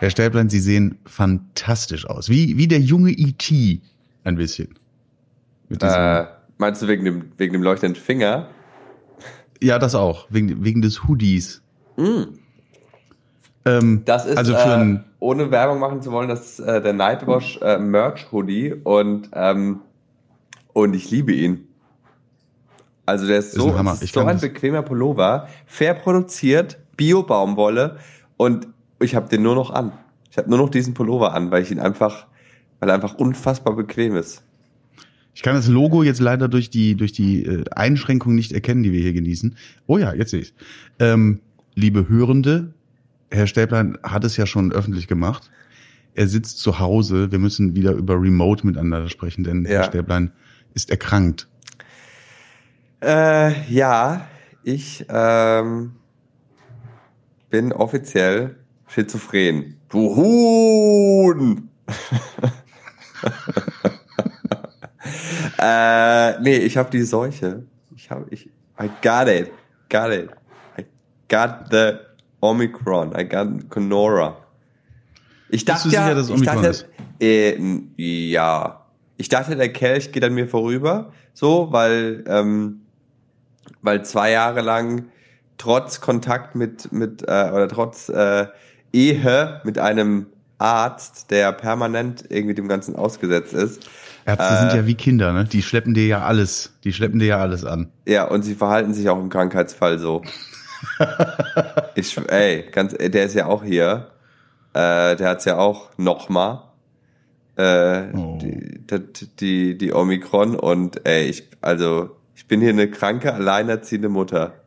Herr 0.00 0.08
Stäblein, 0.08 0.48
Sie 0.48 0.60
sehen 0.60 0.98
fantastisch 1.04 2.06
aus. 2.06 2.30
Wie, 2.30 2.56
wie 2.56 2.66
der 2.66 2.80
junge 2.80 3.10
E.T. 3.10 3.82
ein 4.24 4.36
bisschen. 4.36 4.78
Äh, 5.78 6.24
meinst 6.56 6.80
du 6.80 6.88
wegen 6.88 7.04
dem, 7.04 7.32
wegen 7.36 7.52
dem 7.52 7.62
leuchtenden 7.62 8.02
Finger? 8.02 8.48
Ja, 9.60 9.78
das 9.78 9.94
auch. 9.94 10.26
Wegen, 10.30 10.64
wegen 10.64 10.80
des 10.80 11.04
Hoodies. 11.06 11.60
Mm. 11.98 12.22
Ähm, 13.66 14.02
das 14.06 14.24
ist, 14.24 14.38
also 14.38 14.54
für 14.54 14.80
äh, 14.80 14.98
ohne 15.18 15.50
Werbung 15.50 15.78
machen 15.80 16.00
zu 16.00 16.12
wollen, 16.12 16.30
das 16.30 16.58
ist 16.58 16.60
äh, 16.60 16.80
der 16.80 16.94
Nightwash 16.94 17.58
äh, 17.60 17.76
Merch 17.76 18.32
Hoodie 18.32 18.72
und, 18.72 19.28
ähm, 19.34 19.80
und 20.72 20.94
ich 20.94 21.10
liebe 21.10 21.32
ihn. 21.32 21.68
Also 23.04 23.26
der 23.26 23.40
ist, 23.40 23.48
ist 23.48 23.56
so, 23.56 23.74
ein, 23.74 23.86
ist 23.86 24.14
so 24.14 24.24
ein 24.24 24.40
bequemer 24.40 24.80
Pullover, 24.80 25.48
fair 25.66 25.92
produziert, 25.92 26.78
Bio-Baumwolle 26.96 27.98
und 28.38 28.66
ich 29.00 29.14
habe 29.14 29.28
den 29.28 29.42
nur 29.42 29.54
noch 29.54 29.70
an. 29.70 29.92
Ich 30.30 30.38
habe 30.38 30.48
nur 30.48 30.58
noch 30.58 30.70
diesen 30.70 30.94
Pullover 30.94 31.34
an, 31.34 31.50
weil 31.50 31.62
ich 31.62 31.70
ihn 31.70 31.80
einfach, 31.80 32.26
weil 32.78 32.88
er 32.88 32.94
einfach 32.94 33.14
unfassbar 33.14 33.74
bequem 33.74 34.16
ist. 34.16 34.42
Ich 35.34 35.42
kann 35.42 35.54
das 35.54 35.68
Logo 35.68 36.02
jetzt 36.02 36.20
leider 36.20 36.48
durch 36.48 36.70
die 36.70 36.96
durch 36.96 37.12
die 37.12 37.44
äh, 37.44 37.64
Einschränkung 37.70 38.34
nicht 38.34 38.52
erkennen, 38.52 38.82
die 38.82 38.92
wir 38.92 39.00
hier 39.00 39.12
genießen. 39.12 39.56
Oh 39.86 39.98
ja, 39.98 40.12
jetzt 40.12 40.30
sehe 40.30 40.40
ich 40.40 40.54
ähm, 40.98 41.40
Liebe 41.74 42.08
Hörende, 42.08 42.74
Herr 43.30 43.46
Stäblein 43.46 43.96
hat 44.02 44.24
es 44.24 44.36
ja 44.36 44.46
schon 44.46 44.72
öffentlich 44.72 45.06
gemacht. 45.06 45.50
Er 46.14 46.26
sitzt 46.26 46.58
zu 46.58 46.80
Hause. 46.80 47.30
Wir 47.30 47.38
müssen 47.38 47.76
wieder 47.76 47.92
über 47.92 48.20
Remote 48.20 48.66
miteinander 48.66 49.08
sprechen, 49.08 49.44
denn 49.44 49.64
ja. 49.64 49.70
Herr 49.70 49.84
Stäblein 49.84 50.32
ist 50.74 50.90
erkrankt. 50.90 51.48
Äh, 53.02 53.72
ja, 53.72 54.26
ich 54.62 55.06
ähm, 55.08 55.92
bin 57.48 57.72
offiziell 57.72 58.56
schizophren. 58.88 59.76
Du 59.90 60.14
Huhn! 60.14 61.68
äh, 65.58 66.40
nee, 66.40 66.58
ich 66.58 66.76
habe 66.76 66.90
die 66.90 67.02
Seuche. 67.02 67.64
Ich 67.96 68.08
habe 68.08 68.26
ich 68.30 68.46
I 68.80 68.88
got 69.02 69.26
it. 69.26 69.50
Got 69.88 70.12
it. 70.12 70.30
I 70.78 70.84
got 71.28 71.72
the 71.72 71.94
Omicron. 72.40 73.12
I 73.18 73.24
got 73.24 73.68
Conora. 73.68 74.36
Ich 75.48 75.64
dachte 75.64 75.88
Bist 75.88 75.92
du 75.92 75.98
ja, 75.98 76.04
sicher, 76.04 76.14
dass 76.14 76.30
Omikron 76.30 76.62
dachte, 76.62 76.68
ist? 76.68 76.86
Äh, 77.20 77.58
ja. 77.96 78.86
Ich 79.16 79.28
dachte, 79.28 79.56
der 79.56 79.72
Kelch 79.72 80.12
geht 80.12 80.22
an 80.22 80.34
mir 80.34 80.46
vorüber, 80.46 81.12
so, 81.34 81.72
weil 81.72 82.22
ähm, 82.28 82.82
weil 83.82 84.04
zwei 84.04 84.30
Jahre 84.30 84.60
lang 84.60 85.06
trotz 85.58 86.00
Kontakt 86.00 86.54
mit 86.54 86.92
mit 86.92 87.22
äh, 87.22 87.50
oder 87.52 87.68
trotz 87.68 88.08
äh, 88.08 88.46
Ehe 88.92 89.60
mit 89.64 89.78
einem 89.78 90.26
Arzt, 90.58 91.30
der 91.30 91.52
permanent 91.52 92.24
irgendwie 92.28 92.54
dem 92.54 92.68
Ganzen 92.68 92.94
ausgesetzt 92.96 93.54
ist. 93.54 93.88
Ärzte 94.26 94.44
äh, 94.44 94.58
sind 94.58 94.72
ja 94.74 94.86
wie 94.86 94.94
Kinder, 94.94 95.32
ne? 95.32 95.44
Die 95.44 95.62
schleppen 95.62 95.94
dir 95.94 96.06
ja 96.06 96.22
alles, 96.22 96.74
die 96.84 96.92
schleppen 96.92 97.18
dir 97.18 97.26
ja 97.26 97.38
alles 97.38 97.64
an. 97.64 97.90
Ja, 98.06 98.24
und 98.24 98.42
sie 98.42 98.54
verhalten 98.54 98.92
sich 98.92 99.08
auch 99.08 99.18
im 99.18 99.30
Krankheitsfall 99.30 99.98
so. 99.98 100.22
ich, 101.94 102.16
ey, 102.28 102.66
ganz, 102.70 102.94
der 102.94 103.24
ist 103.24 103.34
ja 103.34 103.46
auch 103.46 103.64
hier. 103.64 104.08
Äh, 104.72 105.16
der 105.16 105.30
hat's 105.30 105.46
ja 105.46 105.56
auch 105.56 105.90
nochmal. 105.96 106.62
Äh, 107.56 108.14
oh. 108.14 108.38
die, 108.40 108.80
die, 109.40 109.78
die 109.78 109.92
Omikron 109.92 110.56
und 110.56 111.06
ey, 111.06 111.24
ich, 111.24 111.48
also, 111.60 112.16
ich 112.34 112.46
bin 112.46 112.60
hier 112.60 112.70
eine 112.70 112.90
kranke, 112.90 113.34
alleinerziehende 113.34 114.08
Mutter. 114.08 114.59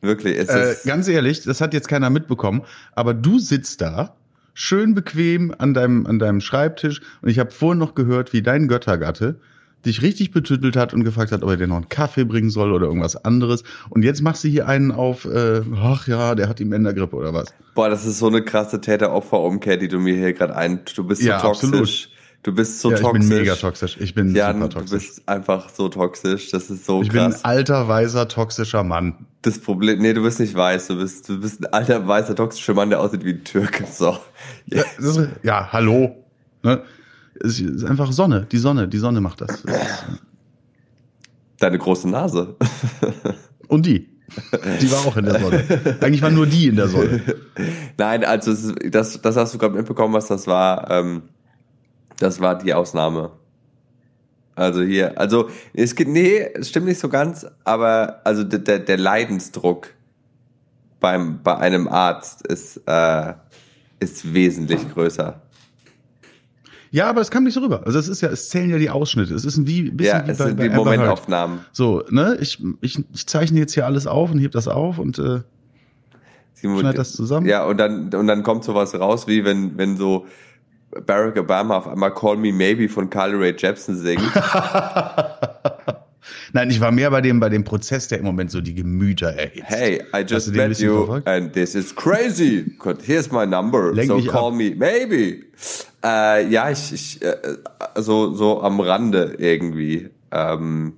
Wirklich, 0.00 0.36
es 0.38 0.48
äh, 0.48 0.72
ist. 0.72 0.84
Ganz 0.84 1.08
ehrlich, 1.08 1.42
das 1.42 1.60
hat 1.60 1.74
jetzt 1.74 1.88
keiner 1.88 2.10
mitbekommen, 2.10 2.62
aber 2.94 3.14
du 3.14 3.38
sitzt 3.38 3.80
da, 3.80 4.14
schön 4.54 4.94
bequem 4.94 5.54
an 5.58 5.74
deinem, 5.74 6.06
an 6.06 6.18
deinem 6.18 6.40
Schreibtisch 6.40 7.00
und 7.22 7.28
ich 7.28 7.38
habe 7.38 7.50
vorhin 7.50 7.78
noch 7.78 7.94
gehört, 7.94 8.32
wie 8.32 8.42
dein 8.42 8.68
Göttergatte 8.68 9.40
dich 9.86 10.02
richtig 10.02 10.32
betüttelt 10.32 10.76
hat 10.76 10.92
und 10.92 11.04
gefragt 11.04 11.32
hat, 11.32 11.42
ob 11.42 11.50
er 11.50 11.56
dir 11.56 11.66
noch 11.66 11.76
einen 11.76 11.88
Kaffee 11.88 12.24
bringen 12.24 12.50
soll 12.50 12.72
oder 12.72 12.86
irgendwas 12.86 13.24
anderes. 13.24 13.62
Und 13.90 14.02
jetzt 14.02 14.22
machst 14.22 14.42
du 14.42 14.48
hier 14.48 14.66
einen 14.66 14.90
auf, 14.90 15.24
äh, 15.24 15.62
ach 15.76 16.08
ja, 16.08 16.34
der 16.34 16.48
hat 16.48 16.58
die 16.58 16.64
Männergrippe 16.64 17.14
oder 17.14 17.32
was. 17.32 17.54
Boah, 17.74 17.88
das 17.88 18.04
ist 18.04 18.18
so 18.18 18.26
eine 18.26 18.42
krasse 18.42 18.80
Täter-Opfer-Umkehr, 18.80 19.76
die 19.76 19.88
du 19.88 20.00
mir 20.00 20.16
hier 20.16 20.32
gerade 20.32 20.56
ein. 20.56 20.80
Du 20.94 21.04
bist 21.04 21.22
so 21.22 21.28
ja, 21.28 21.40
toxisch. 21.40 21.68
Absolut. 21.68 22.17
Du 22.42 22.54
bist 22.54 22.80
so 22.80 22.90
ja, 22.90 22.98
toxisch. 22.98 23.24
Ich 23.24 23.28
bin 23.28 23.38
mega 23.38 23.54
toxisch. 23.56 23.96
Ich 24.00 24.14
bin 24.14 24.34
ja, 24.34 24.52
super 24.52 24.70
toxisch. 24.70 24.90
Du 24.90 24.96
bist 24.96 25.28
einfach 25.28 25.68
so 25.70 25.88
toxisch. 25.88 26.50
Das 26.50 26.70
ist 26.70 26.86
so 26.86 27.02
ich 27.02 27.08
krass. 27.08 27.36
Ich 27.36 27.42
bin 27.42 27.50
ein 27.50 27.56
alter, 27.56 27.88
weißer, 27.88 28.28
toxischer 28.28 28.84
Mann. 28.84 29.26
Das 29.42 29.58
Problem, 29.58 30.00
nee, 30.00 30.12
du 30.12 30.22
bist 30.22 30.38
nicht 30.38 30.54
weiß. 30.54 30.88
Du 30.88 30.98
bist, 30.98 31.28
du 31.28 31.40
bist 31.40 31.60
ein 31.60 31.72
alter, 31.72 32.06
weißer, 32.06 32.36
toxischer 32.36 32.74
Mann, 32.74 32.90
der 32.90 33.00
aussieht 33.00 33.24
wie 33.24 33.32
ein 33.32 33.44
Türke. 33.44 33.84
So. 33.92 34.16
Ja, 34.66 34.84
ist, 34.98 35.20
ja 35.42 35.72
hallo. 35.72 36.24
Ne? 36.62 36.82
Es 37.40 37.60
ist 37.60 37.84
einfach 37.84 38.12
Sonne. 38.12 38.46
Die 38.50 38.58
Sonne, 38.58 38.88
die 38.88 38.98
Sonne 38.98 39.20
macht 39.20 39.40
das. 39.40 39.62
das 39.62 39.74
ist, 39.74 40.04
Deine 41.58 41.78
große 41.78 42.08
Nase. 42.08 42.56
Und 43.66 43.84
die. 43.86 44.08
Die 44.80 44.90
war 44.92 45.06
auch 45.06 45.16
in 45.16 45.24
der 45.24 45.40
Sonne. 45.40 45.64
Eigentlich 46.00 46.22
war 46.22 46.30
nur 46.30 46.46
die 46.46 46.68
in 46.68 46.76
der 46.76 46.88
Sonne. 46.88 47.22
Nein, 47.98 48.24
also 48.24 48.72
das, 48.90 49.20
das 49.20 49.36
hast 49.36 49.54
du 49.54 49.58
gerade 49.58 49.74
mitbekommen, 49.74 50.14
was 50.14 50.28
das 50.28 50.46
war. 50.46 50.90
Ähm, 50.90 51.22
das 52.18 52.40
war 52.40 52.58
die 52.58 52.74
Ausnahme. 52.74 53.30
Also 54.54 54.82
hier, 54.82 55.18
also 55.18 55.48
es 55.72 55.94
geht, 55.94 56.08
nee, 56.08 56.40
es 56.54 56.68
stimmt 56.68 56.86
nicht 56.86 56.98
so 56.98 57.08
ganz, 57.08 57.46
aber 57.64 58.20
also 58.24 58.42
der, 58.42 58.80
der 58.80 58.96
Leidensdruck 58.98 59.88
beim, 60.98 61.42
bei 61.44 61.56
einem 61.58 61.86
Arzt 61.86 62.44
ist, 62.46 62.82
äh, 62.86 63.34
ist 64.00 64.34
wesentlich 64.34 64.92
größer. 64.92 65.40
Ja, 66.90 67.08
aber 67.08 67.20
es 67.20 67.30
kam 67.30 67.44
nicht 67.44 67.54
so 67.54 67.60
rüber. 67.60 67.82
Also 67.84 67.98
es 67.98 68.08
ist 68.08 68.20
ja, 68.20 68.30
es 68.30 68.48
zählen 68.48 68.70
ja 68.70 68.78
die 68.78 68.90
Ausschnitte. 68.90 69.34
Es 69.34 69.44
ist 69.44 69.58
ein 69.58 69.66
wie, 69.66 69.90
bisschen 69.90 70.20
ja, 70.20 70.26
wie 70.26 70.30
es 70.30 70.38
bei, 70.38 70.46
sind 70.46 70.56
bei 70.56 70.68
die 70.68 70.74
Momentaufnahmen. 70.74 71.60
So, 71.70 72.02
ne, 72.10 72.36
ich, 72.40 72.60
ich, 72.80 72.98
ich 73.12 73.26
zeichne 73.26 73.60
jetzt 73.60 73.74
hier 73.74 73.86
alles 73.86 74.06
auf 74.06 74.32
und 74.32 74.38
heb 74.38 74.52
das 74.52 74.66
auf 74.68 74.98
und 74.98 75.18
äh, 75.18 75.40
schneid 76.54 76.98
das 76.98 77.12
zusammen. 77.12 77.46
Ja, 77.46 77.64
und 77.64 77.76
dann, 77.76 78.12
und 78.12 78.26
dann 78.26 78.42
kommt 78.42 78.64
sowas 78.64 78.98
raus, 78.98 79.28
wie 79.28 79.44
wenn, 79.44 79.76
wenn 79.76 79.96
so 79.96 80.26
Barack 80.90 81.36
Obama 81.36 81.76
auf 81.76 81.86
einmal 81.86 82.14
Call 82.14 82.36
Me 82.36 82.52
Maybe 82.52 82.88
von 82.88 83.10
Carly 83.10 83.36
Ray 83.36 83.54
Jepsen 83.56 83.96
singt. 83.96 84.22
Nein, 86.52 86.70
ich 86.70 86.80
war 86.80 86.90
mehr 86.92 87.10
bei 87.10 87.20
dem, 87.20 87.40
bei 87.40 87.48
dem 87.48 87.64
Prozess, 87.64 88.08
der 88.08 88.18
im 88.18 88.24
Moment 88.24 88.50
so 88.50 88.60
die 88.60 88.74
Gemüter 88.74 89.28
erhitzt. 89.28 89.68
Hey, 89.68 90.02
I 90.14 90.24
just 90.26 90.54
met 90.54 90.78
you 90.78 90.96
verfolgt? 90.96 91.28
and 91.28 91.52
this 91.52 91.74
is 91.74 91.94
crazy. 91.94 92.76
Here's 93.04 93.30
my 93.30 93.46
number. 93.46 93.92
Lenk 93.92 94.08
so 94.08 94.20
call 94.22 94.52
ab. 94.52 94.54
me 94.54 94.74
maybe. 94.74 95.44
Äh, 96.04 96.48
ja, 96.48 96.70
ich, 96.70 96.92
ich 96.92 97.22
äh, 97.22 97.36
so, 97.96 98.34
so 98.34 98.62
am 98.62 98.80
Rande 98.80 99.36
irgendwie. 99.38 100.10
Ähm, 100.30 100.94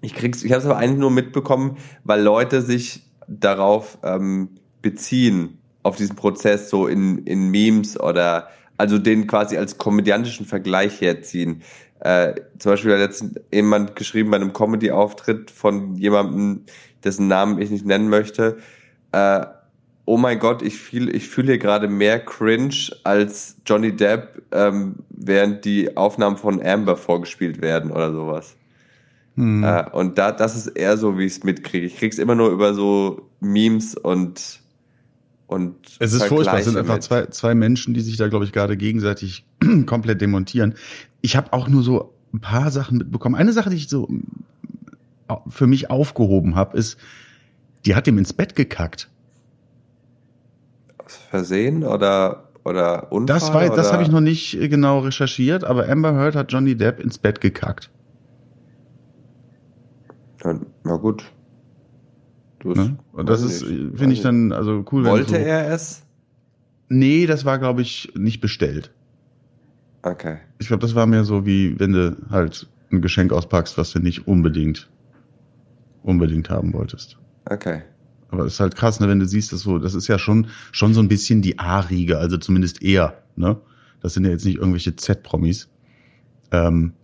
ich 0.00 0.14
krieg's, 0.14 0.42
ich 0.42 0.52
habe 0.52 0.60
es 0.60 0.66
aber 0.66 0.78
eigentlich 0.78 0.98
nur 0.98 1.10
mitbekommen, 1.10 1.76
weil 2.04 2.22
Leute 2.22 2.62
sich 2.62 3.02
darauf 3.28 3.98
ähm, 4.02 4.48
beziehen, 4.80 5.58
auf 5.82 5.96
diesen 5.96 6.16
Prozess 6.16 6.70
so 6.70 6.86
in, 6.86 7.18
in 7.24 7.50
Memes 7.50 7.98
oder 7.98 8.48
also 8.82 8.98
den 8.98 9.28
quasi 9.28 9.56
als 9.56 9.78
komödiantischen 9.78 10.44
Vergleich 10.44 11.00
herziehen. 11.00 11.62
Äh, 12.00 12.34
zum 12.58 12.72
Beispiel 12.72 12.90
hat 12.90 12.98
letztens 12.98 13.34
jemand 13.52 13.94
geschrieben 13.94 14.32
bei 14.32 14.36
einem 14.38 14.52
Comedy-Auftritt 14.52 15.52
von 15.52 15.94
jemandem, 15.94 16.64
dessen 17.04 17.28
Namen 17.28 17.62
ich 17.62 17.70
nicht 17.70 17.86
nennen 17.86 18.08
möchte. 18.08 18.58
Äh, 19.12 19.46
oh 20.04 20.16
mein 20.16 20.40
Gott, 20.40 20.62
ich 20.62 20.78
fühle 20.78 21.12
ich 21.12 21.28
fühl 21.28 21.44
hier 21.44 21.58
gerade 21.58 21.86
mehr 21.86 22.18
Cringe 22.18 22.74
als 23.04 23.58
Johnny 23.64 23.94
Depp, 23.94 24.42
ähm, 24.50 24.96
während 25.10 25.64
die 25.64 25.96
Aufnahmen 25.96 26.38
von 26.38 26.60
Amber 26.60 26.96
vorgespielt 26.96 27.62
werden 27.62 27.92
oder 27.92 28.10
sowas. 28.10 28.56
Hm. 29.36 29.62
Äh, 29.62 29.84
und 29.92 30.18
da, 30.18 30.32
das 30.32 30.56
ist 30.56 30.66
eher 30.66 30.96
so, 30.96 31.18
wie 31.18 31.26
ich 31.26 31.34
es 31.34 31.44
mitkriege. 31.44 31.86
Ich 31.86 31.98
krieg's 31.98 32.18
immer 32.18 32.34
nur 32.34 32.50
über 32.50 32.74
so 32.74 33.28
Memes 33.38 33.94
und 33.94 34.60
und 35.52 35.76
es 35.98 36.12
ist 36.12 36.24
furchtbar. 36.24 36.58
Es 36.58 36.64
sind 36.64 36.76
einfach 36.76 36.98
zwei, 37.00 37.26
zwei 37.26 37.54
Menschen, 37.54 37.94
die 37.94 38.00
sich 38.00 38.16
da, 38.16 38.28
glaube 38.28 38.44
ich, 38.44 38.52
gerade 38.52 38.76
gegenseitig 38.76 39.46
komplett 39.86 40.20
demontieren. 40.20 40.74
Ich 41.20 41.36
habe 41.36 41.52
auch 41.52 41.68
nur 41.68 41.82
so 41.82 42.14
ein 42.32 42.40
paar 42.40 42.70
Sachen 42.70 42.98
mitbekommen. 42.98 43.34
Eine 43.34 43.52
Sache, 43.52 43.70
die 43.70 43.76
ich 43.76 43.88
so 43.88 44.08
für 45.48 45.66
mich 45.66 45.90
aufgehoben 45.90 46.54
habe, 46.54 46.76
ist, 46.76 46.98
die 47.84 47.94
hat 47.94 48.06
ihm 48.06 48.18
ins 48.18 48.32
Bett 48.32 48.54
gekackt. 48.54 49.10
Aus 50.98 51.16
Versehen 51.30 51.84
oder 51.84 52.48
oder 52.64 53.12
Unfall? 53.12 53.26
Das 53.26 53.52
war, 53.52 53.68
das 53.74 53.92
habe 53.92 54.02
ich 54.02 54.10
noch 54.10 54.20
nicht 54.20 54.52
genau 54.52 55.00
recherchiert, 55.00 55.64
aber 55.64 55.88
Amber 55.88 56.14
Heard 56.14 56.36
hat 56.36 56.52
Johnny 56.52 56.76
Depp 56.76 57.00
ins 57.00 57.18
Bett 57.18 57.40
gekackt. 57.40 57.90
Na 60.84 60.96
gut. 60.96 61.24
Ne? 62.64 62.98
Und 63.12 63.28
das 63.28 63.42
ist, 63.42 63.64
finde 63.64 64.12
ich 64.12 64.22
dann 64.22 64.52
also 64.52 64.84
cool. 64.92 65.04
Wollte 65.04 65.30
so, 65.30 65.36
er 65.36 65.70
es? 65.72 66.02
Nee, 66.88 67.26
das 67.26 67.44
war, 67.44 67.58
glaube 67.58 67.82
ich, 67.82 68.12
nicht 68.14 68.40
bestellt. 68.40 68.90
Okay. 70.02 70.38
Ich 70.58 70.68
glaube, 70.68 70.80
das 70.82 70.94
war 70.94 71.06
mehr 71.06 71.24
so 71.24 71.46
wie, 71.46 71.78
wenn 71.78 71.92
du 71.92 72.16
halt 72.30 72.68
ein 72.90 73.00
Geschenk 73.00 73.32
auspackst, 73.32 73.78
was 73.78 73.92
du 73.92 74.00
nicht 74.00 74.26
unbedingt, 74.26 74.90
unbedingt 76.02 76.50
haben 76.50 76.72
wolltest. 76.72 77.18
Okay. 77.46 77.82
aber 78.32 78.44
es 78.46 78.54
ist 78.54 78.60
halt 78.60 78.76
krass, 78.76 78.98
ne, 79.00 79.08
wenn 79.08 79.20
du 79.20 79.26
siehst, 79.26 79.52
dass 79.52 79.60
so, 79.60 79.78
das 79.78 79.94
ist 79.94 80.08
ja 80.08 80.18
schon, 80.18 80.48
schon 80.72 80.94
so 80.94 81.00
ein 81.00 81.08
bisschen 81.08 81.42
die 81.42 81.58
A-Riege, 81.58 82.18
also 82.18 82.38
zumindest 82.38 82.82
eher, 82.82 83.22
ne? 83.36 83.56
Das 84.00 84.14
sind 84.14 84.24
ja 84.24 84.30
jetzt 84.30 84.44
nicht 84.44 84.56
irgendwelche 84.56 84.96
Z-Promis. 84.96 85.68
Ähm, 86.50 86.94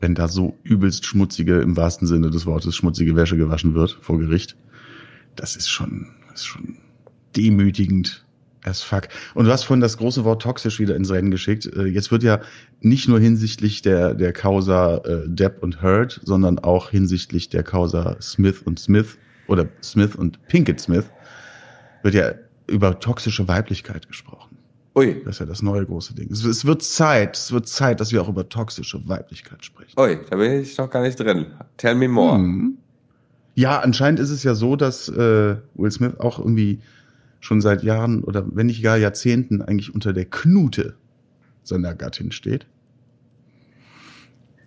wenn 0.00 0.14
da 0.14 0.28
so 0.28 0.58
übelst 0.62 1.06
schmutzige, 1.06 1.60
im 1.60 1.76
wahrsten 1.76 2.08
Sinne 2.08 2.30
des 2.30 2.46
Wortes, 2.46 2.74
schmutzige 2.74 3.16
Wäsche 3.16 3.36
gewaschen 3.36 3.74
wird 3.74 3.98
vor 4.00 4.18
Gericht, 4.18 4.56
das 5.36 5.56
ist 5.56 5.68
schon, 5.68 6.08
ist 6.34 6.46
schon 6.46 6.78
demütigend 7.36 8.24
as 8.64 8.82
fuck. 8.82 9.08
Und 9.34 9.46
du 9.46 9.52
hast 9.52 9.64
vorhin 9.64 9.80
das 9.80 9.96
große 9.96 10.24
Wort 10.24 10.42
toxisch 10.42 10.78
wieder 10.80 10.96
ins 10.96 11.10
Rennen 11.10 11.30
geschickt. 11.30 11.66
Äh, 11.66 11.84
jetzt 11.86 12.10
wird 12.10 12.22
ja 12.22 12.40
nicht 12.80 13.08
nur 13.08 13.20
hinsichtlich 13.20 13.82
der, 13.82 14.14
der 14.14 14.32
Causa 14.32 14.98
äh, 14.98 15.22
Depp 15.26 15.62
und 15.62 15.82
Hurt, 15.82 16.20
sondern 16.24 16.58
auch 16.58 16.90
hinsichtlich 16.90 17.48
der 17.48 17.62
Causa 17.62 18.16
Smith 18.20 18.62
und 18.62 18.78
Smith 18.78 19.18
oder 19.46 19.68
Smith 19.82 20.14
und 20.14 20.46
Pinkett 20.46 20.80
Smith 20.80 21.06
wird 22.02 22.14
ja 22.14 22.32
über 22.66 23.00
toxische 23.00 23.48
Weiblichkeit 23.48 24.08
gesprochen. 24.08 24.49
Ui. 24.94 25.22
Das 25.24 25.36
ist 25.36 25.40
ja 25.40 25.46
das 25.46 25.62
neue 25.62 25.86
große 25.86 26.14
Ding. 26.14 26.30
Es, 26.32 26.44
es 26.44 26.64
wird 26.64 26.82
Zeit, 26.82 27.36
es 27.36 27.52
wird 27.52 27.68
Zeit, 27.68 28.00
dass 28.00 28.12
wir 28.12 28.22
auch 28.22 28.28
über 28.28 28.48
toxische 28.48 29.08
Weiblichkeit 29.08 29.64
sprechen. 29.64 29.98
Ui, 29.98 30.18
da 30.28 30.36
bin 30.36 30.60
ich 30.60 30.76
noch 30.78 30.90
gar 30.90 31.02
nicht 31.02 31.18
drin. 31.18 31.46
Tell 31.76 31.94
me 31.94 32.08
more. 32.08 32.36
Hm. 32.36 32.78
Ja, 33.54 33.80
anscheinend 33.80 34.20
ist 34.20 34.30
es 34.30 34.42
ja 34.42 34.54
so, 34.54 34.76
dass 34.76 35.08
äh, 35.08 35.56
Will 35.74 35.90
Smith 35.90 36.18
auch 36.18 36.38
irgendwie 36.38 36.80
schon 37.40 37.60
seit 37.60 37.82
Jahren 37.82 38.22
oder 38.24 38.44
wenn 38.54 38.66
nicht 38.66 38.82
gar 38.82 38.96
Jahrzehnten 38.96 39.62
eigentlich 39.62 39.94
unter 39.94 40.12
der 40.12 40.26
Knute 40.26 40.94
seiner 41.62 41.94
Gattin 41.94 42.32
steht. 42.32 42.66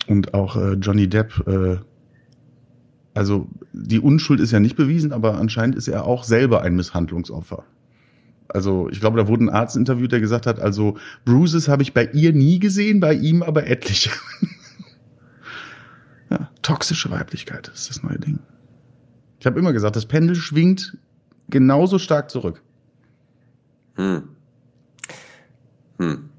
Und 0.07 0.33
auch 0.33 0.55
äh, 0.57 0.73
Johnny 0.73 1.07
Depp, 1.07 1.47
äh, 1.47 1.77
also 3.13 3.47
die 3.71 3.99
Unschuld 3.99 4.39
ist 4.39 4.51
ja 4.51 4.59
nicht 4.59 4.75
bewiesen, 4.75 5.11
aber 5.11 5.37
anscheinend 5.37 5.75
ist 5.75 5.87
er 5.87 6.05
auch 6.05 6.23
selber 6.23 6.61
ein 6.61 6.75
Misshandlungsopfer. 6.75 7.63
Also 8.53 8.87
ich 8.89 8.99
glaube, 8.99 9.17
da 9.17 9.27
wurde 9.27 9.45
ein 9.45 9.49
Arzt 9.49 9.75
interviewt, 9.75 10.11
der 10.11 10.19
gesagt 10.19 10.45
hat, 10.45 10.59
also 10.59 10.95
Bruises 11.25 11.67
habe 11.67 11.81
ich 11.81 11.93
bei 11.93 12.05
ihr 12.05 12.33
nie 12.33 12.59
gesehen, 12.59 12.99
bei 12.99 13.13
ihm 13.13 13.41
aber 13.41 13.67
etliche. 13.67 14.11
ja, 16.29 16.49
toxische 16.61 17.09
Weiblichkeit 17.09 17.69
ist 17.73 17.89
das 17.89 18.03
neue 18.03 18.19
Ding. 18.19 18.39
Ich 19.39 19.45
habe 19.47 19.59
immer 19.59 19.73
gesagt, 19.73 19.95
das 19.95 20.05
Pendel 20.05 20.35
schwingt 20.35 20.97
genauso 21.49 21.97
stark 21.97 22.29
zurück. 22.29 22.61
Hm. 23.95 24.29
Hm. 25.97 26.29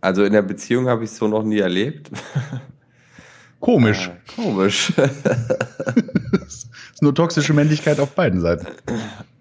Also 0.00 0.24
in 0.24 0.32
der 0.32 0.42
Beziehung 0.42 0.88
habe 0.88 1.04
ich 1.04 1.10
es 1.10 1.16
so 1.18 1.28
noch 1.28 1.44
nie 1.44 1.58
erlebt. 1.58 2.10
Komisch. 3.60 4.08
Äh, 4.08 4.42
komisch. 4.42 4.90
ist 6.46 7.02
nur 7.02 7.14
toxische 7.14 7.52
Männlichkeit 7.52 8.00
auf 8.00 8.14
beiden 8.14 8.40
Seiten. 8.40 8.66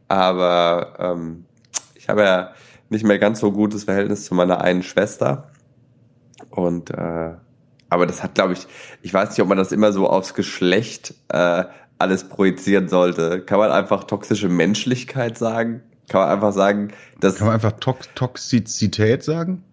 Aber 0.09 0.95
ähm, 0.99 1.45
ich 1.95 2.09
habe 2.09 2.23
ja 2.23 2.51
nicht 2.89 3.05
mehr 3.05 3.19
ganz 3.19 3.39
so 3.39 3.51
gutes 3.51 3.85
Verhältnis 3.85 4.25
zu 4.25 4.35
meiner 4.35 4.61
einen 4.61 4.83
Schwester. 4.83 5.49
Und 6.49 6.89
äh, 6.91 7.35
aber 7.89 8.05
das 8.05 8.21
hat, 8.21 8.35
glaube 8.35 8.53
ich, 8.53 8.67
ich 9.01 9.13
weiß 9.13 9.29
nicht, 9.29 9.41
ob 9.41 9.47
man 9.47 9.57
das 9.57 9.71
immer 9.71 9.91
so 9.91 10.07
aufs 10.07 10.33
Geschlecht 10.33 11.15
äh, 11.29 11.63
alles 11.97 12.29
projizieren 12.29 12.87
sollte. 12.87 13.41
Kann 13.41 13.59
man 13.59 13.71
einfach 13.71 14.03
toxische 14.05 14.49
Menschlichkeit 14.49 15.37
sagen? 15.37 15.81
Kann 16.07 16.21
man 16.21 16.29
einfach 16.29 16.53
sagen, 16.53 16.91
dass. 17.19 17.37
Kann 17.37 17.47
man 17.47 17.55
einfach 17.55 17.73
Tox 17.73 18.09
Toxizität 18.15 19.23
sagen? 19.23 19.63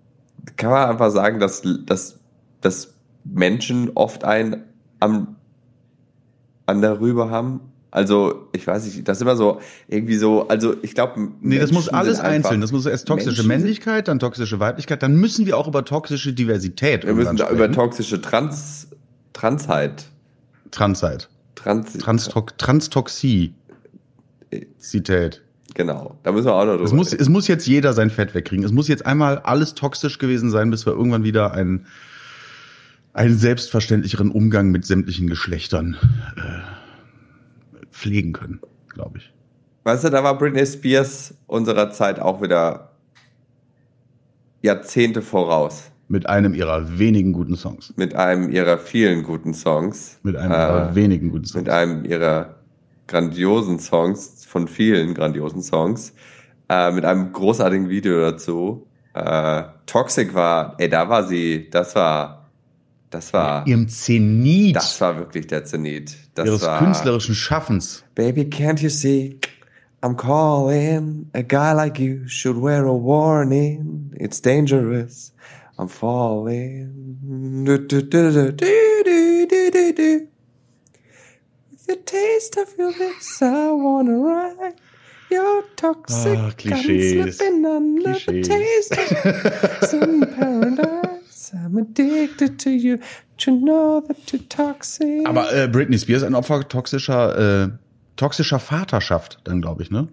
Kann 0.56 0.71
man 0.71 0.89
einfach 0.91 1.11
sagen, 1.11 1.41
dass, 1.41 1.62
dass, 1.87 2.19
dass 2.61 2.94
Menschen 3.25 3.91
oft 3.94 4.25
ein 4.25 4.65
am, 5.00 5.37
an 6.67 6.82
darüber 6.82 7.31
haben? 7.31 7.61
Also, 7.96 8.48
ich 8.52 8.66
weiß 8.66 8.84
nicht, 8.84 9.08
das 9.08 9.16
ist 9.16 9.22
immer 9.22 9.37
so, 9.37 9.58
irgendwie 9.88 10.16
so, 10.16 10.48
also 10.48 10.75
ich 10.82 10.94
glaube. 10.94 11.28
Nee, 11.40 11.58
das 11.58 11.72
muss 11.72 11.88
alles 11.88 12.20
einzeln. 12.20 12.60
Das 12.60 12.70
muss 12.70 12.84
erst 12.84 13.08
toxische 13.08 13.43
Menschen 13.43 13.62
Männlichkeit, 13.62 14.08
dann 14.08 14.19
toxische 14.19 14.60
Weiblichkeit, 14.60 15.02
dann 15.02 15.16
müssen 15.16 15.46
wir 15.46 15.56
auch 15.56 15.66
über 15.66 15.82
toxische 15.82 16.34
Diversität 16.34 17.06
Wir 17.06 17.14
müssen 17.14 17.38
da 17.38 17.48
über 17.48 17.72
toxische 17.72 18.20
Trans, 18.20 18.88
Transheit. 19.32 20.10
Transheit. 20.72 21.31
Trans, 21.54 21.94
Transtox, 21.94 22.52
Transtoxizität. 22.58 23.54
Genau, 25.72 26.19
da 26.22 26.32
müssen 26.32 26.48
wir 26.48 26.54
auch 26.54 26.66
noch 26.66 26.75
drüber 26.75 26.84
es 26.84 26.93
muss, 26.93 27.14
es 27.14 27.31
muss 27.31 27.48
jetzt 27.48 27.66
jeder 27.66 27.94
sein 27.94 28.10
Fett 28.10 28.34
wegkriegen. 28.34 28.62
Es 28.62 28.72
muss 28.72 28.88
jetzt 28.88 29.06
einmal 29.06 29.38
alles 29.38 29.72
toxisch 29.72 30.19
gewesen 30.19 30.50
sein, 30.50 30.70
bis 30.70 30.84
wir 30.84 30.93
irgendwann 30.93 31.25
wieder 31.25 31.54
einen, 31.54 31.87
einen 33.14 33.38
selbstverständlicheren 33.38 34.31
Umgang 34.31 34.70
mit 34.70 34.84
sämtlichen 34.84 35.28
Geschlechtern 35.28 35.96
äh, 36.37 36.75
pflegen 38.06 38.32
können, 38.32 38.61
glaube 38.88 39.19
ich. 39.19 39.32
Weißt 39.85 40.05
du, 40.05 40.11
da 40.11 40.23
war 40.25 40.37
Britney 40.38 40.67
Spears 40.67 41.35
unserer 41.47 41.91
Zeit 41.91 42.19
auch 42.19 42.43
wieder 42.43 42.93
Jahrzehnte 44.62 45.23
voraus. 45.23 45.91
Mit 46.08 46.29
einem 46.29 46.55
ihrer 46.55 46.99
wenigen 46.99 47.32
guten 47.32 47.56
Songs. 47.56 47.93
Mit 47.97 48.14
einem 48.14 48.50
ihrer 48.50 48.79
vielen 48.79 49.23
guten 49.23 49.55
Songs. 49.55 50.19
Mit 50.23 50.37
einem 50.37 50.53
äh, 50.53 50.56
ihrer 50.56 50.94
wenigen 50.94 51.31
guten 51.31 51.44
Songs. 51.44 51.64
Mit 51.64 51.73
einem 51.73 52.05
ihrer 52.05 52.56
grandiosen 53.08 53.79
Songs, 53.79 54.44
von 54.44 54.69
vielen 54.69 55.14
grandiosen 55.14 55.62
Songs, 55.62 56.12
äh, 56.69 56.91
mit 56.93 57.05
einem 57.05 57.32
großartigen 57.32 57.88
Video 57.88 58.20
dazu. 58.20 58.87
Äh, 59.14 59.62
Toxic 59.87 60.35
war, 60.35 60.75
ey, 60.79 60.88
da 60.88 61.08
war 61.08 61.25
sie, 61.25 61.69
das 61.70 61.94
war, 61.94 62.45
das 63.11 63.32
war. 63.32 63.67
Ihrem 63.67 63.88
Zenit. 63.88 64.76
Das 64.76 65.00
war 65.00 65.17
wirklich 65.17 65.47
der 65.47 65.64
Zenit. 65.64 66.17
Das 66.35 66.47
ihres 66.47 66.62
war, 66.62 66.79
künstlerischen 66.79 67.35
Schaffens. 67.35 68.05
Baby, 68.14 68.43
can't 68.43 68.81
you 68.81 68.91
see? 68.91 69.38
I'm 70.03 70.17
calling. 70.17 71.31
A 71.35 71.43
guy 71.43 71.73
like 71.73 71.99
you 71.99 72.26
should 72.26 72.61
wear 72.61 72.85
a 72.85 72.93
warning. 72.93 74.12
It's 74.19 74.41
dangerous. 74.41 75.32
I'm 75.79 75.88
falling. 75.88 77.19
Du, 77.64 77.79
du, 77.79 78.03
du, 78.03 78.56
the 81.87 81.97
taste 81.97 82.56
of 82.56 82.75
your 82.76 82.93
lips, 82.93 83.41
I 83.43 83.70
wanna 83.70 84.19
ride. 84.19 84.75
Your 85.31 85.62
toxic 85.76 86.38
oh, 86.38 86.53
Klischees. 86.56 87.35
slipping 87.35 87.64
under 87.64 88.11
Klischees. 88.11 88.26
the 88.26 88.43
taste 88.43 88.93
of 88.93 89.88
some 89.91 90.20
paradise. 90.20 90.95
I'm 91.64 91.79
addicted 91.79 92.58
to 92.63 92.70
you. 92.70 92.98
You 93.39 93.60
know 93.60 94.03
that 94.06 94.17
you're 94.32 94.48
toxic. 94.48 95.27
Aber 95.27 95.53
äh, 95.53 95.69
Britney 95.69 95.98
Spears 95.98 96.22
ein 96.22 96.34
Opfer 96.34 96.67
toxischer, 96.69 97.65
äh, 97.65 97.69
toxischer 98.17 98.58
Vaterschaft, 98.58 99.41
dann 99.44 99.60
glaube 99.60 99.82
ich, 99.82 99.91
ne? 99.91 100.08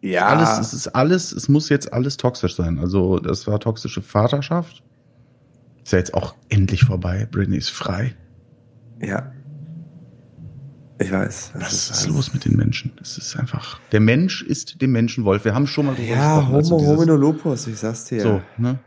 Ja. 0.00 0.26
Alles, 0.26 0.58
es 0.58 0.74
ist 0.74 0.88
alles, 0.88 1.32
es 1.32 1.48
muss 1.48 1.68
jetzt 1.68 1.92
alles 1.92 2.16
toxisch 2.16 2.54
sein. 2.54 2.78
Also, 2.78 3.18
das 3.18 3.46
war 3.46 3.60
toxische 3.60 4.02
Vaterschaft. 4.02 4.82
Ist 5.84 5.92
ja 5.92 5.98
jetzt 5.98 6.14
auch 6.14 6.34
endlich 6.48 6.84
vorbei. 6.84 7.28
Britney 7.30 7.56
ist 7.56 7.70
frei. 7.70 8.14
Ja. 9.00 9.32
Ich 10.98 11.12
weiß. 11.12 11.52
Was 11.54 11.72
ist, 11.72 11.90
ist 11.90 12.08
los 12.08 12.32
mit 12.32 12.44
den 12.44 12.56
Menschen? 12.56 12.92
Es 13.00 13.18
ist 13.18 13.36
einfach. 13.36 13.78
Der 13.92 14.00
Mensch 14.00 14.42
ist 14.42 14.80
dem 14.80 14.92
Menschen 14.92 15.24
Wolf. 15.24 15.44
Wir 15.44 15.54
haben 15.54 15.66
schon 15.66 15.86
mal 15.86 15.94
drüber 15.94 16.08
ja, 16.08 16.36
gesprochen. 16.36 16.42
Ja, 16.42 16.46
Homo 16.46 16.56
also 16.56 16.78
homino 16.78 17.16
lupus, 17.16 17.66
ich 17.66 17.78
sag's 17.78 18.04
dir. 18.04 18.22
So, 18.22 18.42
ne? 18.56 18.78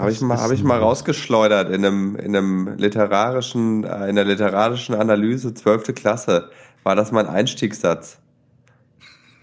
Habe 0.00 0.12
ich 0.12 0.20
mal, 0.22 0.38
habe 0.38 0.54
ich 0.54 0.64
mal 0.64 0.78
rausgeschleudert 0.78 1.68
in 1.68 1.84
einem, 1.84 2.16
in 2.16 2.34
einem 2.34 2.76
literarischen, 2.78 3.84
äh, 3.84 4.08
in 4.08 4.16
der 4.16 4.24
literarischen 4.24 4.94
Analyse, 4.94 5.52
zwölfte 5.52 5.92
Klasse, 5.92 6.48
war 6.82 6.96
das 6.96 7.12
mein 7.12 7.26
Einstiegssatz. 7.26 8.18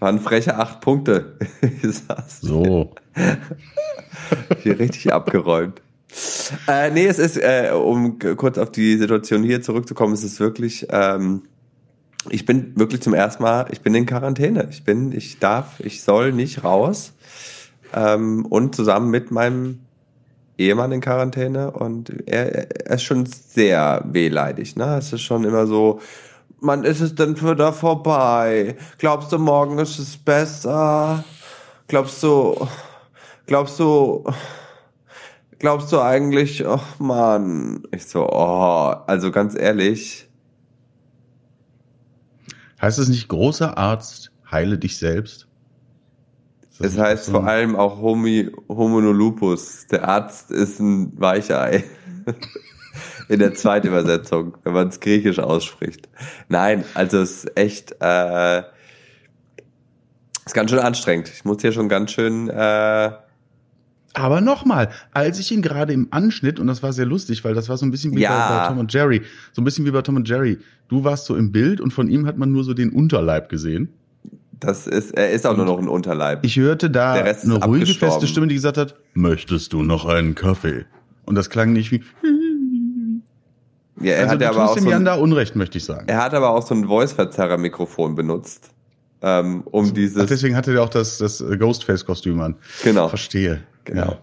Waren 0.00 0.18
freche 0.20 0.56
acht 0.56 0.80
Punkte. 0.80 1.36
so. 2.40 2.92
Hier 4.62 4.78
richtig 4.78 5.12
abgeräumt. 5.12 5.80
Äh, 6.66 6.90
nee, 6.90 7.06
es 7.06 7.18
ist, 7.18 7.36
äh, 7.36 7.70
um 7.72 8.18
kurz 8.18 8.58
auf 8.58 8.72
die 8.72 8.96
Situation 8.96 9.42
hier 9.42 9.60
zurückzukommen, 9.60 10.14
es 10.14 10.24
ist 10.24 10.40
wirklich, 10.40 10.86
ähm, 10.90 11.42
ich 12.30 12.46
bin 12.46 12.72
wirklich 12.76 13.02
zum 13.02 13.14
ersten 13.14 13.42
Mal, 13.42 13.66
ich 13.70 13.82
bin 13.82 13.94
in 13.94 14.06
Quarantäne. 14.06 14.68
Ich 14.70 14.84
bin, 14.84 15.12
ich 15.12 15.38
darf, 15.38 15.80
ich 15.80 16.02
soll 16.02 16.32
nicht 16.32 16.64
raus. 16.64 17.12
Ähm, 17.94 18.44
und 18.46 18.74
zusammen 18.74 19.10
mit 19.10 19.30
meinem 19.30 19.80
Ehemann 20.58 20.92
in 20.92 21.00
Quarantäne 21.00 21.70
und 21.70 22.12
er, 22.26 22.86
er 22.86 22.94
ist 22.94 23.04
schon 23.04 23.26
sehr 23.26 24.02
wehleidig. 24.06 24.76
Ne? 24.76 24.96
Es 24.98 25.12
ist 25.12 25.22
schon 25.22 25.44
immer 25.44 25.66
so, 25.66 26.00
man 26.60 26.84
ist 26.84 27.00
es 27.00 27.14
denn 27.14 27.40
wieder 27.40 27.72
vorbei? 27.72 28.76
Glaubst 28.98 29.32
du, 29.32 29.38
morgen 29.38 29.78
ist 29.78 29.98
es 29.98 30.16
besser? 30.16 31.24
Glaubst 31.86 32.22
du, 32.22 32.66
glaubst 33.46 33.78
du, 33.78 34.24
glaubst 35.58 35.92
du 35.92 36.00
eigentlich, 36.00 36.66
oh 36.66 36.80
Mann, 36.98 37.84
ich 37.92 38.06
so, 38.06 38.28
oh, 38.28 38.94
also 39.06 39.30
ganz 39.30 39.54
ehrlich. 39.56 40.28
Heißt 42.82 42.98
es 42.98 43.08
nicht, 43.08 43.28
großer 43.28 43.78
Arzt, 43.78 44.32
heile 44.50 44.78
dich 44.78 44.98
selbst? 44.98 45.47
Es 46.80 46.96
heißt 46.96 47.26
so? 47.26 47.32
vor 47.32 47.46
allem 47.46 47.76
auch 47.76 48.00
Homi, 48.00 48.50
Homonolupus. 48.68 49.86
Der 49.88 50.08
Arzt 50.08 50.50
ist 50.50 50.80
ein 50.80 51.12
Weichei. 51.20 51.84
in 53.28 53.38
der 53.38 53.54
zweiten 53.54 53.88
Übersetzung, 53.88 54.56
wenn 54.64 54.72
man 54.72 54.88
es 54.88 55.00
griechisch 55.00 55.38
ausspricht. 55.38 56.08
Nein, 56.48 56.84
also 56.94 57.18
es 57.18 57.44
ist 57.44 57.56
echt, 57.56 57.94
äh, 58.00 58.62
ist 60.46 60.54
ganz 60.54 60.70
schön 60.70 60.80
anstrengend. 60.80 61.28
Ich 61.28 61.44
muss 61.44 61.60
hier 61.60 61.72
schon 61.72 61.88
ganz 61.88 62.12
schön. 62.12 62.48
Äh, 62.48 63.10
aber 64.14 64.40
nochmal, 64.40 64.88
als 65.12 65.38
ich 65.38 65.52
ihn 65.52 65.62
gerade 65.62 65.92
im 65.92 66.08
Anschnitt, 66.10 66.58
und 66.58 66.66
das 66.66 66.82
war 66.82 66.92
sehr 66.92 67.06
lustig, 67.06 67.44
weil 67.44 67.54
das 67.54 67.68
war 67.68 67.76
so 67.76 67.86
ein 67.86 67.90
bisschen 67.90 68.16
wie 68.16 68.22
ja. 68.22 68.62
bei, 68.62 68.68
Tom 68.68 68.78
und 68.78 68.92
Jerry, 68.92 69.22
so 69.52 69.60
ein 69.60 69.64
bisschen 69.64 69.84
wie 69.84 69.90
bei 69.90 70.02
Tom 70.02 70.16
und 70.16 70.28
Jerry. 70.28 70.58
Du 70.88 71.04
warst 71.04 71.26
so 71.26 71.36
im 71.36 71.52
Bild 71.52 71.80
und 71.80 71.92
von 71.92 72.08
ihm 72.08 72.26
hat 72.26 72.38
man 72.38 72.50
nur 72.50 72.64
so 72.64 72.72
den 72.72 72.90
Unterleib 72.90 73.48
gesehen. 73.48 73.92
Das 74.60 74.86
ist, 74.86 75.12
er 75.12 75.30
ist 75.30 75.46
auch 75.46 75.56
nur 75.56 75.66
noch 75.66 75.78
ein 75.78 75.88
Unterleib. 75.88 76.44
Ich 76.44 76.56
hörte 76.56 76.90
da 76.90 77.12
eine 77.12 77.64
ruhige, 77.64 77.94
feste 77.94 78.26
Stimme, 78.26 78.48
die 78.48 78.56
gesagt 78.56 78.76
hat, 78.76 78.96
möchtest 79.14 79.72
du 79.72 79.82
noch 79.82 80.04
einen 80.04 80.34
Kaffee? 80.34 80.86
Und 81.24 81.34
das 81.34 81.50
klang 81.50 81.72
nicht 81.72 81.92
wie, 81.92 82.02
ja, 84.00 84.12
er 84.12 84.30
also 84.30 84.34
hat 84.34 84.42
aber 84.42 84.70
auch 84.70 84.74
dem 84.74 84.84
so 84.84 84.98
da 85.04 85.14
Unrecht, 85.14 85.56
möchte 85.56 85.78
ich 85.78 85.84
sagen. 85.84 86.08
Er 86.08 86.22
hat 86.22 86.34
aber 86.34 86.50
auch 86.50 86.64
so 86.64 86.74
ein 86.74 86.86
Voice-Verzerrer-Mikrofon 86.86 88.14
benutzt. 88.14 88.70
Ähm, 89.20 89.62
um 89.70 89.86
so, 89.86 89.92
dieses. 89.92 90.22
Ach, 90.22 90.26
deswegen 90.26 90.54
hatte 90.54 90.72
er 90.72 90.82
auch 90.82 90.88
das, 90.88 91.18
das 91.18 91.42
Ghostface-Kostüm 91.58 92.40
an. 92.40 92.56
Genau. 92.84 93.08
Verstehe. 93.08 93.62
Genau. 93.84 94.02
Ja. 94.02 94.18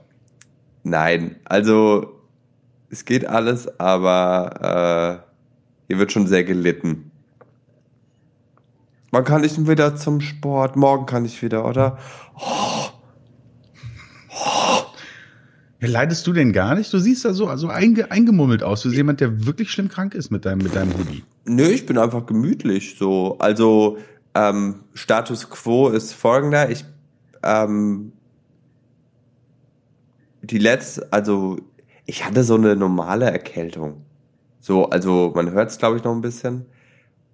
Nein, 0.84 1.36
also 1.44 2.22
es 2.90 3.04
geht 3.04 3.28
alles, 3.28 3.68
aber 3.80 5.22
äh, 5.22 5.88
hier 5.88 6.00
wird 6.00 6.12
schon 6.12 6.28
sehr 6.28 6.44
gelitten. 6.44 7.12
Wann 9.16 9.24
kann 9.24 9.46
ich 9.46 9.66
wieder 9.66 9.96
zum 9.96 10.20
Sport? 10.20 10.76
Morgen 10.76 11.06
kann 11.06 11.24
ich 11.24 11.42
wieder, 11.42 11.66
oder? 11.66 11.98
Oh. 12.38 12.90
Oh. 14.30 14.82
Ja, 15.80 15.88
leidest 15.88 16.28
du 16.28 16.34
denn 16.34 16.52
gar 16.52 16.76
nicht? 16.76 16.92
Du 16.92 17.00
siehst 17.00 17.24
da 17.24 17.34
so 17.34 17.48
also 17.48 17.70
einge, 17.70 18.12
eingemummelt 18.12 18.62
aus. 18.62 18.82
Du 18.82 18.90
bist 18.90 18.98
jemand, 18.98 19.22
der 19.22 19.46
wirklich 19.46 19.72
schlimm 19.72 19.88
krank 19.88 20.16
ist 20.16 20.32
mit 20.32 20.44
deinem, 20.44 20.58
mit 20.58 20.76
deinem 20.76 20.98
Hoodie. 20.98 21.24
Nö, 21.46 21.64
ich 21.64 21.86
bin 21.86 21.98
einfach 21.98 22.26
gemütlich 22.26 22.98
so. 23.00 23.38
Also 23.40 24.00
ähm, 24.34 24.82
Status 24.94 25.50
quo 25.50 25.88
ist 25.88 26.12
folgender. 26.12 26.70
Ich 26.70 26.84
ähm, 27.42 28.12
die 30.42 30.58
letzte, 30.58 31.08
also 31.14 31.56
ich 32.06 32.26
hatte 32.26 32.44
so 32.44 32.56
eine 32.56 32.76
normale 32.76 33.32
Erkältung. 33.32 34.02
So, 34.60 34.90
also 34.90 35.32
man 35.34 35.52
hört 35.52 35.70
es, 35.70 35.78
glaube 35.78 35.96
ich, 35.96 36.04
noch 36.04 36.14
ein 36.14 36.20
bisschen. 36.20 36.66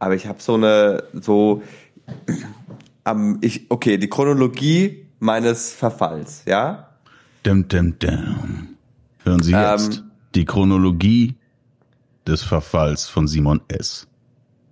Aber 0.01 0.15
ich 0.15 0.25
habe 0.25 0.41
so 0.41 0.55
eine, 0.55 1.03
so, 1.13 1.61
ähm, 3.05 3.37
ich, 3.41 3.69
okay, 3.69 3.99
die 3.99 4.09
Chronologie 4.09 5.05
meines 5.19 5.73
Verfalls, 5.73 6.41
ja? 6.47 6.89
Dum, 7.43 7.67
dum, 7.67 7.99
dum. 7.99 8.69
Hören 9.23 9.43
Sie 9.43 9.51
jetzt 9.51 9.97
ähm, 9.97 10.11
die 10.33 10.45
Chronologie 10.45 11.35
des 12.25 12.41
Verfalls 12.41 13.09
von 13.09 13.27
Simon 13.27 13.61
S. 13.67 14.07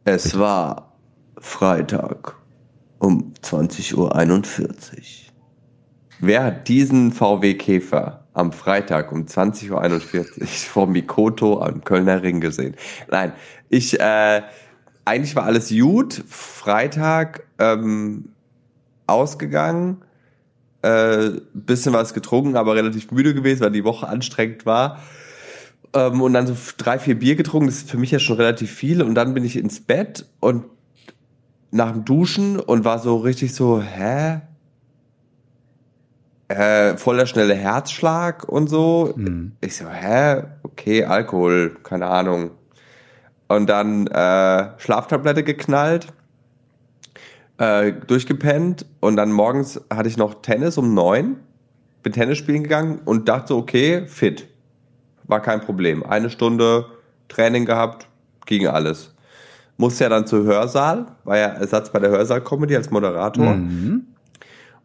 Es 0.04 0.24
Bitte. 0.24 0.40
war 0.40 0.94
Freitag 1.38 2.36
um 2.98 3.32
20.41 3.44 3.94
Uhr. 3.98 4.12
Wer 6.22 6.44
hat 6.44 6.68
diesen 6.68 7.12
VW 7.12 7.54
Käfer 7.54 8.26
am 8.34 8.52
Freitag 8.52 9.12
um 9.12 9.26
20.41 9.26 10.40
Uhr 10.42 10.48
vor 10.48 10.88
Mikoto 10.88 11.62
am 11.62 11.84
Kölner 11.84 12.24
Ring 12.24 12.42
gesehen? 12.42 12.74
Nein, 13.12 13.34
ich, 13.70 14.00
äh, 14.00 14.42
eigentlich 15.10 15.36
war 15.36 15.46
alles 15.46 15.70
gut. 15.70 16.24
Freitag 16.28 17.44
ähm, 17.58 18.30
ausgegangen, 19.08 20.04
äh, 20.84 21.32
bisschen 21.54 21.94
was 21.94 22.14
getrunken, 22.14 22.56
aber 22.56 22.76
relativ 22.76 23.12
müde 23.12 23.34
gewesen, 23.34 23.62
weil 23.62 23.72
die 23.72 23.84
Woche 23.84 24.08
anstrengend 24.08 24.68
war. 24.68 25.00
Ähm, 25.94 26.22
und 26.22 26.34
dann 26.34 26.46
so 26.46 26.56
drei, 26.78 27.00
vier 27.00 27.18
Bier 27.18 27.36
getrunken, 27.36 27.68
das 27.68 27.78
ist 27.78 27.90
für 27.90 27.98
mich 27.98 28.12
ja 28.12 28.20
schon 28.20 28.38
relativ 28.38 28.72
viel. 28.72 29.02
Und 29.02 29.16
dann 29.16 29.34
bin 29.34 29.44
ich 29.44 29.58
ins 29.58 29.80
Bett 29.80 30.28
und 30.40 30.66
nach 31.72 31.92
dem 31.92 32.06
Duschen 32.06 32.60
und 32.60 32.86
war 32.86 33.00
so 33.00 33.18
richtig 33.18 33.56
so, 33.56 33.82
hä? 33.82 34.42
Äh, 36.50 36.98
voller 36.98 37.26
schnelle 37.26 37.56
Herzschlag 37.56 38.48
und 38.48 38.70
so. 38.70 39.14
Mhm. 39.16 39.54
Ich 39.62 39.76
so, 39.76 39.90
hä? 39.90 40.44
Okay, 40.62 41.04
Alkohol, 41.04 41.76
keine 41.84 42.08
Ahnung. 42.08 42.52
Und 43.50 43.68
dann 43.68 44.06
äh, 44.06 44.70
Schlaftablette 44.78 45.44
geknallt, 45.44 46.08
äh, 47.58 47.92
durchgepennt 47.92 48.86
und 49.00 49.16
dann 49.16 49.32
morgens 49.32 49.82
hatte 49.92 50.08
ich 50.08 50.18
noch 50.18 50.36
Tennis 50.44 50.78
um 50.78 50.94
neun, 50.94 51.38
bin 52.04 52.14
Tennis 52.14 52.38
spielen 52.38 52.62
gegangen 52.62 53.00
und 53.06 53.28
dachte, 53.28 53.56
okay, 53.56 54.06
fit. 54.06 54.48
War 55.24 55.42
kein 55.42 55.62
Problem. 55.62 56.04
Eine 56.04 56.30
Stunde 56.30 56.86
Training 57.28 57.66
gehabt, 57.66 58.08
ging 58.46 58.68
alles. 58.68 59.16
Musste 59.78 60.04
ja 60.04 60.10
dann 60.12 60.28
zur 60.28 60.44
Hörsaal, 60.44 61.08
war 61.24 61.38
ja 61.38 61.48
Ersatz 61.48 61.92
bei 61.92 61.98
der 61.98 62.12
Hörsaal-Comedy 62.12 62.76
als 62.76 62.92
Moderator. 62.92 63.56
Mhm. 63.56 64.06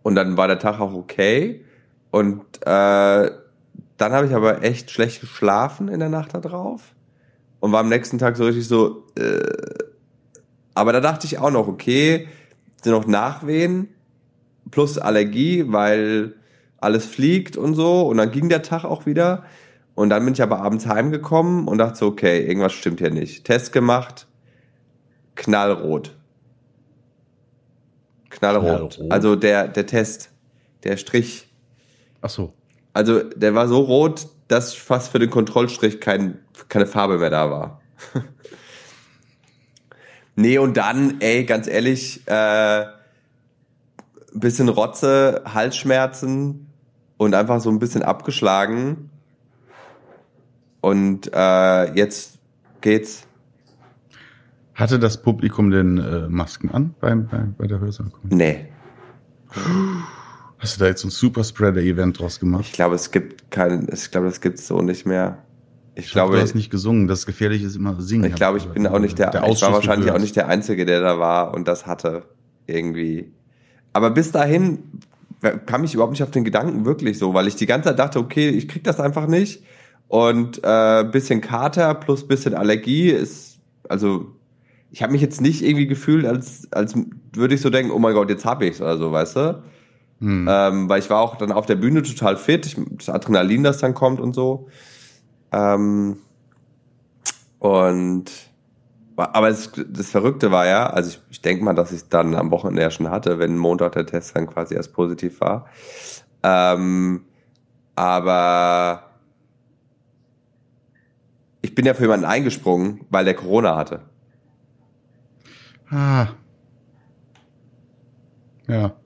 Und 0.03 0.15
dann 0.15 0.39
war 0.39 0.49
der 0.49 0.59
Tag 0.59 0.81
auch 0.81 0.95
okay. 0.95 1.63
Und 2.11 2.41
äh, 2.63 3.31
dann 3.99 4.13
habe 4.13 4.27
ich 4.27 4.35
aber 4.35 4.63
echt 4.63 4.91
schlecht 4.91 5.21
geschlafen 5.21 5.89
in 5.89 6.01
der 6.01 6.09
Nacht 6.09 6.33
da 6.33 6.41
drauf 6.41 6.94
und 7.65 7.73
war 7.73 7.81
am 7.81 7.89
nächsten 7.89 8.19
Tag 8.19 8.37
so 8.37 8.45
richtig 8.45 8.69
so. 8.69 9.07
Äh, 9.17 9.41
aber 10.75 10.93
da 10.93 11.01
dachte 11.01 11.27
ich 11.27 11.39
auch 11.39 11.51
noch, 11.51 11.67
okay, 11.67 12.29
sind 12.83 12.93
noch 12.93 13.07
Nachwehen 13.07 13.89
plus 14.71 14.99
Allergie, 14.99 15.65
weil 15.69 16.35
alles 16.77 17.07
fliegt 17.07 17.57
und 17.57 17.75
so. 17.75 18.03
Und 18.03 18.19
dann 18.19 18.31
ging 18.31 18.51
der 18.51 18.61
Tag 18.61 18.85
auch 18.85 19.07
wieder. 19.07 19.45
Und 19.95 20.11
dann 20.11 20.27
bin 20.27 20.35
ich 20.35 20.43
aber 20.43 20.61
abends 20.61 20.87
heimgekommen 20.87 21.67
und 21.67 21.79
dachte 21.79 21.97
so, 21.97 22.09
okay, 22.09 22.47
irgendwas 22.47 22.75
stimmt 22.75 23.01
hier 23.01 23.11
nicht. 23.11 23.47
Test 23.47 23.73
gemacht, 23.73 24.27
knallrot. 25.35 26.15
Knallrot. 28.29 28.97
knallrot. 28.97 29.01
Also 29.11 29.37
der, 29.37 29.69
der 29.69 29.87
Test, 29.87 30.29
der 30.83 30.99
Strich. 30.99 31.49
Ach 32.21 32.29
so. 32.29 32.53
Also 32.93 33.23
der 33.23 33.55
war 33.55 33.69
so 33.69 33.81
rot, 33.81 34.27
dass 34.49 34.75
fast 34.75 35.13
für 35.13 35.19
den 35.19 35.31
Kontrollstrich 35.31 36.01
kein, 36.01 36.39
keine 36.69 36.87
Farbe 36.87 37.19
mehr 37.19 37.31
da 37.31 37.51
war. 37.51 37.81
nee, 40.37 40.59
und 40.59 40.77
dann, 40.77 41.21
ey, 41.21 41.45
ganz 41.45 41.67
ehrlich, 41.67 42.27
äh, 42.27 42.87
bisschen 44.35 44.69
Rotze, 44.69 45.43
Halsschmerzen 45.47 46.67
und 47.17 47.35
einfach 47.35 47.61
so 47.61 47.71
ein 47.71 47.79
bisschen 47.79 48.03
abgeschlagen. 48.03 49.11
Und 50.81 51.31
äh, 51.33 51.95
jetzt 51.95 52.39
geht's. 52.81 53.27
Hatte 54.75 54.99
das 54.99 55.23
Publikum 55.23 55.71
denn 55.71 55.99
äh, 55.99 56.29
Masken 56.29 56.71
an 56.71 56.95
beim, 57.01 57.29
bei, 57.29 57.39
bei 57.57 57.67
der 57.67 57.79
Hörsaal-Comedy? 57.79 58.35
Nee. 58.35 58.69
Hast 60.65 60.77
du 60.77 60.81
da 60.81 60.87
jetzt 60.87 61.05
ein 61.05 61.11
Superspreader-Event 61.11 62.19
draus 62.19 62.41
gemacht? 62.41 62.65
Ich 62.65 62.73
glaube, 62.73 62.95
es 62.95 63.11
gibt 63.11 63.51
kein, 63.51 63.87
ich 63.93 64.11
glaube, 64.11 64.29
das 64.29 64.41
gibt's 64.41 64.67
so 64.67 64.81
nicht 64.81 65.05
mehr. 65.05 65.45
Ich, 65.95 66.07
ich 66.07 66.13
glaube, 66.13 66.37
du 66.37 66.43
hast 66.43 66.55
nicht 66.55 66.71
gesungen. 66.71 67.07
Das 67.07 67.27
Gefährliche 67.27 67.67
ist 67.67 67.77
immer 67.77 68.01
singen. 68.01 68.25
Ich 68.25 68.35
glaube, 68.35 68.57
ich 68.57 68.65
bin 68.65 68.87
auch 68.87 68.99
nicht 68.99 69.19
der, 69.19 69.31
der 69.31 69.47
ich 69.47 69.61
war 69.61 69.75
wahrscheinlich 69.75 70.11
auch 70.11 70.19
nicht 70.19 70.37
der 70.37 70.49
Einzige, 70.49 70.87
der 70.87 71.03
da 71.03 71.19
war 71.19 71.53
und 71.53 71.69
das 71.69 71.87
hatte. 71.87 72.23
Irgendwie. 72.67 73.31
Aber 73.93 74.11
bis 74.11 74.33
dahin 74.33 74.79
kam 75.67 75.85
ich 75.85 75.93
überhaupt 75.93 76.13
nicht 76.13 76.23
auf 76.23 76.31
den 76.31 76.45
Gedanken 76.45 76.87
wirklich 76.87 77.19
so, 77.19 77.35
weil 77.35 77.47
ich 77.47 77.57
die 77.57 77.67
ganze 77.67 77.91
Zeit 77.91 77.99
dachte, 77.99 78.19
okay, 78.19 78.49
ich 78.49 78.67
krieg 78.67 78.85
das 78.85 79.01
einfach 79.01 79.27
nicht. 79.27 79.63
Und 80.09 80.63
äh, 80.65 81.05
bisschen 81.05 81.43
Kater 81.43 81.93
plus 81.93 82.27
bisschen 82.27 82.55
Allergie 82.55 83.11
ist, 83.11 83.59
also 83.87 84.35
ich 84.91 85.03
habe 85.03 85.13
mich 85.13 85.21
jetzt 85.21 85.43
nicht 85.43 85.63
irgendwie 85.63 85.89
gefühlt, 85.89 86.25
als, 86.25 86.73
als 86.73 86.95
würde 87.35 87.55
ich 87.55 87.61
so 87.61 87.69
denken, 87.69 87.93
oh 87.93 87.99
mein 87.99 88.15
Gott, 88.15 88.31
jetzt 88.31 88.47
hab 88.47 88.63
ich's 88.63 88.81
oder 88.81 88.97
so, 88.97 89.13
weißt 89.13 89.37
du? 89.37 89.63
Hm. 90.21 90.49
Ähm, 90.49 90.89
weil 90.89 91.01
ich 91.01 91.11
war 91.11 91.21
auch 91.21 91.37
dann 91.37 91.53
auf 91.53 91.67
der 91.67 91.77
Bühne 91.77 92.03
total 92.03 92.37
fit, 92.37 92.67
ich, 92.67 92.77
das 92.91 93.09
Adrenalin, 93.09 93.63
das 93.63 93.79
dann 93.79 93.95
kommt 93.95 94.21
und 94.21 94.35
so. 94.35 94.69
Ähm, 95.53 96.19
und 97.59 98.31
aber 99.17 99.49
es, 99.49 99.71
das 99.89 100.11
Verrückte 100.11 100.51
war 100.51 100.67
ja, 100.67 100.89
also 100.89 101.11
ich, 101.11 101.21
ich 101.31 101.41
denke 101.41 101.65
mal, 101.65 101.75
dass 101.75 101.93
ich 101.93 101.99
es 101.99 102.09
dann 102.09 102.35
am 102.35 102.51
Wochenende 102.51 102.83
ja 102.83 102.91
schon 102.91 103.11
hatte, 103.11 103.39
wenn 103.39 103.57
Montag 103.57 103.93
der 103.93 104.07
Test 104.07 104.35
dann 104.35 104.47
quasi 104.47 104.75
erst 104.75 104.93
positiv 104.93 105.41
war. 105.41 105.67
Ähm, 106.43 107.25
aber 107.95 109.11
ich 111.63 111.75
bin 111.75 111.87
ja 111.87 111.95
für 111.95 112.03
jemanden 112.03 112.27
eingesprungen, 112.27 113.07
weil 113.09 113.25
der 113.25 113.35
Corona 113.35 113.77
hatte. 113.77 114.01
Ah. 115.91 116.27
Ja. 118.67 118.97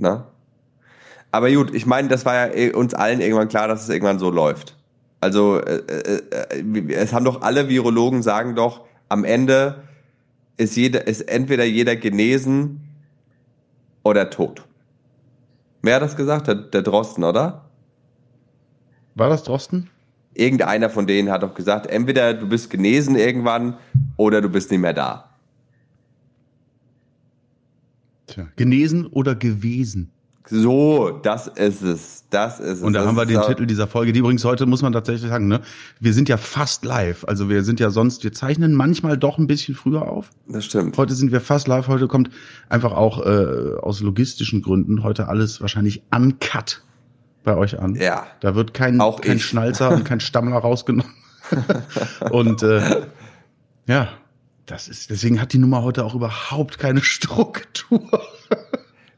Na? 0.00 0.26
Aber 1.30 1.50
gut, 1.50 1.72
ich 1.74 1.86
meine, 1.86 2.08
das 2.08 2.24
war 2.24 2.34
ja 2.34 2.54
eh 2.54 2.72
uns 2.72 2.94
allen 2.94 3.20
irgendwann 3.20 3.48
klar, 3.48 3.68
dass 3.68 3.84
es 3.84 3.88
irgendwann 3.88 4.18
so 4.18 4.30
läuft. 4.30 4.76
Also 5.20 5.60
äh, 5.60 5.76
äh, 5.76 6.22
äh, 6.50 6.92
es 6.94 7.12
haben 7.12 7.24
doch 7.24 7.42
alle 7.42 7.68
Virologen 7.68 8.22
sagen 8.22 8.56
doch, 8.56 8.86
am 9.08 9.24
Ende 9.24 9.84
ist 10.56 10.76
jeder, 10.76 11.06
ist 11.06 11.22
entweder 11.22 11.64
jeder 11.64 11.94
genesen 11.94 12.80
oder 14.02 14.30
tot. 14.30 14.64
Wer 15.82 15.96
hat 15.96 16.02
das 16.02 16.16
gesagt? 16.16 16.48
Der, 16.48 16.56
der 16.56 16.82
Drosten, 16.82 17.22
oder? 17.22 17.66
War 19.14 19.28
das 19.28 19.44
Drosten? 19.44 19.90
irgendeiner 20.34 20.90
von 20.90 21.06
denen 21.06 21.30
hat 21.30 21.42
doch 21.42 21.54
gesagt, 21.54 21.86
entweder 21.86 22.34
du 22.34 22.48
bist 22.48 22.70
genesen 22.70 23.16
irgendwann 23.16 23.76
oder 24.16 24.40
du 24.40 24.48
bist 24.48 24.70
nicht 24.70 24.80
mehr 24.80 24.92
da. 24.92 25.29
Tja, 28.30 28.48
genesen 28.56 29.06
oder 29.06 29.34
gewesen? 29.34 30.12
So, 30.48 31.20
das 31.22 31.46
ist 31.46 31.82
es. 31.82 32.24
Das 32.30 32.58
ist 32.58 32.78
es. 32.78 32.82
Und 32.82 32.94
da 32.94 33.00
das 33.00 33.08
haben 33.08 33.16
wir 33.16 33.26
den 33.26 33.40
Titel 33.42 33.66
dieser 33.66 33.86
Folge. 33.86 34.12
Die 34.12 34.18
übrigens 34.18 34.44
heute 34.44 34.66
muss 34.66 34.82
man 34.82 34.92
tatsächlich 34.92 35.30
sagen, 35.30 35.46
ne? 35.46 35.60
Wir 36.00 36.12
sind 36.12 36.28
ja 36.28 36.36
fast 36.38 36.84
live. 36.84 37.24
Also 37.24 37.48
wir 37.48 37.62
sind 37.62 37.78
ja 37.78 37.90
sonst, 37.90 38.24
wir 38.24 38.32
zeichnen 38.32 38.74
manchmal 38.74 39.16
doch 39.16 39.38
ein 39.38 39.46
bisschen 39.46 39.76
früher 39.76 40.10
auf. 40.10 40.30
Das 40.48 40.64
stimmt. 40.64 40.96
Heute 40.96 41.14
sind 41.14 41.30
wir 41.30 41.40
fast 41.40 41.68
live. 41.68 41.86
Heute 41.86 42.08
kommt 42.08 42.30
einfach 42.68 42.92
auch 42.92 43.24
äh, 43.24 43.76
aus 43.80 44.00
logistischen 44.00 44.62
Gründen 44.62 45.04
heute 45.04 45.28
alles 45.28 45.60
wahrscheinlich 45.60 46.02
uncut 46.10 46.82
bei 47.44 47.56
euch 47.56 47.78
an. 47.78 47.94
Ja. 47.94 48.26
Da 48.40 48.54
wird 48.54 48.74
kein, 48.74 49.00
auch 49.00 49.20
kein 49.20 49.38
Schnalzer 49.38 49.90
und 49.90 50.04
kein 50.04 50.20
Stammler 50.20 50.58
rausgenommen. 50.58 51.12
und 52.30 52.62
äh, 52.62 53.02
ja, 53.86 54.08
das 54.70 54.88
ist, 54.88 55.10
deswegen 55.10 55.40
hat 55.40 55.52
die 55.52 55.58
Nummer 55.58 55.82
heute 55.82 56.04
auch 56.04 56.14
überhaupt 56.14 56.78
keine 56.78 57.02
Struktur. 57.02 58.22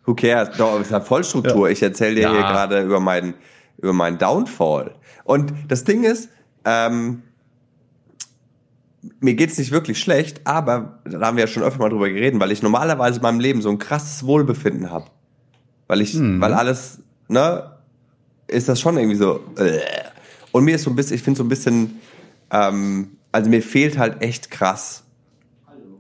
Who 0.04 0.14
cares? 0.14 0.56
Doch, 0.56 0.80
es 0.80 0.90
hat 0.90 1.06
Vollstruktur. 1.06 1.68
Ja. 1.68 1.73
Ich 1.73 1.82
erzähle 1.82 2.16
dir 2.16 2.23
ja. 2.23 2.32
hier 2.32 2.40
gerade 2.40 2.82
über 2.82 3.00
meinen 3.00 3.35
über 3.78 3.92
meinen 3.92 4.18
Downfall. 4.18 4.94
Und 5.25 5.52
das 5.68 5.85
Ding 5.85 6.04
ist, 6.04 6.30
ähm, 6.64 7.23
mir 9.21 9.35
geht's 9.35 9.59
nicht 9.59 9.73
wirklich 9.73 9.99
schlecht, 9.99 10.40
aber 10.44 11.00
da 11.04 11.21
haben 11.26 11.37
wir 11.37 11.44
ja 11.44 11.49
schon 11.49 11.62
öfter 11.62 11.80
mal 11.80 11.88
drüber 11.88 12.09
geredet, 12.09 12.38
weil 12.40 12.52
ich 12.52 12.62
normalerweise 12.62 13.16
in 13.16 13.23
meinem 13.23 13.40
Leben 13.40 13.61
so 13.61 13.68
ein 13.68 13.78
krasses 13.78 14.25
Wohlbefinden 14.25 14.90
habe. 14.90 15.06
Weil 15.88 16.00
ich, 16.00 16.12
hm. 16.12 16.40
weil 16.40 16.54
alles, 16.54 17.00
ne, 17.28 17.73
ist 18.47 18.68
das 18.68 18.80
schon 18.80 18.97
irgendwie 18.97 19.16
so. 19.16 19.40
Äh. 19.56 19.80
Und 20.52 20.64
mir 20.64 20.76
ist 20.76 20.85
so 20.85 20.90
ein 20.90 20.97
bisschen, 20.97 21.16
ich 21.16 21.23
finde 21.23 21.38
so 21.38 21.44
ein 21.44 21.49
bisschen, 21.49 22.00
ähm, 22.50 23.16
also 23.32 23.50
mir 23.50 23.62
fehlt 23.62 23.99
halt 23.99 24.23
echt 24.23 24.50
krass 24.50 25.02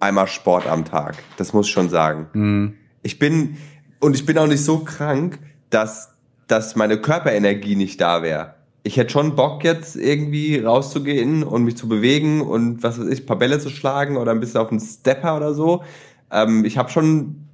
einmal 0.02 0.26
Sport 0.26 0.66
am 0.66 0.84
Tag. 0.84 1.16
Das 1.36 1.52
muss 1.52 1.66
ich 1.66 1.72
schon 1.72 1.88
sagen. 1.88 2.26
Hm. 2.32 2.74
Ich 3.02 3.18
bin, 3.18 3.56
und 4.00 4.14
ich 4.14 4.26
bin 4.26 4.36
auch 4.38 4.46
nicht 4.46 4.64
so 4.64 4.80
krank, 4.80 5.38
dass, 5.70 6.12
dass 6.48 6.76
meine 6.76 6.98
Körperenergie 7.00 7.76
nicht 7.76 8.00
da 8.00 8.22
wäre. 8.22 8.54
Ich 8.82 8.96
hätte 8.96 9.10
schon 9.10 9.36
Bock 9.36 9.62
jetzt 9.62 9.94
irgendwie 9.94 10.58
rauszugehen 10.58 11.44
und 11.44 11.62
mich 11.62 11.76
zu 11.76 11.88
bewegen 11.88 12.40
und 12.40 12.82
was 12.82 12.98
weiß 12.98 13.06
ich, 13.06 13.26
paar 13.26 13.38
Bälle 13.38 13.60
zu 13.60 13.70
schlagen 13.70 14.16
oder 14.16 14.32
ein 14.32 14.40
bisschen 14.40 14.60
auf 14.60 14.70
einen 14.70 14.80
Stepper 14.80 15.36
oder 15.36 15.54
so. 15.54 15.84
Ähm, 16.32 16.64
ich 16.64 16.78
habe 16.78 16.90
schon 16.90 17.46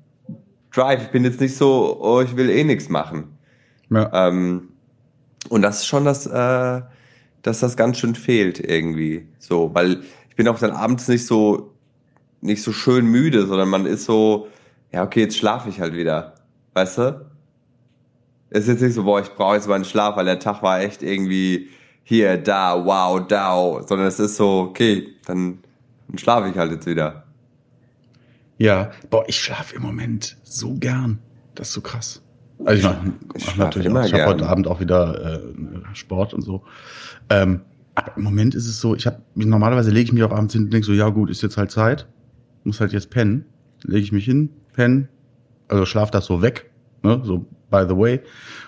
Drive. 0.73 1.03
Ich 1.03 1.11
bin 1.11 1.25
jetzt 1.25 1.41
nicht 1.41 1.57
so, 1.57 1.99
oh, 2.01 2.23
ich 2.23 2.37
will 2.37 2.49
eh 2.49 2.65
nichts 2.65 2.89
machen. 2.89 3.37
Ja. 3.91 4.29
Ähm, 4.29 4.71
und 5.51 5.63
das 5.63 5.81
ist 5.81 5.87
schon 5.87 6.05
das, 6.05 6.27
äh, 6.27 6.83
dass 7.43 7.61
das 7.61 7.77
ganz 7.77 7.99
schön 7.99 8.15
fehlt 8.15 8.59
irgendwie. 8.59 9.29
So, 9.39 9.71
weil 9.75 10.03
ich 10.31 10.37
bin 10.37 10.49
auch 10.49 10.59
dann 10.59 10.71
abends 10.71 11.09
nicht 11.09 11.27
so, 11.27 11.75
nicht 12.41 12.63
so 12.63 12.73
schön 12.73 13.07
müde, 13.07 13.47
sondern 13.47 13.69
man 13.69 13.87
ist 13.87 14.05
so, 14.05 14.49
ja, 14.93 15.03
okay, 15.03 15.21
jetzt 15.21 15.37
schlafe 15.37 15.69
ich 15.69 15.81
halt 15.81 15.95
wieder. 15.95 16.35
Weißt 16.75 16.99
du? 16.99 17.27
Es 18.51 18.61
ist 18.61 18.69
jetzt 18.69 18.83
nicht 18.83 18.95
so, 18.95 19.05
boah, 19.05 19.21
ich 19.21 19.29
brauche 19.35 19.57
jetzt 19.57 19.69
mal 19.69 19.75
einen 19.75 19.85
Schlaf, 19.85 20.17
weil 20.17 20.25
der 20.25 20.39
Tag 20.39 20.63
war 20.63 20.81
echt 20.81 21.03
irgendwie 21.03 21.69
hier, 22.03 22.39
da, 22.39 22.85
wow, 22.85 23.27
da, 23.27 23.83
sondern 23.87 24.07
es 24.07 24.19
ist 24.19 24.37
so, 24.37 24.69
okay, 24.71 25.09
dann, 25.27 25.59
dann 26.09 26.19
schlafe 26.19 26.49
ich 26.49 26.57
halt 26.57 26.73
jetzt 26.73 26.87
wieder. 26.87 27.25
Ja, 28.57 28.91
boah, 29.11 29.25
ich 29.29 29.37
schlafe 29.37 29.77
im 29.77 29.83
Moment 29.83 30.37
so 30.43 30.75
gern. 30.75 31.19
Das 31.55 31.69
ist 31.69 31.75
so 31.75 31.81
krass. 31.81 32.23
Also 32.65 32.79
ich 32.79 32.85
mache 32.85 33.13
mach 33.47 33.57
natürlich 33.57 33.89
auch. 33.89 34.05
Ich 34.05 34.13
habe 34.15 34.27
heute 34.27 34.49
Abend 34.49 34.67
auch 34.67 34.81
wieder 34.81 35.35
äh, 35.35 35.95
Sport 35.95 36.35
und 36.35 36.43
so. 36.43 36.63
Ähm, 37.29 37.61
aber 37.95 38.17
im 38.17 38.23
Moment 38.23 38.55
ist 38.55 38.67
es 38.67 38.81
so, 38.81 38.95
ich 38.95 39.07
habe 39.07 39.23
normalerweise 39.35 39.91
lege 39.91 40.05
ich 40.05 40.13
mich 40.13 40.23
auch 40.23 40.33
abends 40.33 40.55
hin 40.55 40.65
und 40.65 40.73
denke 40.73 40.87
so, 40.87 40.93
ja 40.93 41.09
gut, 41.09 41.31
ist 41.31 41.43
jetzt 41.43 41.57
halt 41.57 41.71
Zeit, 41.71 42.07
muss 42.69 42.81
halt 42.81 42.93
jetzt 42.93 43.11
pennen. 43.11 43.47
Lege 43.83 44.05
ich 44.05 44.13
mich 44.13 44.25
hin, 44.25 44.51
pennen, 44.73 45.09
also 45.69 45.85
schlaf 45.85 46.11
das 46.11 46.27
so 46.27 46.43
weg, 46.43 46.71
ne, 47.03 47.21
so 47.25 47.47
by 47.71 47.85
the 47.89 47.97
way, 47.97 48.21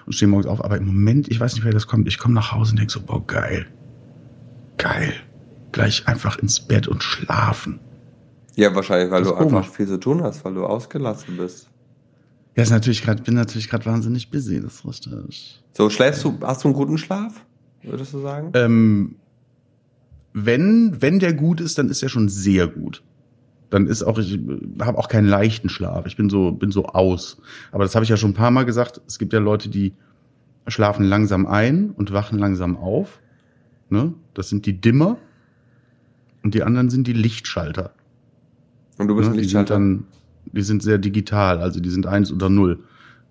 und 0.07 0.13
stehe 0.13 0.29
morgens 0.29 0.47
auf. 0.47 0.65
Aber 0.65 0.77
im 0.77 0.87
Moment, 0.87 1.29
ich 1.29 1.41
weiß 1.41 1.55
nicht, 1.55 1.65
wer 1.65 1.73
das 1.73 1.87
kommt, 1.87 2.09
ich 2.09 2.19
komme 2.19 2.35
nach 2.35 2.53
Hause 2.53 2.73
und 2.73 2.79
denke 2.79 2.93
so, 2.93 3.01
boah, 3.01 3.25
geil, 3.27 3.67
geil, 4.77 5.15
gleich 5.73 6.07
einfach 6.07 6.39
ins 6.39 6.61
Bett 6.61 6.89
und 6.89 7.03
schlafen. 7.03 7.81
Ja, 8.57 8.75
wahrscheinlich, 8.75 9.11
weil 9.11 9.23
du 9.23 9.33
komisch. 9.33 9.55
einfach 9.55 9.73
viel 9.73 9.87
zu 9.87 9.99
tun 9.99 10.23
hast, 10.23 10.45
weil 10.45 10.55
du 10.55 10.65
ausgelassen 10.65 11.37
bist. 11.37 11.71
Ja, 12.57 12.63
ist 12.65 12.71
natürlich 12.71 13.03
gerade, 13.03 13.23
bin 13.23 13.35
natürlich 13.35 13.71
gerade 13.71 13.87
wahnsinnig 13.87 14.31
busy, 14.31 14.61
das 14.61 14.85
ist 14.85 14.87
richtig. 14.87 15.63
So, 15.73 15.89
schläfst 15.89 16.25
du, 16.25 16.39
hast 16.43 16.65
du 16.65 16.69
einen 16.69 16.75
guten 16.75 16.99
Schlaf, 16.99 17.47
würdest 17.83 18.13
du 18.13 18.21
sagen? 18.21 18.51
Ähm, 18.55 19.17
wenn, 20.33 21.01
wenn 21.01 21.19
der 21.19 21.33
gut 21.33 21.61
ist, 21.61 21.79
dann 21.79 21.89
ist 21.89 22.03
er 22.03 22.09
schon 22.09 22.29
sehr 22.29 22.67
gut 22.67 23.03
dann 23.71 23.87
ist 23.87 24.03
auch 24.03 24.19
ich 24.19 24.39
habe 24.81 24.99
auch 24.99 25.09
keinen 25.09 25.29
leichten 25.29 25.69
Schlaf. 25.69 26.07
Ich 26.07 26.17
bin 26.17 26.29
so 26.29 26.53
bin 26.53 26.73
so 26.73 26.87
aus. 26.87 27.41
Aber 27.73 27.85
das 27.85 27.95
habe 27.95 28.05
ich 28.05 28.11
ja 28.11 28.17
schon 28.17 28.31
ein 28.31 28.35
paar 28.35 28.51
Mal 28.51 28.65
gesagt. 28.65 29.01
Es 29.07 29.19
gibt 29.19 29.33
ja 29.33 29.39
Leute, 29.39 29.69
die 29.69 29.95
schlafen 30.67 31.05
langsam 31.05 31.47
ein 31.47 31.91
und 31.91 32.13
wachen 32.13 32.39
langsam 32.39 32.77
auf. 32.77 33.21
Ne? 33.89 34.15
Das 34.35 34.49
sind 34.49 34.67
die 34.67 34.81
Dimmer 34.81 35.19
und 36.43 36.55
die 36.55 36.63
anderen 36.63 36.91
sind 36.91 37.07
die 37.07 37.13
Lichtschalter. 37.13 37.93
Und 38.99 39.09
du 39.09 39.17
bist 39.17 39.29
ne? 39.29 39.35
ein 39.35 39.39
Lichtschalter. 39.39 39.77
Die 39.77 39.83
sind, 39.83 40.01
dann, 40.01 40.53
die 40.53 40.63
sind 40.63 40.83
sehr 40.83 40.99
digital, 40.99 41.59
also 41.59 41.81
die 41.81 41.91
sind 41.91 42.07
eins 42.07 42.33
oder 42.33 42.49
null. 42.49 42.81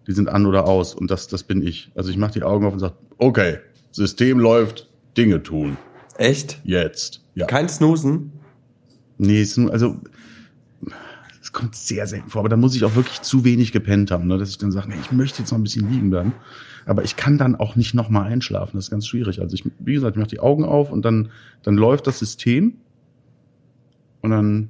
Die 0.07 0.13
sind 0.13 0.29
an 0.29 0.45
oder 0.45 0.65
aus 0.65 0.95
und 0.95 1.11
das 1.11 1.27
das 1.27 1.43
bin 1.43 1.61
ich. 1.61 1.91
Also 1.95 2.09
ich 2.09 2.17
mache 2.17 2.33
die 2.33 2.43
Augen 2.43 2.65
auf 2.65 2.73
und 2.73 2.79
sage, 2.79 2.95
okay, 3.17 3.57
System 3.91 4.39
läuft, 4.39 4.89
Dinge 5.17 5.43
tun. 5.43 5.77
Echt? 6.17 6.59
Jetzt. 6.63 7.23
Ja. 7.35 7.45
Kein 7.45 7.69
Snoosen? 7.69 8.31
Nee, 9.17 9.45
also 9.69 9.97
es 11.49 11.53
kommt 11.53 11.75
sehr 11.75 12.05
selten 12.05 12.29
vor, 12.29 12.41
aber 12.41 12.49
da 12.49 12.57
muss 12.57 12.75
ich 12.75 12.83
auch 12.83 12.95
wirklich 12.95 13.23
zu 13.23 13.43
wenig 13.43 13.71
gepennt 13.71 14.11
haben, 14.11 14.27
ne, 14.27 14.37
dass 14.37 14.51
ich 14.51 14.59
dann 14.59 14.71
sage, 14.71 14.89
nee, 14.89 14.97
ich 15.01 15.11
möchte 15.11 15.39
jetzt 15.39 15.49
noch 15.49 15.57
ein 15.57 15.63
bisschen 15.63 15.91
liegen 15.91 16.11
bleiben. 16.11 16.33
Aber 16.85 17.03
ich 17.03 17.15
kann 17.15 17.39
dann 17.39 17.55
auch 17.55 17.75
nicht 17.75 17.95
nochmal 17.95 18.31
einschlafen. 18.31 18.77
Das 18.77 18.85
ist 18.85 18.91
ganz 18.91 19.07
schwierig. 19.07 19.41
Also 19.41 19.55
ich, 19.55 19.63
wie 19.79 19.93
gesagt, 19.93 20.15
ich 20.15 20.19
mache 20.19 20.29
die 20.29 20.39
Augen 20.39 20.63
auf 20.63 20.91
und 20.91 21.03
dann, 21.03 21.31
dann 21.63 21.73
läuft 21.73 22.05
das 22.05 22.19
System 22.19 22.75
und 24.21 24.29
dann 24.29 24.69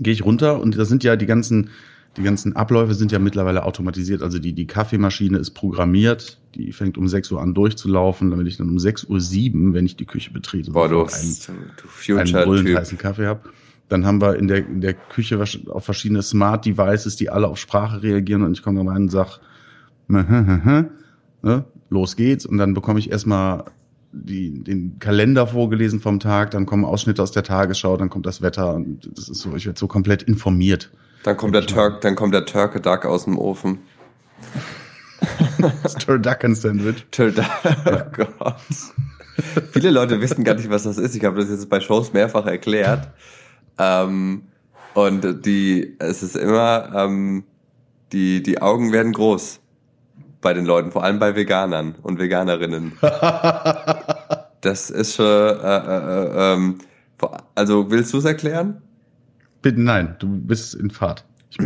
gehe 0.00 0.12
ich 0.12 0.24
runter 0.24 0.60
und 0.60 0.76
da 0.76 0.84
sind 0.84 1.04
ja 1.04 1.14
die 1.14 1.26
ganzen, 1.26 1.70
die 2.16 2.24
ganzen 2.24 2.56
Abläufe 2.56 2.94
sind 2.94 3.12
ja 3.12 3.20
mittlerweile 3.20 3.62
automatisiert. 3.62 4.20
Also 4.20 4.40
die, 4.40 4.52
die 4.52 4.66
Kaffeemaschine 4.66 5.38
ist 5.38 5.52
programmiert, 5.52 6.40
die 6.56 6.72
fängt 6.72 6.98
um 6.98 7.06
6 7.06 7.30
Uhr 7.30 7.40
an 7.40 7.54
durchzulaufen, 7.54 8.32
damit 8.32 8.48
ich 8.48 8.56
dann 8.56 8.68
um 8.68 8.80
6 8.80 9.04
Uhr 9.04 9.20
7, 9.20 9.74
wenn 9.74 9.86
ich 9.86 9.94
die 9.94 10.06
Küche 10.06 10.32
betrete, 10.32 10.72
Boah, 10.72 10.88
du, 10.88 11.04
einen, 11.04 12.18
einen 12.18 12.44
brüllend 12.44 12.76
heißen 12.76 12.98
Kaffee 12.98 13.26
habe. 13.26 13.48
Dann 13.88 14.06
haben 14.06 14.20
wir 14.20 14.36
in 14.36 14.48
der, 14.48 14.58
in 14.58 14.80
der 14.80 14.94
Küche 14.94 15.42
auf 15.68 15.84
verschiedene 15.84 16.22
Smart 16.22 16.64
Devices, 16.64 17.16
die 17.16 17.30
alle 17.30 17.48
auf 17.48 17.58
Sprache 17.58 18.02
reagieren 18.02 18.42
und 18.42 18.52
ich 18.52 18.62
komme 18.62 18.80
rein 18.90 19.02
und 19.02 19.10
sag, 19.10 19.40
ne, 20.08 20.90
los 21.90 22.16
geht's. 22.16 22.46
Und 22.46 22.58
dann 22.58 22.74
bekomme 22.74 22.98
ich 22.98 23.10
erstmal 23.10 23.64
die, 24.12 24.62
den 24.62 24.98
Kalender 24.98 25.46
vorgelesen 25.46 26.00
vom 26.00 26.20
Tag, 26.20 26.52
dann 26.52 26.66
kommen 26.66 26.84
Ausschnitte 26.84 27.22
aus 27.22 27.32
der 27.32 27.42
Tagesschau, 27.42 27.96
dann 27.96 28.10
kommt 28.10 28.26
das 28.26 28.42
Wetter 28.42 28.74
und 28.74 29.10
das 29.12 29.28
ist 29.28 29.40
so, 29.40 29.54
ich 29.56 29.66
werde 29.66 29.78
so 29.78 29.86
komplett 29.86 30.22
informiert. 30.22 30.90
Dann 31.24 31.36
kommt 31.36 31.54
der 31.54 31.66
Turk, 31.66 32.00
dann 32.02 32.14
kommt 32.16 32.34
der 32.34 32.46
Turke 32.46 32.80
Duck 32.80 33.06
aus 33.06 33.24
dem 33.24 33.38
Ofen. 33.38 33.78
das 35.82 35.94
Turducken 35.94 36.54
Sandwich. 36.54 37.06
Turducken, 37.10 37.46
oh 37.86 38.00
Gott. 38.12 38.56
Viele 39.72 39.90
Leute 39.90 40.20
wissen 40.20 40.44
gar 40.44 40.54
nicht, 40.54 40.70
was 40.70 40.84
das 40.84 40.98
ist. 40.98 41.16
Ich 41.16 41.24
habe 41.24 41.40
das 41.40 41.50
jetzt 41.50 41.68
bei 41.68 41.80
Shows 41.80 42.12
mehrfach 42.12 42.46
erklärt. 42.46 43.08
Ähm, 43.78 44.42
und 44.94 45.44
die, 45.44 45.96
es 45.98 46.22
ist 46.22 46.36
immer, 46.36 46.92
ähm, 46.94 47.44
die, 48.12 48.42
die 48.42 48.62
Augen 48.62 48.92
werden 48.92 49.12
groß 49.12 49.60
bei 50.40 50.54
den 50.54 50.64
Leuten, 50.64 50.92
vor 50.92 51.02
allem 51.02 51.18
bei 51.18 51.34
Veganern 51.34 51.96
und 52.02 52.18
Veganerinnen. 52.18 52.92
das 54.60 54.90
ist 54.90 55.16
schon, 55.16 55.26
äh, 55.26 55.76
äh, 55.76 56.52
äh, 56.52 56.54
ähm, 56.54 56.78
also 57.54 57.90
willst 57.90 58.12
du 58.12 58.18
es 58.18 58.24
erklären? 58.24 58.82
Bitte 59.62 59.80
nein, 59.80 60.16
du 60.18 60.28
bist 60.28 60.74
in 60.74 60.90
Fahrt. 60.90 61.24
Ich 61.50 61.58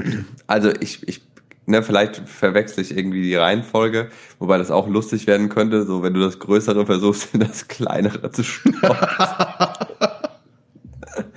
also 0.47 0.71
ich, 0.81 1.07
ich, 1.09 1.23
ne, 1.67 1.83
vielleicht 1.83 2.17
verwechsel 2.29 2.83
ich 2.83 2.97
irgendwie 2.97 3.23
die 3.23 3.35
Reihenfolge, 3.35 4.09
wobei 4.39 4.59
das 4.59 4.71
auch 4.71 4.89
lustig 4.89 5.27
werden 5.27 5.49
könnte, 5.49 5.85
so 5.85 6.03
wenn 6.03 6.15
du 6.15 6.21
das 6.21 6.39
Größere 6.39 6.87
versuchst, 6.87 7.31
in 7.35 7.41
das 7.41 7.67
Kleinere 7.69 8.31
zu 8.31 8.45
stopfen. 8.45 8.79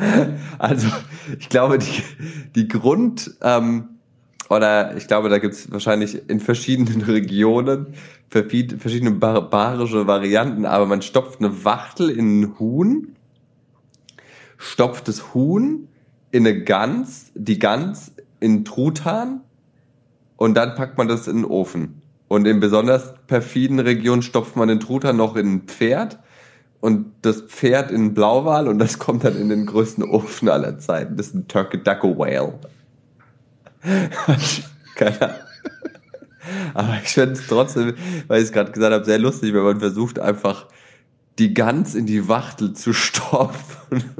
Also 0.59 0.87
ich 1.39 1.49
glaube, 1.49 1.79
die, 1.79 2.03
die 2.55 2.67
Grund, 2.67 3.35
ähm, 3.41 3.89
oder 4.49 4.95
ich 4.97 5.07
glaube, 5.07 5.29
da 5.29 5.39
gibt 5.39 5.53
es 5.53 5.71
wahrscheinlich 5.71 6.29
in 6.29 6.39
verschiedenen 6.39 7.01
Regionen 7.07 7.87
verschiedene 8.29 9.11
barbarische 9.11 10.07
Varianten, 10.07 10.65
aber 10.65 10.85
man 10.85 11.01
stopft 11.01 11.39
eine 11.39 11.65
Wachtel 11.65 12.09
in 12.09 12.39
ein 12.39 12.59
Huhn, 12.59 13.15
stopft 14.57 15.09
das 15.09 15.33
Huhn 15.33 15.89
in 16.31 16.47
eine 16.47 16.63
Gans, 16.63 17.31
die 17.35 17.59
Gans 17.59 18.13
in 18.39 18.63
Truthahn 18.63 19.41
und 20.37 20.55
dann 20.55 20.75
packt 20.75 20.97
man 20.97 21.09
das 21.09 21.27
in 21.27 21.37
den 21.37 21.45
Ofen. 21.45 22.01
Und 22.29 22.47
in 22.47 22.61
besonders 22.61 23.15
perfiden 23.27 23.79
Regionen 23.79 24.21
stopft 24.21 24.55
man 24.55 24.69
den 24.69 24.79
Truthahn 24.79 25.17
noch 25.17 25.35
in 25.35 25.55
ein 25.55 25.61
Pferd 25.63 26.19
und 26.81 27.13
das 27.21 27.41
Pferd 27.41 27.91
in 27.91 28.13
Blauwal 28.13 28.67
und 28.67 28.79
das 28.79 28.99
kommt 28.99 29.23
dann 29.23 29.37
in 29.37 29.49
den 29.49 29.65
größten 29.65 30.03
Ofen 30.03 30.49
aller 30.49 30.79
Zeiten. 30.79 31.15
Das 31.15 31.27
ist 31.27 31.35
ein 31.35 31.47
Turkey 31.47 31.81
Ducko 31.81 32.17
Whale. 32.17 32.59
Keine 34.95 35.21
Ahnung. 35.21 35.35
Aber 36.73 36.97
ich 37.03 37.09
finde 37.09 37.33
es 37.33 37.47
trotzdem, 37.47 37.93
weil 38.27 38.39
ich 38.41 38.47
es 38.47 38.51
gerade 38.51 38.71
gesagt 38.71 38.93
habe, 38.93 39.05
sehr 39.05 39.19
lustig, 39.19 39.53
wenn 39.53 39.63
man 39.63 39.79
versucht, 39.79 40.19
einfach 40.19 40.67
die 41.39 41.53
Gans 41.53 41.95
in 41.95 42.05
die 42.05 42.27
Wachtel 42.27 42.73
zu 42.73 42.93
stopfen. 42.93 44.03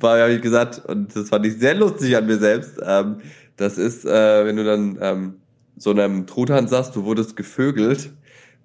Weil 0.00 0.22
habe 0.22 0.32
ich 0.32 0.40
gesagt, 0.40 0.82
und 0.86 1.14
das 1.14 1.28
fand 1.28 1.44
ich 1.46 1.58
sehr 1.58 1.74
lustig 1.74 2.16
an 2.16 2.26
mir 2.26 2.38
selbst, 2.38 2.80
ähm, 2.82 3.16
das 3.56 3.76
ist, 3.76 4.06
äh, 4.06 4.46
wenn 4.46 4.56
du 4.56 4.64
dann 4.64 4.98
ähm, 5.00 5.34
so 5.76 5.90
einem 5.90 6.26
Truthahn 6.26 6.68
sagst, 6.68 6.96
du 6.96 7.04
wurdest 7.04 7.36
gevögelt, 7.36 8.10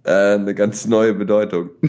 äh, 0.05 0.35
eine 0.35 0.53
ganz 0.53 0.85
neue 0.85 1.13
Bedeutung. 1.13 1.69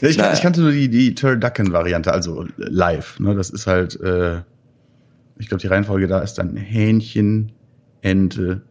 Ja, 0.00 0.08
ich, 0.10 0.18
ich, 0.18 0.42
kannte 0.42 0.60
nur 0.60 0.72
die, 0.72 0.88
die 0.88 1.14
Turducken-Variante, 1.14 2.12
also 2.12 2.44
live. 2.56 3.18
Ne? 3.18 3.34
Das 3.34 3.48
ist 3.48 3.66
halt, 3.66 3.98
äh, 4.00 4.42
ich 5.38 5.48
glaube, 5.48 5.62
die 5.62 5.68
Reihenfolge 5.68 6.06
da 6.06 6.20
ist 6.20 6.34
dann 6.34 6.54
Hähnchen, 6.56 7.52
Ente, 8.02 8.62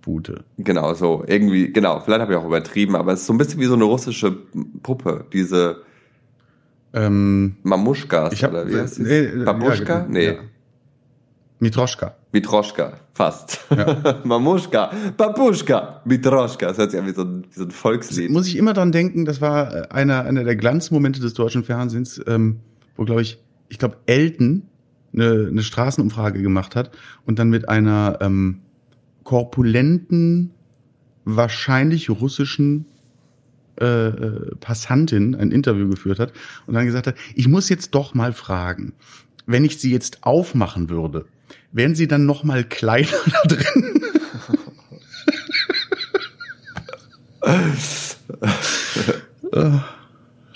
Pute. 0.00 0.44
Genau, 0.56 0.94
so 0.94 1.24
irgendwie, 1.26 1.72
genau, 1.72 2.00
vielleicht 2.00 2.22
habe 2.22 2.32
ich 2.32 2.38
auch 2.38 2.46
übertrieben, 2.46 2.96
aber 2.96 3.12
es 3.12 3.20
ist 3.20 3.26
so 3.26 3.34
ein 3.34 3.38
bisschen 3.38 3.60
wie 3.60 3.66
so 3.66 3.74
eine 3.74 3.84
russische 3.84 4.32
Puppe, 4.82 5.26
diese 5.32 5.82
ähm, 6.94 7.56
Mamuschkas 7.62 8.42
hab, 8.42 8.50
oder 8.52 8.66
wie 8.66 8.76
heißt 8.76 8.98
nee, 8.98 9.26
Babuschka? 9.44 10.00
Ja, 10.00 10.06
nee. 10.08 10.26
Ja. 10.26 10.34
Mitroschka. 11.60 12.16
Mitroschka, 12.32 12.94
fast. 13.12 13.60
Ja. 13.70 14.20
Mamuschka, 14.24 14.90
Babuschka, 15.16 16.00
Mitroschka. 16.06 16.68
Das 16.68 16.78
hört 16.78 16.90
sich 16.90 17.00
an 17.00 17.06
wie 17.06 17.12
so 17.12 17.22
ein, 17.22 17.44
wie 17.50 17.58
so 17.58 17.64
ein 17.64 17.70
Volkslied. 17.70 18.30
Muss 18.30 18.46
ich 18.46 18.56
immer 18.56 18.72
dran 18.72 18.92
denken, 18.92 19.26
das 19.26 19.42
war 19.42 19.74
äh, 19.74 19.88
einer, 19.90 20.24
einer 20.24 20.44
der 20.44 20.56
Glanzmomente 20.56 21.20
des 21.20 21.34
deutschen 21.34 21.62
Fernsehens, 21.62 22.20
ähm, 22.26 22.60
wo, 22.96 23.04
glaube 23.04 23.20
ich, 23.20 23.38
ich 23.68 23.78
glaube, 23.78 23.98
Elton 24.06 24.62
eine, 25.12 25.48
eine 25.50 25.62
Straßenumfrage 25.62 26.40
gemacht 26.40 26.76
hat 26.76 26.92
und 27.26 27.38
dann 27.38 27.50
mit 27.50 27.68
einer 27.68 28.18
ähm, 28.22 28.62
korpulenten, 29.24 30.52
wahrscheinlich 31.24 32.08
russischen 32.08 32.86
äh, 33.80 33.84
äh, 33.84 34.54
Passantin 34.60 35.34
ein 35.34 35.50
Interview 35.50 35.88
geführt 35.88 36.18
hat 36.18 36.32
und 36.66 36.74
dann 36.74 36.86
gesagt 36.86 37.06
hat, 37.06 37.16
ich 37.34 37.48
muss 37.48 37.68
jetzt 37.68 37.94
doch 37.94 38.14
mal 38.14 38.32
fragen, 38.32 38.94
wenn 39.46 39.64
ich 39.64 39.78
sie 39.78 39.90
jetzt 39.90 40.22
aufmachen 40.22 40.88
würde, 40.88 41.26
wären 41.72 41.94
sie 41.94 42.08
dann 42.08 42.26
noch 42.26 42.44
mal 42.44 42.64
kleiner 42.64 43.08
da 43.32 43.54
drin? 43.54 44.00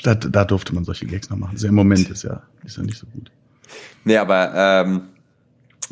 da, 0.02 0.14
da 0.14 0.44
durfte 0.44 0.74
man 0.74 0.84
solche 0.84 1.06
Gags 1.06 1.30
noch 1.30 1.36
machen. 1.36 1.52
Also 1.52 1.66
Im 1.68 1.74
Moment 1.74 2.10
ist 2.10 2.22
ja, 2.22 2.42
ist 2.64 2.76
ja 2.76 2.82
nicht 2.82 2.98
so 2.98 3.06
gut. 3.06 3.30
Nee, 4.04 4.18
aber 4.18 4.52
ähm, 4.54 5.02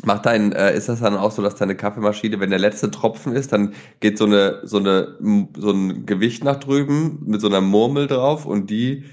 macht 0.03 0.25
dein, 0.25 0.51
äh, 0.51 0.75
ist 0.75 0.89
das 0.89 0.99
dann 0.99 1.15
auch 1.15 1.31
so, 1.31 1.41
dass 1.41 1.55
deine 1.55 1.75
Kaffeemaschine, 1.75 2.39
wenn 2.39 2.49
der 2.49 2.59
letzte 2.59 2.91
Tropfen 2.91 3.33
ist, 3.35 3.51
dann 3.51 3.73
geht 3.99 4.17
so 4.17 4.25
eine, 4.25 4.61
so 4.63 4.77
eine, 4.77 5.17
so 5.57 5.71
ein 5.71 6.05
Gewicht 6.05 6.43
nach 6.43 6.57
drüben 6.59 7.19
mit 7.25 7.41
so 7.41 7.47
einer 7.47 7.61
Murmel 7.61 8.07
drauf 8.07 8.45
und 8.45 8.69
die 8.69 9.05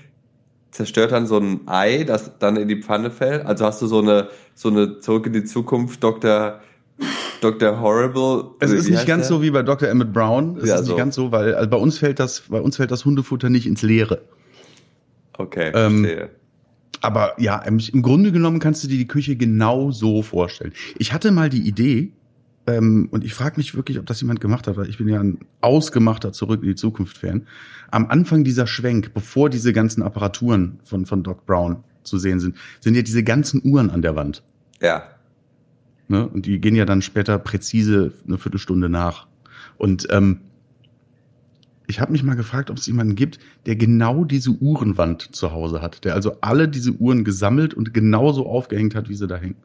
zerstört 0.71 1.13
dann 1.13 1.27
so 1.27 1.39
ein 1.39 1.61
Ei, 1.67 2.05
das 2.05 2.39
dann 2.39 2.57
in 2.57 2.69
die 2.69 2.83
Pfanne 2.83 3.11
fällt. 3.11 3.47
Also 3.47 3.65
hast 3.65 3.83
du 3.83 3.87
so 3.87 4.01
eine, 4.01 4.29
so 4.55 4.69
eine 4.69 5.01
zurück 5.01 5.27
in 5.27 5.33
die 5.33 5.45
Zukunft 5.45 6.03
Dr. 6.03 6.61
Dr. 7.41 7.81
Horrible. 7.81 8.51
Es 8.61 8.71
ist 8.71 8.91
nicht 8.91 9.07
ganz 9.07 9.29
der? 9.29 9.37
so 9.37 9.43
wie 9.43 9.51
bei 9.51 9.63
Dr. 9.63 9.89
Emmett 9.89 10.13
Brown. 10.13 10.59
Es 10.59 10.69
ja, 10.69 10.75
ist 10.75 10.83
nicht 10.83 10.91
so. 10.91 10.97
ganz 10.97 11.15
so, 11.15 11.33
weil 11.33 11.55
also 11.55 11.71
bei 11.71 11.77
uns 11.77 11.99
fällt 11.99 12.21
das, 12.21 12.43
bei 12.49 12.61
uns 12.61 12.77
fällt 12.77 12.91
das 12.91 13.05
Hundefutter 13.05 13.49
nicht 13.49 13.67
ins 13.67 13.83
Leere. 13.83 14.23
Okay, 15.39 15.73
ähm, 15.75 16.05
verstehe. 16.05 16.31
Aber 17.03 17.33
ja, 17.39 17.59
im 17.59 17.79
Grunde 18.03 18.31
genommen 18.31 18.59
kannst 18.59 18.85
du 18.85 18.89
dir 18.89 18.99
die 18.99 19.07
Küche 19.07 19.37
genau 19.37 19.91
so 19.91 20.23
vorstellen. 20.23 20.75
Ich 20.99 21.15
hatte 21.15 21.33
mal 21.33 21.49
die 21.49 21.67
Idee, 21.67 22.13
ähm, 22.67 23.09
und 23.11 23.25
ich 23.25 23.35
frage 23.35 23.57
mich 23.57 23.75
wirklich, 23.75 23.99
ob 23.99 24.07
das 24.07 24.21
jemand 24.21 24.41
gemacht 24.41 24.67
hat, 24.67 24.77
weil 24.77 24.89
ich 24.89 24.99
bin 24.99 25.09
ja 25.09 25.21
ein 25.21 25.39
ausgemachter 25.61 26.33
Zurück 26.33 26.63
in 26.63 26.69
die 26.69 26.75
Zukunft-Fan. 26.75 27.47
Am 27.91 28.07
Anfang 28.07 28.45
dieser 28.45 28.67
Schwenk, 28.67 29.13
bevor 29.15 29.51
diese 29.51 29.73
ganzen 29.73 30.03
Apparaturen 30.03 30.81
von, 30.85 31.07
von 31.07 31.23
Doc 31.23 31.47
Brown 31.47 31.83
zu 32.03 32.19
sehen 32.19 32.41
sind, 32.41 32.57
sind 32.81 32.95
ja 32.95 33.03
diese 33.03 33.25
ganzen 33.25 33.63
Uhren 33.65 33.91
an 33.91 34.03
der 34.03 34.17
Wand. 34.17 34.43
Ja. 34.81 35.05
Ne? 36.09 36.27
Und 36.29 36.47
die 36.47 36.61
gehen 36.61 36.75
ja 36.75 36.85
dann 36.85 37.03
später 37.03 37.39
präzise 37.39 38.13
eine 38.27 38.39
Viertelstunde 38.39 38.89
nach. 38.89 39.27
Und 39.79 40.09
ähm, 40.11 40.41
ich 41.87 42.01
habe 42.01 42.13
mich 42.13 42.23
mal 42.23 42.37
gefragt, 42.37 42.71
ob 42.71 42.77
es 42.77 42.87
jemanden 42.87 43.17
gibt, 43.17 43.39
der 43.67 43.75
genau 43.75 44.25
diese 44.25 44.51
Uhrenwand 44.51 45.35
zu 45.35 45.53
Hause 45.53 45.83
hat, 45.83 46.05
der 46.05 46.15
also 46.15 46.37
alle 46.41 46.69
diese 46.69 46.93
Uhren 46.93 47.25
gesammelt 47.25 47.75
und 47.75 47.93
genauso 47.93 48.47
aufgehängt 48.47 48.95
hat, 48.95 49.09
wie 49.09 49.15
sie 49.15 49.27
da 49.27 49.37
hängen. 49.37 49.57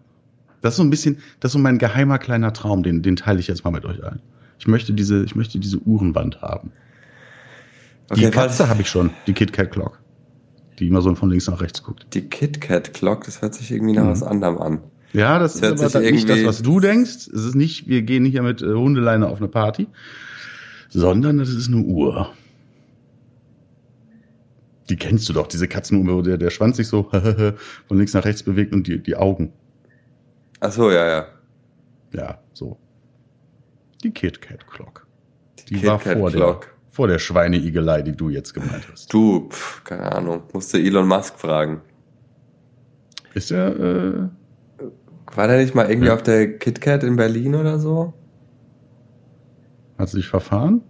Das 0.66 0.74
ist 0.74 0.78
so 0.78 0.84
ein 0.84 0.90
bisschen, 0.90 1.20
das 1.42 1.50
ist 1.50 1.54
so 1.54 1.60
mein 1.60 1.78
geheimer 1.78 2.18
kleiner 2.18 2.52
Traum, 2.52 2.82
den, 2.82 3.04
den 3.04 3.16
teile 3.16 3.40
ich 3.40 3.46
jetzt 3.46 3.64
mal 3.64 3.70
mit 3.70 3.86
euch 3.86 4.04
allen. 4.04 4.20
Ich 4.58 4.66
möchte 4.66 4.94
diese, 4.94 5.24
ich 5.24 5.36
möchte 5.36 5.60
diese 5.60 5.78
Uhrenwand 5.78 6.42
haben. 6.42 6.72
Okay, 8.10 8.22
die 8.26 8.32
Katze 8.32 8.68
habe 8.68 8.82
ich 8.82 8.90
schon, 8.90 9.12
die 9.28 9.34
KitKat 9.34 9.72
Clock, 9.72 10.00
die 10.80 10.88
immer 10.88 11.04
so 11.04 11.14
von 11.14 11.30
links 11.30 11.46
nach 11.46 11.62
rechts 11.62 11.84
guckt. 11.84 12.08
Die 12.16 12.28
KitKat 12.28 12.96
Clock, 12.96 13.26
das 13.26 13.44
hört 13.44 13.54
sich 13.54 13.72
irgendwie 13.72 13.94
nach 13.94 14.06
mhm. 14.06 14.10
was 14.10 14.24
anderem 14.24 14.58
an. 14.58 14.80
Ja, 15.14 15.38
das, 15.38 15.60
das 15.60 15.80
ist 15.80 15.96
aber 15.96 16.10
nicht 16.10 16.28
das, 16.28 16.44
was 16.46 16.64
du 16.64 16.80
denkst. 16.80 17.28
Es 17.28 17.46
ist 17.46 17.54
nicht, 17.54 17.88
wir 17.88 18.02
gehen 18.02 18.26
hier 18.26 18.42
mit 18.42 18.64
äh, 18.64 18.66
Hundeleine 18.66 19.28
auf 19.28 19.38
eine 19.38 19.50
Party, 19.50 19.86
sondern 20.90 21.38
das 21.38 21.50
ist 21.50 21.68
eine 21.68 21.84
Uhr. 21.84 22.34
Die 24.90 24.96
kennst 24.96 25.30
du 25.30 25.34
doch, 25.34 25.46
diese 25.46 25.68
Katzenuhr, 25.68 26.12
wo 26.12 26.22
der, 26.24 26.40
der 26.40 26.50
Schwanz 26.50 26.78
sich 26.78 26.88
so 26.88 27.04
von 27.88 27.98
links 28.00 28.16
nach 28.16 28.26
rechts 28.26 28.42
bewegt 28.42 28.74
und 28.74 28.88
die, 28.88 28.98
die 28.98 29.16
Augen. 29.16 29.54
Ach 30.66 30.72
so, 30.72 30.90
ja, 30.90 31.08
ja. 31.08 31.28
Ja, 32.12 32.40
so. 32.54 32.80
Die 34.04 34.12
Kit 34.12 34.42
Kat 34.42 34.66
Clock. 34.66 35.06
Die, 35.60 35.76
die 35.76 35.86
war 35.86 36.00
vor 36.00 36.32
der, 36.32 36.60
vor 36.90 37.08
der 37.08 37.20
Schweineigelei, 37.20 38.02
die 38.02 38.14
du 38.14 38.30
jetzt 38.30 38.54
gemeint 38.54 38.88
hast. 38.92 39.14
Du, 39.14 39.48
pf, 39.50 39.84
keine 39.84 40.12
Ahnung, 40.12 40.42
musste 40.54 40.80
Elon 40.80 41.08
Musk 41.08 41.38
fragen. 41.38 41.82
Ist 43.36 43.52
er, 43.52 43.80
äh, 43.80 44.30
War 45.36 45.48
der 45.48 45.58
nicht 45.58 45.76
mal 45.76 45.88
irgendwie 45.88 46.08
ja. 46.08 46.16
auf 46.16 46.24
der 46.24 46.58
KitKat 46.58 47.04
in 47.04 47.16
Berlin 47.16 47.54
oder 47.54 47.78
so? 47.78 48.14
Hat 50.00 50.10
sie 50.10 50.18
sich 50.18 50.28
verfahren? 50.28 50.82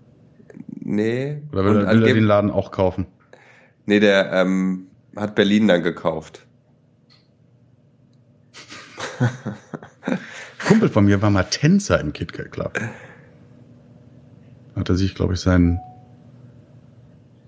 Nee. 0.79 1.41
Oder 1.51 1.65
will, 1.65 1.83
er, 1.83 1.93
will 1.95 2.07
er 2.07 2.13
den 2.13 2.23
Laden 2.23 2.49
auch 2.49 2.71
kaufen? 2.71 3.07
Nee, 3.85 3.99
der 3.99 4.31
ähm, 4.31 4.87
hat 5.17 5.35
Berlin 5.35 5.67
dann 5.67 5.83
gekauft. 5.83 6.47
Kumpel 10.65 10.89
von 10.89 11.05
mir 11.05 11.21
war 11.21 11.29
mal 11.29 11.43
Tänzer 11.43 11.99
im 11.99 12.11
KitKat 12.11 12.51
Club. 12.51 12.79
Hat 14.75 14.89
er 14.89 14.95
sich, 14.95 15.15
glaube 15.15 15.35
ich, 15.35 15.39
sein, 15.39 15.79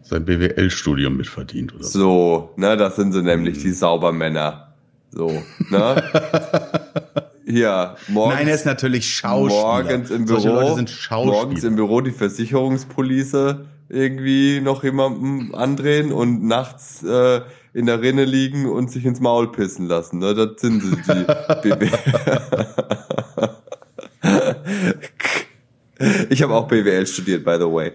sein 0.02 0.24
BWL-Studium 0.24 1.18
mitverdient 1.18 1.74
oder 1.74 1.84
so. 1.84 2.00
So, 2.00 2.54
ne, 2.56 2.78
das 2.78 2.96
sind 2.96 3.12
sie 3.12 3.24
nämlich, 3.24 3.58
die 3.60 3.72
Saubermänner. 3.72 4.76
So, 5.12 5.44
ne? 5.70 6.04
Hier, 7.46 7.96
morgens. 8.10 8.36
Nein, 8.36 8.48
er 8.50 8.56
ist 8.56 8.66
natürlich 8.66 9.10
Schauspieler. 9.10 9.62
Morgens 9.62 10.12
im 10.12 10.26
Büro. 10.26 10.48
Leute 10.48 10.76
sind 10.76 10.90
Schauspieler. 10.90 11.34
Morgens 11.34 11.64
im 11.64 11.76
Büro 11.76 12.02
die 12.02 12.12
Versicherungspolice 12.12 13.66
irgendwie 13.90 14.60
noch 14.60 14.84
jemandem 14.84 15.56
andrehen 15.56 16.12
und 16.12 16.44
nachts 16.44 17.04
äh, 17.04 17.42
in 17.78 17.86
der 17.86 18.02
Rinne 18.02 18.26
liegen 18.26 18.66
und 18.66 18.90
sich 18.90 19.06
ins 19.06 19.20
Maul 19.20 19.52
pissen 19.52 19.86
lassen. 19.86 20.18
Ne? 20.18 20.34
Das 20.34 20.60
sind 20.60 20.82
sie, 20.82 20.96
die 20.96 21.70
BW. 21.70 21.88
ich 26.32 26.42
habe 26.42 26.56
auch 26.56 26.68
BWL 26.68 27.06
studiert, 27.06 27.46
by 27.46 27.58
the 27.60 27.66
way. 27.66 27.92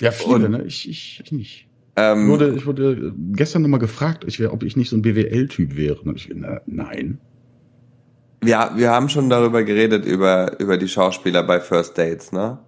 Ja, 0.00 0.10
viele, 0.10 0.46
und, 0.46 0.50
ne? 0.50 0.64
Ich, 0.64 0.88
ich, 0.88 1.22
ich 1.24 1.30
nicht. 1.30 1.68
Ähm, 1.94 2.24
ich, 2.24 2.30
wurde, 2.30 2.52
ich 2.56 2.66
wurde 2.66 3.14
gestern 3.32 3.62
nochmal 3.62 3.78
gefragt, 3.78 4.24
ich 4.26 4.40
wär, 4.40 4.52
ob 4.52 4.64
ich 4.64 4.76
nicht 4.76 4.90
so 4.90 4.96
ein 4.96 5.02
BWL-Typ 5.02 5.76
wäre. 5.76 6.00
Und 6.00 6.16
ich, 6.16 6.30
na, 6.34 6.60
nein. 6.66 7.20
Ja, 8.42 8.72
wir 8.76 8.90
haben 8.90 9.08
schon 9.08 9.30
darüber 9.30 9.62
geredet, 9.62 10.04
über, 10.04 10.58
über 10.58 10.76
die 10.76 10.88
Schauspieler 10.88 11.44
bei 11.44 11.60
First 11.60 11.96
Dates, 11.96 12.32
ne? 12.32 12.58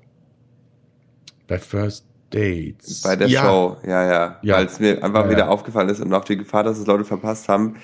Bei 1.48 1.58
First 1.58 2.06
Dates. 2.32 3.02
Bei 3.02 3.16
der 3.16 3.28
ja. 3.28 3.42
Show, 3.42 3.76
ja, 3.86 4.04
ja. 4.04 4.38
ja. 4.42 4.56
Weil 4.56 4.66
es 4.66 4.80
mir 4.80 5.02
einfach 5.02 5.24
ja, 5.24 5.30
wieder 5.30 5.50
aufgefallen 5.50 5.88
ist 5.88 6.00
und 6.00 6.12
auch 6.12 6.24
die 6.24 6.36
Gefahr, 6.36 6.64
dass 6.64 6.78
es 6.78 6.86
Leute 6.86 7.04
verpasst 7.04 7.48
haben, 7.48 7.76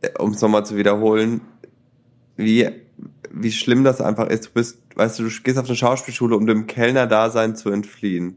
äh, 0.00 0.08
um 0.18 0.32
es 0.32 0.40
nochmal 0.40 0.66
zu 0.66 0.76
wiederholen, 0.76 1.40
wie, 2.36 2.68
wie 3.30 3.52
schlimm 3.52 3.84
das 3.84 4.00
einfach 4.00 4.28
ist. 4.28 4.46
Du 4.46 4.50
bist, 4.54 4.78
weißt 4.94 5.18
du, 5.18 5.24
du 5.24 5.30
gehst 5.42 5.58
auf 5.58 5.66
eine 5.66 5.76
Schauspielschule, 5.76 6.36
um 6.36 6.46
dem 6.46 6.66
Kellner-Dasein 6.66 7.56
zu 7.56 7.70
entfliehen. 7.70 8.36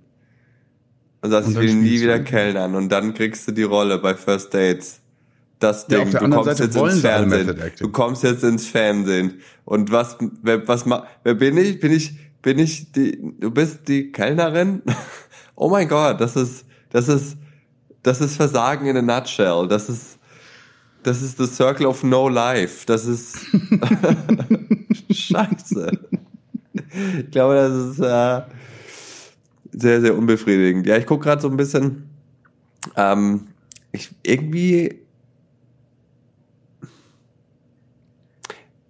und 1.22 1.32
sagst, 1.32 1.50
ich 1.50 1.58
will 1.58 1.74
nie 1.74 2.02
wieder 2.02 2.20
kellnern 2.20 2.76
und 2.76 2.90
dann 2.90 3.14
kriegst 3.14 3.48
du 3.48 3.52
die 3.52 3.64
Rolle 3.64 3.98
bei 4.00 4.16
First 4.16 4.54
Dates. 4.54 5.02
Das 5.60 5.88
Ding, 5.88 6.10
ja, 6.10 6.20
du 6.20 6.30
kommst 6.30 6.46
Seite 6.46 6.64
jetzt 6.64 6.76
ins 6.78 7.02
Fernsehen. 7.02 7.56
Du 7.80 7.90
kommst 7.90 8.24
jetzt 8.24 8.44
ins 8.46 8.68
Fernsehen. 8.68 9.42
Und 9.66 9.92
was, 9.92 10.18
wer, 10.42 10.66
was, 10.70 10.86
wer 11.24 11.34
bin 11.34 11.58
ich? 11.58 11.82
Bin 11.82 11.92
ich, 11.92 12.18
bin 12.42 12.60
ich 12.60 12.94
die, 12.94 13.20
du 13.40 13.52
bist 13.52 13.90
die 13.90 14.12
Kellnerin? 14.12 14.82
oh 15.60 15.70
mein 15.70 15.88
Gott, 15.88 16.20
das 16.20 16.36
ist, 16.36 16.66
das 16.90 17.08
ist, 17.08 17.38
das 18.02 18.22
ist 18.22 18.38
Versagen 18.38 18.88
in 18.88 18.98
a 18.98 19.02
nutshell. 19.02 19.68
Das 19.68 19.90
ist, 19.90 20.18
das 21.04 21.22
ist 21.22 21.38
the 21.38 21.46
circle 21.46 21.86
of 21.86 22.02
no 22.02 22.30
life. 22.30 22.86
Das 22.86 23.06
ist 23.06 23.38
Scheiße. 25.12 25.92
Ich 27.20 27.32
glaube, 27.32 27.56
das 27.56 27.74
ist 27.74 28.00
äh, 28.00 28.42
sehr, 29.72 30.02
sehr 30.02 30.18
unbefriedigend. 30.18 30.88
Ja, 30.88 30.98
ich 30.98 31.06
gucke 31.06 31.26
gerade 31.26 31.42
so 31.42 31.50
ein 31.50 31.58
bisschen. 31.58 32.10
Ähm, 32.96 33.48
ich 33.92 34.10
irgendwie 34.24 35.02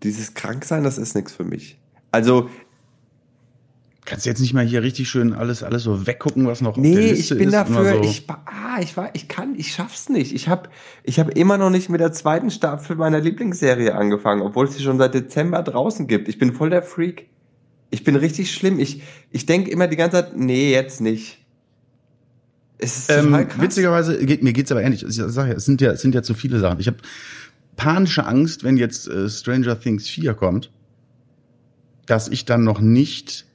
dieses 0.03 0.35
Kranksein, 0.35 0.83
das 0.83 0.97
ist 0.99 1.15
nichts 1.15 1.33
für 1.33 1.43
mich. 1.43 1.79
Also 2.11 2.49
Kannst 4.09 4.25
du 4.25 4.29
jetzt 4.31 4.39
nicht 4.39 4.55
mal 4.55 4.65
hier 4.65 4.81
richtig 4.81 5.07
schön 5.07 5.33
alles, 5.33 5.61
alles 5.61 5.83
so 5.83 6.07
weggucken, 6.07 6.47
was 6.47 6.61
noch 6.61 6.77
nee, 6.77 6.89
auf 6.89 6.95
der 6.95 7.11
Liste 7.11 7.33
ich 7.35 7.39
bin 7.39 7.49
ist 7.49 7.53
dafür, 7.53 7.93
so. 7.93 8.01
ich, 8.01 8.25
ah, 8.27 8.81
ich 8.81 8.97
war, 8.97 9.13
ich 9.13 9.27
kann, 9.27 9.53
ich 9.55 9.71
schaff's 9.71 10.09
nicht. 10.09 10.33
Ich 10.33 10.47
habe 10.47 10.69
ich 11.03 11.19
hab 11.19 11.29
immer 11.37 11.59
noch 11.59 11.69
nicht 11.69 11.89
mit 11.89 12.01
der 12.01 12.11
zweiten 12.11 12.49
Staffel 12.49 12.95
meiner 12.95 13.19
Lieblingsserie 13.19 13.93
angefangen, 13.93 14.41
obwohl 14.41 14.65
es 14.65 14.75
sie 14.75 14.81
schon 14.81 14.97
seit 14.97 15.13
Dezember 15.13 15.61
draußen 15.61 16.07
gibt. 16.07 16.27
Ich 16.27 16.39
bin 16.39 16.53
voll 16.53 16.71
der 16.71 16.81
Freak. 16.81 17.27
Ich 17.91 18.03
bin 18.03 18.15
richtig 18.15 18.51
schlimm. 18.51 18.79
Ich, 18.79 19.03
ich 19.29 19.45
denke 19.45 19.69
immer 19.69 19.87
die 19.87 19.95
ganze 19.95 20.17
Zeit, 20.17 20.35
nee, 20.35 20.71
jetzt 20.71 21.01
nicht. 21.01 21.45
Es 22.79 22.97
ist 22.97 23.11
ähm, 23.11 23.31
krass. 23.47 23.61
Witzigerweise, 23.61 24.25
geht, 24.25 24.41
mir 24.41 24.53
geht's 24.53 24.71
aber 24.71 24.81
ähnlich. 24.81 25.03
Ich 25.03 25.13
sag 25.13 25.49
ja, 25.49 25.53
es 25.53 25.65
sind 25.65 25.81
ja, 25.81 25.91
es 25.91 26.01
sind 26.01 26.15
ja 26.15 26.23
zu 26.23 26.33
viele 26.33 26.59
Sachen. 26.59 26.79
Ich 26.79 26.87
habe 26.87 26.97
panische 27.75 28.25
Angst, 28.25 28.63
wenn 28.63 28.75
jetzt 28.75 29.07
äh, 29.07 29.29
Stranger 29.29 29.79
Things 29.79 30.09
4 30.09 30.33
kommt, 30.33 30.71
dass 32.07 32.27
ich 32.27 32.45
dann 32.45 32.63
noch 32.63 32.81
nicht 32.81 33.45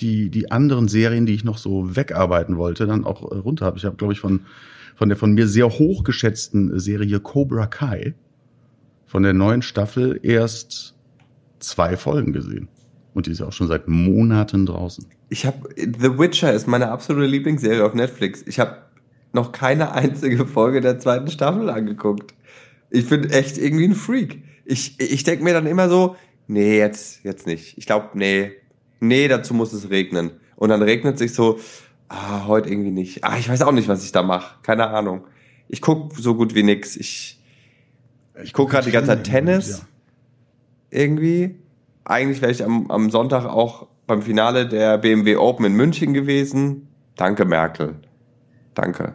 die, 0.00 0.30
die 0.30 0.50
anderen 0.50 0.88
Serien, 0.88 1.26
die 1.26 1.34
ich 1.34 1.44
noch 1.44 1.58
so 1.58 1.96
wegarbeiten 1.96 2.56
wollte, 2.56 2.86
dann 2.86 3.04
auch 3.04 3.30
äh, 3.30 3.36
runter 3.36 3.66
habe. 3.66 3.78
Ich 3.78 3.84
habe, 3.84 3.96
glaube 3.96 4.12
ich, 4.12 4.20
von, 4.20 4.40
von 4.94 5.08
der 5.08 5.18
von 5.18 5.32
mir 5.32 5.46
sehr 5.46 5.68
hochgeschätzten 5.68 6.78
Serie 6.78 7.20
Cobra 7.20 7.66
Kai 7.66 8.14
von 9.06 9.22
der 9.22 9.32
neuen 9.32 9.62
Staffel 9.62 10.20
erst 10.22 10.94
zwei 11.58 11.96
Folgen 11.96 12.32
gesehen. 12.32 12.68
Und 13.14 13.26
die 13.26 13.32
ist 13.32 13.42
auch 13.42 13.52
schon 13.52 13.66
seit 13.66 13.88
Monaten 13.88 14.66
draußen. 14.66 15.06
Ich 15.30 15.44
habe 15.44 15.68
The 15.76 16.18
Witcher 16.18 16.52
ist 16.52 16.68
meine 16.68 16.90
absolute 16.90 17.26
Lieblingsserie 17.26 17.84
auf 17.84 17.94
Netflix. 17.94 18.44
Ich 18.46 18.60
habe 18.60 18.76
noch 19.32 19.52
keine 19.52 19.92
einzige 19.92 20.46
Folge 20.46 20.80
der 20.80 20.98
zweiten 20.98 21.28
Staffel 21.28 21.68
angeguckt. 21.70 22.34
Ich 22.90 23.08
bin 23.08 23.28
echt 23.30 23.58
irgendwie 23.58 23.86
ein 23.86 23.94
Freak. 23.94 24.42
Ich, 24.64 25.00
ich 25.00 25.24
denke 25.24 25.44
mir 25.44 25.54
dann 25.54 25.66
immer 25.66 25.88
so, 25.88 26.16
nee, 26.46 26.78
jetzt, 26.78 27.24
jetzt 27.24 27.46
nicht. 27.46 27.76
Ich 27.76 27.86
glaube, 27.86 28.10
nee, 28.14 28.52
nee, 29.00 29.28
dazu 29.28 29.54
muss 29.54 29.72
es 29.72 29.90
regnen. 29.90 30.32
Und 30.56 30.70
dann 30.70 30.82
regnet 30.82 31.18
sich 31.18 31.34
so, 31.34 31.58
ah, 32.08 32.46
heute 32.46 32.68
irgendwie 32.68 32.90
nicht. 32.90 33.24
Ah, 33.24 33.38
ich 33.38 33.48
weiß 33.48 33.62
auch 33.62 33.72
nicht, 33.72 33.88
was 33.88 34.04
ich 34.04 34.12
da 34.12 34.22
mache. 34.22 34.56
Keine 34.62 34.88
Ahnung. 34.88 35.26
Ich 35.68 35.80
guck 35.80 36.16
so 36.16 36.34
gut 36.34 36.54
wie 36.54 36.62
nix. 36.62 36.96
Ich, 36.96 37.40
ich 38.42 38.52
guck 38.52 38.70
gerade 38.70 38.86
die 38.86 38.92
ganze 38.92 39.08
Zeit 39.08 39.24
Tennis. 39.24 39.84
Ja. 40.90 40.98
Irgendwie. 40.98 41.56
Eigentlich 42.04 42.40
wäre 42.40 42.52
ich 42.52 42.64
am, 42.64 42.90
am 42.90 43.10
Sonntag 43.10 43.44
auch 43.44 43.88
beim 44.06 44.22
Finale 44.22 44.66
der 44.66 44.98
BMW 44.98 45.36
Open 45.36 45.66
in 45.66 45.74
München 45.74 46.14
gewesen. 46.14 46.88
Danke, 47.16 47.44
Merkel. 47.44 47.96
Danke. 48.74 49.14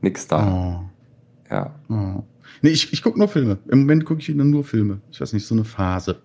Nix 0.00 0.28
da. 0.28 0.46
Oh. 0.46 1.50
Ja. 1.50 1.74
Oh. 1.88 2.22
Nee, 2.60 2.70
ich, 2.70 2.92
ich 2.92 3.02
gucke 3.02 3.18
nur 3.18 3.28
Filme. 3.28 3.58
Im 3.68 3.80
Moment 3.80 4.04
gucke 4.04 4.20
ich 4.20 4.28
nur 4.28 4.64
Filme. 4.64 5.00
Ich 5.10 5.20
weiß 5.20 5.32
nicht, 5.32 5.46
so 5.46 5.54
eine 5.54 5.64
Phase. 5.64 6.20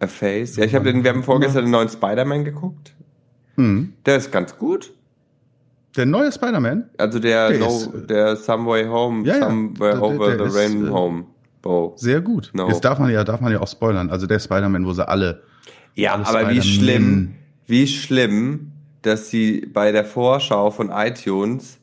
A 0.00 0.06
Face. 0.06 0.56
Ja, 0.56 0.64
ich 0.64 0.74
habe 0.74 0.92
den, 0.92 1.02
wir 1.02 1.10
haben 1.10 1.24
vorgestern 1.24 1.64
den 1.64 1.72
neuen 1.72 1.88
Spider-Man 1.88 2.44
geguckt. 2.44 2.94
Hm. 3.56 3.94
Der 4.06 4.16
ist 4.16 4.30
ganz 4.30 4.56
gut. 4.56 4.92
Der 5.96 6.06
neue 6.06 6.30
Spider-Man? 6.30 6.90
Also 6.96 7.18
der, 7.18 7.50
der, 7.50 7.58
no, 7.58 7.66
ist, 7.66 7.94
äh, 7.94 8.06
der 8.06 8.36
Some 8.36 8.68
Way 8.68 8.86
Home, 8.86 9.26
ja, 9.26 9.40
Somewhere 9.40 9.94
ja, 9.94 10.00
Over 10.00 10.36
der, 10.36 10.50
the 10.50 10.56
Rain 10.56 10.82
ist, 10.82 10.88
äh, 10.88 10.92
Home. 10.92 11.24
Oh. 11.64 11.92
Sehr 11.96 12.20
gut. 12.20 12.50
No. 12.52 12.68
Jetzt 12.68 12.84
darf 12.84 12.98
man 12.98 13.10
ja, 13.10 13.24
darf 13.24 13.40
man 13.40 13.52
ja 13.52 13.60
auch 13.60 13.68
spoilern. 13.68 14.10
Also 14.10 14.26
der 14.26 14.38
Spider-Man, 14.38 14.86
wo 14.86 14.92
sie 14.92 15.06
alle. 15.06 15.42
Ja, 15.94 16.14
alle 16.14 16.26
aber 16.26 16.50
wie 16.50 16.62
schlimm, 16.62 17.34
wie 17.66 17.88
schlimm, 17.88 18.70
dass 19.02 19.30
sie 19.30 19.66
bei 19.66 19.90
der 19.90 20.04
Vorschau 20.04 20.70
von 20.70 20.90
iTunes 20.90 21.78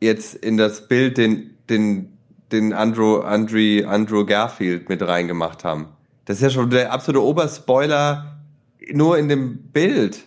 jetzt 0.00 0.34
in 0.34 0.56
das 0.56 0.88
Bild 0.88 1.18
den, 1.18 1.54
den, 1.70 2.18
den 2.50 2.72
Andrew, 2.72 3.20
Andrew, 3.20 3.86
Andrew 3.86 4.26
Garfield 4.26 4.88
mit 4.88 5.02
reingemacht 5.02 5.62
haben. 5.62 5.86
Das 6.28 6.36
ist 6.36 6.42
ja 6.42 6.50
schon 6.50 6.68
der 6.68 6.92
absolute 6.92 7.24
Oberspoiler 7.24 8.38
nur 8.92 9.16
in 9.16 9.30
dem 9.30 9.56
Bild. 9.72 10.18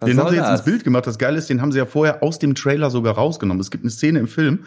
Was 0.00 0.10
den 0.10 0.18
haben 0.18 0.30
sie 0.30 0.34
jetzt 0.34 0.46
das? 0.46 0.60
ins 0.60 0.64
Bild 0.64 0.82
gemacht. 0.82 1.06
Das 1.06 1.16
Geile 1.16 1.38
ist, 1.38 1.48
den 1.48 1.62
haben 1.62 1.70
sie 1.70 1.78
ja 1.78 1.86
vorher 1.86 2.24
aus 2.24 2.40
dem 2.40 2.56
Trailer 2.56 2.90
sogar 2.90 3.14
rausgenommen. 3.14 3.60
Es 3.60 3.70
gibt 3.70 3.84
eine 3.84 3.92
Szene 3.92 4.18
im 4.18 4.26
Film, 4.26 4.64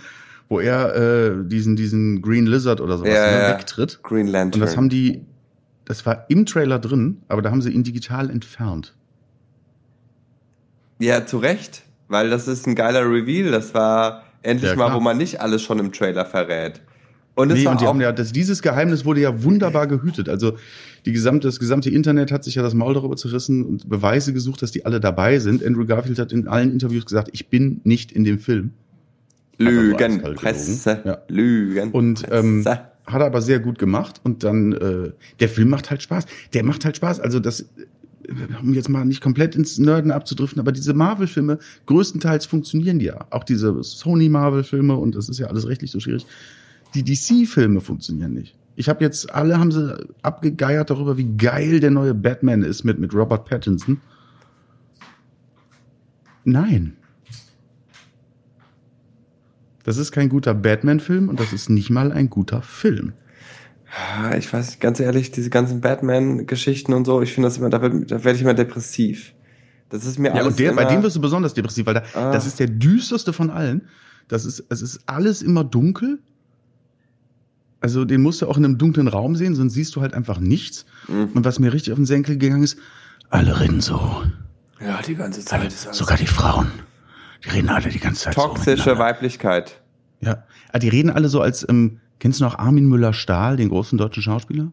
wo 0.48 0.62
er 0.62 0.96
äh, 0.96 1.46
diesen 1.46 1.76
diesen 1.76 2.22
Green 2.22 2.46
Lizard 2.46 2.80
oder 2.80 2.98
sowas 2.98 3.12
ja, 3.12 3.50
ja. 3.50 3.50
wegtritt. 3.50 4.00
Green 4.02 4.28
Lantern. 4.28 4.62
Und 4.62 4.66
das 4.66 4.78
haben 4.78 4.88
die, 4.88 5.26
das 5.84 6.06
war 6.06 6.24
im 6.30 6.46
Trailer 6.46 6.80
drin, 6.80 7.22
aber 7.28 7.42
da 7.42 7.52
haben 7.52 7.62
sie 7.62 7.72
ihn 7.72 7.84
digital 7.84 8.30
entfernt. 8.30 8.96
Ja, 11.00 11.26
zu 11.26 11.40
Recht, 11.40 11.84
weil 12.08 12.30
das 12.30 12.48
ist 12.48 12.66
ein 12.66 12.76
geiler 12.76 13.02
Reveal. 13.02 13.52
Das 13.52 13.74
war 13.74 14.24
endlich 14.42 14.72
ja, 14.72 14.78
mal, 14.78 14.94
wo 14.94 15.02
man 15.02 15.18
nicht 15.18 15.42
alles 15.42 15.64
schon 15.64 15.80
im 15.80 15.92
Trailer 15.92 16.26
verrät. 16.26 16.80
Und, 17.36 17.52
es 17.52 17.60
nee, 17.60 17.68
und 17.68 17.82
die 17.82 17.86
haben 17.86 18.00
ja, 18.00 18.14
das, 18.14 18.32
dieses 18.32 18.62
Geheimnis 18.62 19.04
wurde 19.04 19.20
ja 19.20 19.44
wunderbar 19.44 19.88
gehütet. 19.88 20.30
Also 20.30 20.58
die 21.06 21.12
gesamte, 21.12 21.48
das 21.48 21.60
gesamte 21.60 21.90
Internet 21.90 22.32
hat 22.32 22.46
sich 22.46 22.56
ja 22.56 22.64
das 22.64 22.74
Maul 22.74 22.94
darüber 22.94 23.18
zerrissen 23.18 23.66
und 23.66 23.90
Beweise 23.90 24.32
gesucht, 24.32 24.62
dass 24.62 24.72
die 24.72 24.86
alle 24.86 25.02
dabei 25.02 25.40
sind. 25.40 25.64
Andrew 25.64 25.86
Garfield 25.86 26.18
hat 26.18 26.32
in 26.32 26.48
allen 26.48 26.72
Interviews 26.72 27.06
gesagt, 27.06 27.30
ich 27.34 27.48
bin 27.48 27.82
nicht 27.84 28.14
in 28.14 28.24
dem 28.24 28.40
Film. 28.40 28.72
Lügen, 29.58 30.22
Presse, 30.36 31.02
ja. 31.04 31.18
Lügen. 31.28 31.92
Und 31.92 32.24
ähm, 32.32 32.64
Presse. 32.64 32.80
hat 33.06 33.22
er 33.22 33.26
aber 33.26 33.42
sehr 33.42 33.60
gut 33.60 33.80
gemacht. 33.80 34.22
Und 34.24 34.46
dann, 34.46 34.72
äh, 34.72 35.12
der 35.42 35.50
Film 35.50 35.70
macht 35.70 35.90
halt 35.90 36.02
Spaß. 36.02 36.26
Der 36.54 36.64
macht 36.64 36.86
halt 36.86 36.96
Spaß. 36.96 37.20
Also 37.20 37.42
das, 37.42 37.66
um 38.62 38.74
jetzt 38.74 38.88
mal 38.88 39.04
nicht 39.04 39.20
komplett 39.20 39.56
ins 39.56 39.78
Nerden 39.78 40.12
abzudriften, 40.12 40.62
aber 40.62 40.72
diese 40.72 40.94
Marvel-Filme, 40.94 41.60
größtenteils 41.86 42.46
funktionieren 42.46 43.00
die 43.00 43.06
ja. 43.06 43.28
Auch 43.30 43.44
diese 43.44 43.84
Sony-Marvel-Filme 43.84 44.96
und 44.96 45.16
das 45.16 45.28
ist 45.28 45.38
ja 45.38 45.48
alles 45.48 45.68
rechtlich 45.68 45.92
so 45.92 46.00
schwierig 46.00 46.26
die 46.96 47.04
DC-Filme 47.04 47.82
funktionieren 47.82 48.34
nicht. 48.34 48.56
Ich 48.76 48.90
habe 48.90 49.04
jetzt, 49.04 49.34
alle 49.34 49.60
haben 49.60 49.72
sie 49.72 49.98
abgegeiert 50.22 50.90
darüber, 50.90 51.18
wie 51.18 51.38
geil 51.38 51.80
der 51.80 51.92
neue 51.92 52.14
Batman 52.14 52.64
ist 52.64 52.84
mit, 52.84 53.00
mit 53.00 53.14
Robert 53.14 53.46
Pattinson. 53.46 54.02
Nein. 56.44 56.98
Das 59.84 59.98
ist 59.98 60.12
kein 60.12 60.30
guter 60.30 60.54
Batman-Film 60.54 61.30
und 61.30 61.40
das 61.40 61.54
ist 61.54 61.70
nicht 61.70 61.90
mal 61.90 62.12
ein 62.12 62.30
guter 62.30 62.62
Film. 62.62 63.14
Ich 64.38 64.52
weiß, 64.52 64.80
ganz 64.80 65.00
ehrlich, 65.00 65.32
diese 65.32 65.50
ganzen 65.50 65.80
Batman-Geschichten 65.80 66.94
und 66.94 67.06
so, 67.06 67.22
ich 67.22 67.34
finde 67.34 67.48
das 67.48 67.58
immer, 67.58 67.70
da, 67.70 67.78
da 67.80 68.24
werde 68.24 68.32
ich 68.32 68.42
immer 68.42 68.54
depressiv. 68.54 69.34
Das 69.90 70.06
ist 70.06 70.20
mir 70.20 70.30
ja, 70.30 70.34
alles. 70.36 70.48
Und 70.48 70.60
der, 70.60 70.74
bei 70.74 70.86
dem 70.86 71.02
wirst 71.04 71.16
du 71.16 71.22
besonders 71.22 71.54
depressiv, 71.54 71.86
weil 71.86 71.94
da, 71.94 72.04
ah. 72.14 72.32
das 72.32 72.46
ist 72.46 72.60
der 72.60 72.68
düsterste 72.68 73.32
von 73.32 73.50
allen. 73.50 73.88
Das 74.28 74.44
ist, 74.44 74.66
es 74.70 74.82
ist 74.82 75.02
alles 75.06 75.42
immer 75.42 75.64
dunkel 75.64 76.20
also 77.86 78.04
den 78.04 78.24
musst 78.24 78.42
du 78.42 78.48
auch 78.48 78.58
in 78.58 78.66
einem 78.66 78.80
dunklen 78.80 79.08
Raum 79.08 79.36
sehen, 79.36 79.54
sonst 79.54 79.76
siehst 79.76 79.96
du 79.96 80.02
halt 80.02 80.16
einfach 80.16 80.40
nichts. 80.40 80.88
Mhm. 81.08 81.30
Und 81.36 81.46
was 81.46 81.60
mir 81.60 81.72
richtig 81.72 81.94
auf 81.94 82.00
den 82.00 82.08
Senkel 82.08 82.36
gegangen 82.40 82.64
ist, 82.64 82.80
alle 83.30 83.60
reden 83.60 83.80
so. 83.80 84.24
Ja, 84.82 85.04
die 85.04 85.14
ganze 85.14 85.46
Zeit. 85.46 85.60
Alle, 85.60 85.70
sogar 85.70 86.18
die 86.18 86.26
Frauen. 86.26 86.72
Die 87.44 87.50
reden 87.50 87.70
alle 87.70 87.90
die 87.90 88.00
ganze 88.00 88.24
Zeit 88.24 88.34
Toxische 88.34 88.96
so 88.96 88.98
Weiblichkeit. 88.98 89.84
Ja, 90.20 90.46
ah, 90.72 90.80
die 90.80 90.90
reden 90.90 91.12
alle 91.12 91.30
so 91.30 91.42
als, 91.42 91.64
ähm, 91.70 92.00
kennst 92.18 92.40
du 92.40 92.46
noch 92.46 92.58
Armin 92.58 92.88
Müller-Stahl, 92.88 93.56
den 93.56 93.70
großen 93.70 94.00
deutschen 94.00 94.24
Schauspieler? 94.24 94.72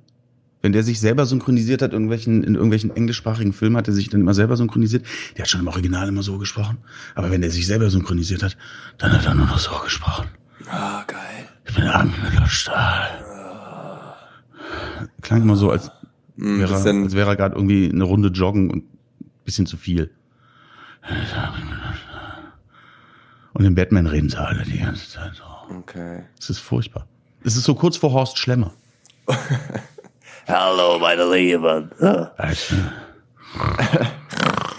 Wenn 0.63 0.73
der 0.73 0.83
sich 0.83 0.99
selber 0.99 1.27
synchronisiert 1.27 1.83
hat, 1.83 1.93
irgendwelchen, 1.93 2.43
in 2.43 2.55
irgendwelchen 2.55 2.97
englischsprachigen 2.97 3.53
Filmen 3.53 3.77
hat 3.77 3.89
er 3.89 3.95
sich 3.95 4.09
dann 4.09 4.23
immer 4.23 4.33
selber 4.33 4.57
synchronisiert. 4.57 5.05
Der 5.37 5.43
hat 5.43 5.51
schon 5.51 5.61
im 5.61 5.69
Original 5.69 6.09
immer 6.09 6.23
so 6.23 6.39
gesprochen. 6.39 6.79
Aber 7.15 7.31
wenn 7.31 7.43
er 7.43 7.51
sich 7.51 7.67
selber 7.67 7.91
synchronisiert 7.91 8.43
hat, 8.43 8.57
dann 8.97 9.13
hat 9.13 9.27
er 9.27 9.35
nur 9.35 9.45
noch 9.45 9.59
so 9.59 9.73
gesprochen. 9.85 10.29
Ah, 10.71 11.05
geil. 11.07 11.22
Ich 11.65 11.75
bin 11.75 11.85
Angela 11.85 12.47
Stahl. 12.47 13.25
Klang 15.21 15.43
immer 15.43 15.57
so, 15.57 15.71
als 15.71 15.91
hm, 16.37 16.61
wäre, 16.61 16.75
als 16.75 17.15
wäre 17.15 17.31
er 17.31 17.37
gerade 17.37 17.55
irgendwie 17.55 17.91
eine 17.91 18.05
Runde 18.05 18.29
joggen 18.29 18.71
und 18.71 18.85
bisschen 19.45 19.67
zu 19.67 19.77
viel. 19.77 20.11
Und 23.53 23.65
in 23.65 23.75
Batman 23.75 24.07
reden 24.07 24.31
sie 24.31 24.39
alle 24.39 24.65
die 24.65 24.79
ganze 24.79 25.09
Zeit 25.09 25.33
so. 25.37 25.77
Okay. 25.77 26.25
Es 26.39 26.51
ist 26.51 26.59
furchtbar. 26.59 27.07
Es 27.45 27.57
ist 27.57 27.65
so 27.65 27.75
kurz 27.75 27.97
vor 27.97 28.13
Horst 28.13 28.39
Schlemmer. 28.39 28.73
Hallo, 30.49 30.99
meine 30.99 31.25
Lieben. 31.33 31.91
Also, 32.37 32.75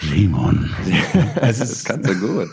Dämon. 0.01 0.69
es 1.41 1.59
ist 1.59 1.71
das 1.71 1.83
kannst 1.85 2.09
du 2.09 2.15
gut. 2.15 2.49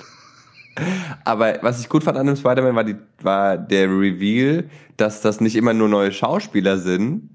Aber 1.24 1.58
was 1.62 1.80
ich 1.80 1.88
gut 1.88 2.04
fand 2.04 2.18
an 2.18 2.26
dem 2.26 2.36
Spider-Man 2.36 2.74
war, 2.74 2.84
die, 2.84 2.96
war 3.22 3.58
der 3.58 3.88
Reveal, 3.88 4.64
dass 4.96 5.20
das 5.20 5.40
nicht 5.40 5.56
immer 5.56 5.72
nur 5.72 5.88
neue 5.88 6.12
Schauspieler 6.12 6.78
sind, 6.78 7.30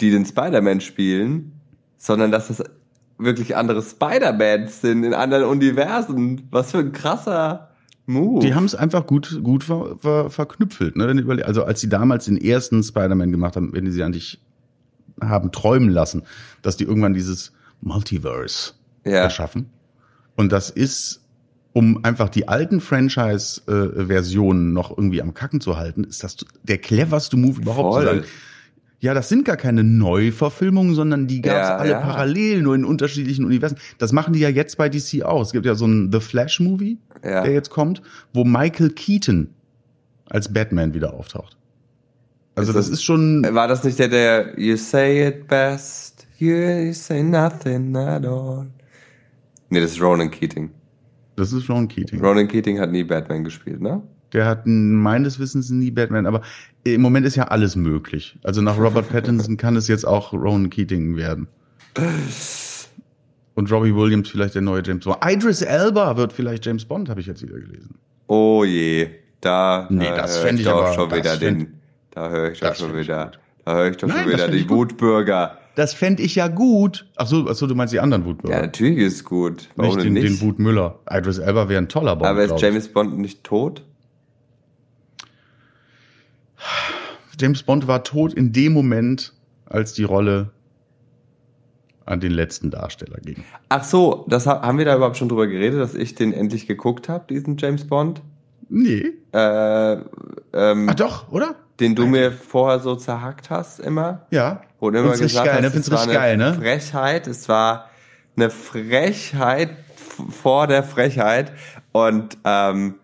die 0.00 0.10
den 0.10 0.24
Spider-Man 0.24 0.80
spielen, 0.80 1.52
sondern 1.96 2.30
dass 2.30 2.48
das 2.48 2.62
wirklich 3.18 3.56
andere 3.56 3.82
Spider-Mans 3.82 4.80
sind 4.80 5.04
in 5.04 5.14
anderen 5.14 5.44
Universen. 5.44 6.48
Was 6.50 6.70
für 6.70 6.78
ein 6.78 6.92
krasser 6.92 7.70
Move. 8.06 8.40
Die 8.40 8.54
haben 8.54 8.64
es 8.64 8.74
einfach 8.74 9.06
gut, 9.06 9.40
gut 9.42 9.64
ver, 9.64 9.96
ver, 9.98 10.30
verknüpfelt. 10.30 10.96
Ne? 10.96 11.42
Also 11.44 11.64
als 11.64 11.80
sie 11.80 11.88
damals 11.88 12.24
den 12.24 12.38
ersten 12.38 12.82
Spider-Man 12.82 13.30
gemacht 13.30 13.56
haben, 13.56 13.72
wenn 13.72 13.84
die 13.84 13.90
sie 13.90 14.02
eigentlich 14.02 14.40
haben 15.20 15.52
träumen 15.52 15.90
lassen, 15.90 16.22
dass 16.62 16.76
die 16.76 16.84
irgendwann 16.84 17.12
dieses 17.12 17.52
Multiverse 17.80 18.72
ja. 19.04 19.12
erschaffen. 19.12 19.68
Und 20.36 20.52
das 20.52 20.70
ist, 20.70 21.27
um 21.78 22.04
einfach 22.04 22.28
die 22.28 22.48
alten 22.48 22.80
Franchise-Versionen 22.80 24.72
noch 24.72 24.90
irgendwie 24.90 25.22
am 25.22 25.32
Kacken 25.32 25.60
zu 25.60 25.76
halten, 25.76 26.02
ist 26.02 26.24
das 26.24 26.38
der 26.64 26.78
cleverste 26.78 27.36
Move 27.36 27.60
überhaupt 27.60 27.94
Voll. 27.94 28.02
zu 28.02 28.08
sagen. 28.08 28.24
Ja, 28.98 29.14
das 29.14 29.28
sind 29.28 29.44
gar 29.44 29.56
keine 29.56 29.84
Neuverfilmungen, 29.84 30.96
sondern 30.96 31.28
die 31.28 31.40
gab 31.40 31.62
es 31.62 31.68
ja, 31.68 31.76
alle 31.76 31.90
ja. 31.90 32.00
parallel, 32.00 32.62
nur 32.62 32.74
in 32.74 32.84
unterschiedlichen 32.84 33.44
Universen. 33.44 33.78
Das 33.98 34.10
machen 34.10 34.32
die 34.32 34.40
ja 34.40 34.48
jetzt 34.48 34.76
bei 34.76 34.88
DC 34.88 35.22
auch. 35.22 35.40
Es 35.40 35.52
gibt 35.52 35.66
ja 35.66 35.76
so 35.76 35.84
einen 35.84 36.10
The 36.10 36.18
Flash-Movie, 36.18 36.98
ja. 37.22 37.44
der 37.44 37.52
jetzt 37.52 37.70
kommt, 37.70 38.02
wo 38.32 38.42
Michael 38.42 38.90
Keaton 38.90 39.50
als 40.28 40.52
Batman 40.52 40.94
wieder 40.94 41.14
auftaucht. 41.14 41.56
Also 42.56 42.72
ist 42.72 42.76
das, 42.76 42.86
das, 42.86 42.94
ist 42.94 43.04
schon. 43.04 43.46
War 43.52 43.68
das 43.68 43.84
nicht 43.84 44.00
der, 44.00 44.08
der 44.08 44.58
You 44.58 44.76
say 44.76 45.28
it 45.28 45.46
best, 45.46 46.26
you 46.38 46.92
say 46.92 47.22
nothing 47.22 47.94
at 47.94 48.26
all. 48.26 48.66
Nee, 49.70 49.80
das 49.80 49.92
ist 49.92 50.00
Ronan 50.00 50.28
Keating. 50.28 50.70
Das 51.38 51.52
ist 51.52 51.68
Ronan 51.68 51.88
Keating. 51.88 52.20
Ronan 52.20 52.48
Keating 52.48 52.78
hat 52.80 52.90
nie 52.90 53.04
Batman 53.04 53.44
gespielt, 53.44 53.80
ne? 53.80 54.02
Der 54.32 54.44
hat 54.44 54.66
meines 54.66 55.38
Wissens 55.38 55.70
nie 55.70 55.90
Batman, 55.90 56.26
aber 56.26 56.42
im 56.84 57.00
Moment 57.00 57.24
ist 57.24 57.36
ja 57.36 57.44
alles 57.44 57.76
möglich. 57.76 58.38
Also 58.42 58.60
nach 58.60 58.78
Robert 58.78 59.08
Pattinson 59.12 59.56
kann 59.56 59.76
es 59.76 59.88
jetzt 59.88 60.06
auch 60.06 60.32
Ronan 60.32 60.68
Keating 60.68 61.16
werden. 61.16 61.48
Und 63.54 63.72
Robbie 63.72 63.94
Williams 63.94 64.28
vielleicht 64.28 64.54
der 64.54 64.62
neue 64.62 64.82
James 64.84 65.04
Bond. 65.04 65.18
Idris 65.24 65.62
Elba 65.62 66.16
wird 66.16 66.32
vielleicht 66.32 66.66
James 66.66 66.84
Bond, 66.84 67.08
habe 67.08 67.20
ich 67.20 67.26
jetzt 67.26 67.42
wieder 67.42 67.58
gelesen. 67.58 67.94
Oh 68.26 68.64
je, 68.64 69.08
da 69.40 69.86
nee, 69.90 70.04
das 70.04 70.38
fände 70.38 70.62
ich 70.62 70.68
aber 70.68 70.92
schon 70.92 71.10
wieder 71.10 71.36
den 71.36 71.78
da 72.10 72.30
höre 72.30 72.50
ich 72.50 72.60
doch 72.60 72.74
schon 72.74 72.96
wieder. 72.96 73.30
Da 73.64 73.74
höre 73.76 73.90
ich 73.90 73.96
doch 73.96 74.10
schon 74.10 74.26
wieder 74.26 74.48
die 74.48 74.68
Wutbürger. 74.68 75.57
Das 75.78 75.94
fände 75.94 76.24
ich 76.24 76.34
ja 76.34 76.48
gut. 76.48 77.06
Ach 77.14 77.28
so, 77.28 77.46
ach 77.48 77.54
so, 77.54 77.68
du 77.68 77.76
meinst 77.76 77.94
die 77.94 78.00
anderen 78.00 78.24
Wutbürger. 78.24 78.56
Ja, 78.56 78.62
natürlich 78.62 78.98
ist 78.98 79.14
es 79.14 79.24
gut. 79.24 79.68
Warum 79.76 79.94
nicht 79.94 80.06
den, 80.06 80.14
nicht? 80.14 80.26
den 80.26 80.40
Wut 80.40 80.58
Müller. 80.58 80.98
Idris 81.08 81.38
Elba 81.38 81.68
wäre 81.68 81.80
ein 81.80 81.88
toller 81.88 82.16
Bond. 82.16 82.28
Aber 82.28 82.42
ist 82.42 82.60
James 82.60 82.88
Bond 82.88 83.16
nicht 83.16 83.44
tot? 83.44 83.84
James 87.40 87.62
Bond 87.62 87.86
war 87.86 88.02
tot 88.02 88.34
in 88.34 88.52
dem 88.52 88.72
Moment, 88.72 89.34
als 89.66 89.92
die 89.92 90.02
Rolle 90.02 90.50
an 92.06 92.18
den 92.18 92.32
letzten 92.32 92.72
Darsteller 92.72 93.20
ging. 93.20 93.44
Ach 93.68 93.84
so, 93.84 94.26
das 94.28 94.48
haben 94.48 94.78
wir 94.78 94.84
da 94.84 94.96
überhaupt 94.96 95.16
schon 95.16 95.28
drüber 95.28 95.46
geredet, 95.46 95.78
dass 95.78 95.94
ich 95.94 96.16
den 96.16 96.32
endlich 96.32 96.66
geguckt 96.66 97.08
habe, 97.08 97.24
diesen 97.30 97.56
James 97.56 97.86
Bond? 97.86 98.20
Nee. 98.68 99.12
Äh, 99.32 99.92
ähm, 99.92 100.88
Ach 100.88 100.94
doch, 100.96 101.30
oder? 101.30 101.54
Den 101.80 101.94
du 101.94 102.06
mir 102.06 102.32
vorher 102.32 102.80
so 102.80 102.96
zerhackt 102.96 103.50
hast 103.50 103.80
immer. 103.80 104.26
Ja. 104.30 104.62
Du 104.80 104.88
immer 104.88 105.14
Find's 105.14 105.20
gesagt 105.20 105.46
geil, 105.46 105.64
hast, 105.64 105.74
ne? 105.74 105.80
es 105.80 105.90
war 105.90 106.02
eine 106.02 106.12
geil, 106.12 106.36
ne? 106.36 106.54
Frechheit. 106.54 107.26
Es 107.26 107.48
war 107.48 107.90
eine 108.36 108.50
Frechheit 108.50 109.70
vor 110.30 110.66
der 110.66 110.82
Frechheit. 110.82 111.52
Und 111.92 112.38
ähm, 112.44 112.94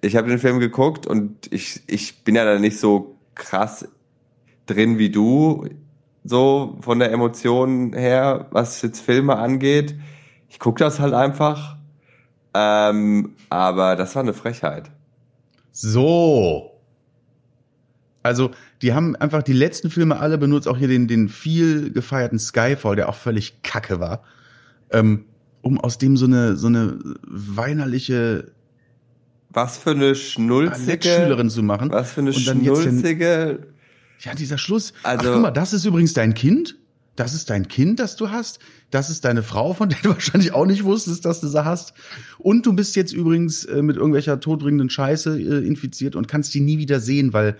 ich 0.00 0.16
habe 0.16 0.28
den 0.28 0.38
Film 0.38 0.60
geguckt 0.60 1.06
und 1.06 1.52
ich, 1.52 1.82
ich 1.86 2.24
bin 2.24 2.34
ja 2.34 2.44
da 2.44 2.58
nicht 2.58 2.78
so 2.78 3.16
krass 3.34 3.88
drin 4.66 4.98
wie 4.98 5.10
du, 5.10 5.68
so 6.24 6.78
von 6.80 6.98
der 6.98 7.12
Emotion 7.12 7.92
her, 7.92 8.46
was 8.50 8.82
jetzt 8.82 9.00
Filme 9.00 9.36
angeht. 9.36 9.94
Ich 10.48 10.58
guck 10.58 10.78
das 10.78 11.00
halt 11.00 11.14
einfach. 11.14 11.76
Ähm, 12.54 13.36
aber 13.48 13.96
das 13.96 14.14
war 14.14 14.22
eine 14.22 14.34
Frechheit. 14.34 14.90
So. 15.72 16.69
Also, 18.22 18.50
die 18.82 18.92
haben 18.92 19.16
einfach 19.16 19.42
die 19.42 19.52
letzten 19.52 19.90
Filme 19.90 20.18
alle 20.18 20.36
benutzt, 20.36 20.68
auch 20.68 20.76
hier 20.76 20.88
den, 20.88 21.08
den 21.08 21.28
viel 21.28 21.90
gefeierten 21.90 22.38
Skyfall, 22.38 22.96
der 22.96 23.08
auch 23.08 23.14
völlig 23.14 23.62
kacke 23.62 23.98
war, 23.98 24.22
ähm, 24.90 25.24
um 25.62 25.80
aus 25.80 25.98
dem 25.98 26.16
so 26.16 26.26
eine, 26.26 26.56
so 26.56 26.66
eine 26.66 26.98
weinerliche 27.22 28.52
was 29.52 29.78
für 29.78 29.90
eine 29.90 30.14
schnulzige 30.14 31.08
Schülerin 31.08 31.50
zu 31.50 31.62
machen. 31.62 31.90
Was 31.90 32.12
für 32.12 32.20
eine 32.20 32.32
schnulzige. 32.32 33.66
ja, 34.20 34.34
dieser 34.34 34.58
Schluss. 34.58 34.92
Also, 35.02 35.28
Ach, 35.28 35.32
guck 35.32 35.42
mal, 35.42 35.50
das 35.50 35.72
ist 35.72 35.84
übrigens 35.84 36.12
dein 36.12 36.34
Kind. 36.34 36.76
Das 37.16 37.34
ist 37.34 37.50
dein 37.50 37.66
Kind, 37.66 37.98
das 37.98 38.16
du 38.16 38.30
hast. 38.30 38.60
Das 38.90 39.10
ist 39.10 39.24
deine 39.24 39.42
Frau, 39.42 39.74
von 39.74 39.88
der 39.88 39.98
du 40.02 40.10
wahrscheinlich 40.14 40.54
auch 40.54 40.66
nicht 40.66 40.84
wusstest, 40.84 41.24
dass 41.24 41.40
du 41.40 41.48
sie 41.48 41.64
hast. 41.64 41.94
Und 42.38 42.64
du 42.64 42.72
bist 42.72 42.94
jetzt 42.94 43.12
übrigens 43.12 43.64
äh, 43.64 43.82
mit 43.82 43.96
irgendwelcher 43.96 44.38
todbringenden 44.38 44.88
Scheiße 44.88 45.38
äh, 45.38 45.66
infiziert 45.66 46.14
und 46.14 46.28
kannst 46.28 46.54
die 46.54 46.60
nie 46.60 46.78
wieder 46.78 47.00
sehen, 47.00 47.32
weil 47.32 47.56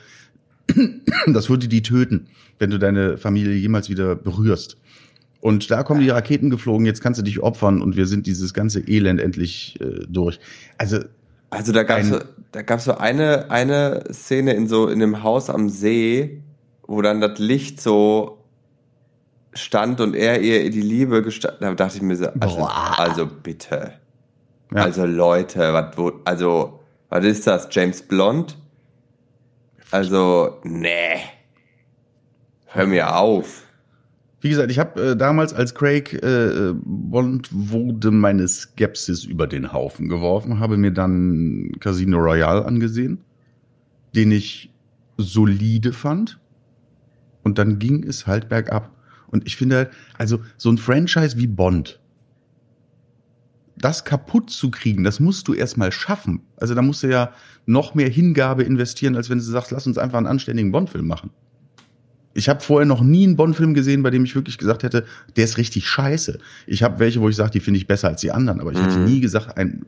das 1.27 1.49
würde 1.49 1.69
die 1.69 1.83
töten, 1.83 2.29
wenn 2.59 2.71
du 2.71 2.79
deine 2.79 3.17
Familie 3.17 3.55
jemals 3.55 3.89
wieder 3.89 4.15
berührst. 4.15 4.77
Und 5.41 5.71
da 5.71 5.83
kommen 5.83 6.01
die 6.01 6.11
Raketen 6.11 6.51
geflogen, 6.51 6.85
jetzt 6.85 7.01
kannst 7.01 7.19
du 7.19 7.25
dich 7.25 7.41
opfern 7.41 7.81
und 7.81 7.97
wir 7.97 8.07
sind 8.07 8.27
dieses 8.27 8.53
ganze 8.53 8.81
Elend 8.81 9.21
endlich 9.21 9.79
äh, 9.81 10.05
durch. 10.07 10.39
Also 10.77 10.99
also 11.49 11.73
da 11.73 11.83
gab's 11.83 12.09
so, 12.09 12.19
da 12.53 12.63
gab's 12.63 12.85
so 12.85 12.97
eine 12.97 13.51
eine 13.51 14.05
Szene 14.13 14.53
in 14.53 14.69
so 14.69 14.89
in 14.89 15.03
einem 15.03 15.23
Haus 15.23 15.51
am 15.51 15.69
See, 15.69 16.43
wo 16.87 17.03
dann 17.03 17.21
das 17.21 17.39
Licht 17.39 17.81
so 17.81 18.45
stand 19.53 20.01
und 20.01 20.15
er 20.15 20.41
ihr 20.41 20.71
die 20.71 20.81
Liebe 20.81 21.23
gestand. 21.23 21.57
Da 21.61 21.75
dachte 21.75 21.97
ich 21.97 22.03
mir 22.03 22.17
so, 22.17 22.29
also, 22.39 22.65
also 22.65 23.27
bitte. 23.27 23.95
Ja. 24.73 24.83
Also 24.83 25.07
Leute, 25.07 25.73
was 25.73 25.97
wo 25.97 26.13
also 26.25 26.81
was 27.09 27.25
ist 27.25 27.47
das 27.47 27.69
James 27.71 28.03
Blond? 28.03 28.57
Also, 29.91 30.61
nee. 30.63 31.17
Hör 32.67 32.87
mir 32.87 33.17
auf. 33.17 33.67
Wie 34.41 34.49
gesagt, 34.49 34.71
ich 34.71 34.79
habe 34.79 35.11
äh, 35.11 35.17
damals, 35.17 35.53
als 35.53 35.75
Craig 35.75 36.15
äh, 36.15 36.73
Bond 36.75 37.49
wurde, 37.53 38.11
meine 38.11 38.49
Skepsis 38.49 39.25
über 39.25 39.47
den 39.47 39.73
Haufen 39.73 40.09
geworfen, 40.09 40.61
habe 40.61 40.77
mir 40.77 40.93
dann 40.93 41.73
Casino 41.81 42.19
Royale 42.19 42.65
angesehen, 42.65 43.19
den 44.15 44.33
ich 44.33 44.73
solide 45.19 45.93
fand. 45.93 46.39
Und 47.43 47.59
dann 47.59 47.79
ging 47.79 48.05
es 48.05 48.27
halt 48.27 48.49
bergab. 48.49 48.91
Und 49.27 49.47
ich 49.47 49.57
finde 49.57 49.77
halt, 49.77 49.91
also 50.17 50.41
so 50.57 50.71
ein 50.71 50.79
Franchise 50.79 51.37
wie 51.37 51.47
Bond, 51.47 52.01
das 53.81 54.05
kaputt 54.05 54.51
zu 54.51 54.71
kriegen, 54.71 55.05
das 55.05 55.21
musst 55.21 55.49
du 55.49 55.55
erstmal 55.55 55.93
schaffen. 55.93 56.43
Also 56.57 56.75
da 56.75 56.83
musst 56.83 57.03
du 57.03 57.09
ja 57.09 57.33
noch 57.67 57.95
mehr 57.95 58.09
Hingabe 58.09 58.63
investieren, 58.63 59.17
als 59.17 59.31
wenn 59.31 59.39
du 59.39 59.45
sagst, 59.45 59.71
lass 59.71 59.87
uns 59.87 59.99
einfach 59.99 60.19
einen 60.19 60.27
anständigen 60.27 60.73
Bond-Film 60.73 61.07
machen. 61.07 61.31
Ich 62.33 62.49
habe 62.49 62.61
vorher 62.61 62.87
noch 62.87 63.03
nie 63.03 63.25
einen 63.25 63.37
Bond-Film 63.37 63.75
gesehen, 63.75 64.03
bei 64.03 64.11
dem 64.11 64.25
ich 64.25 64.35
wirklich 64.35 64.59
gesagt 64.59 64.83
hätte, 64.83 65.05
der 65.37 65.45
ist 65.45 65.59
richtig 65.59 65.87
scheiße. 65.89 66.39
Ich 66.67 66.83
habe 66.83 66.99
welche, 67.01 67.21
wo 67.21 67.29
ich 67.29 67.37
sage, 67.37 67.51
die 67.51 67.61
finde 67.61 67.79
ich 67.79 67.87
besser 67.87 68.09
als 68.09 68.21
die 68.21 68.31
anderen, 68.31 68.61
aber 68.61 68.73
ich 68.73 68.79
mhm. 68.79 68.83
hätte 68.83 68.99
nie 68.99 69.21
gesagt, 69.21 69.57
ein, 69.57 69.85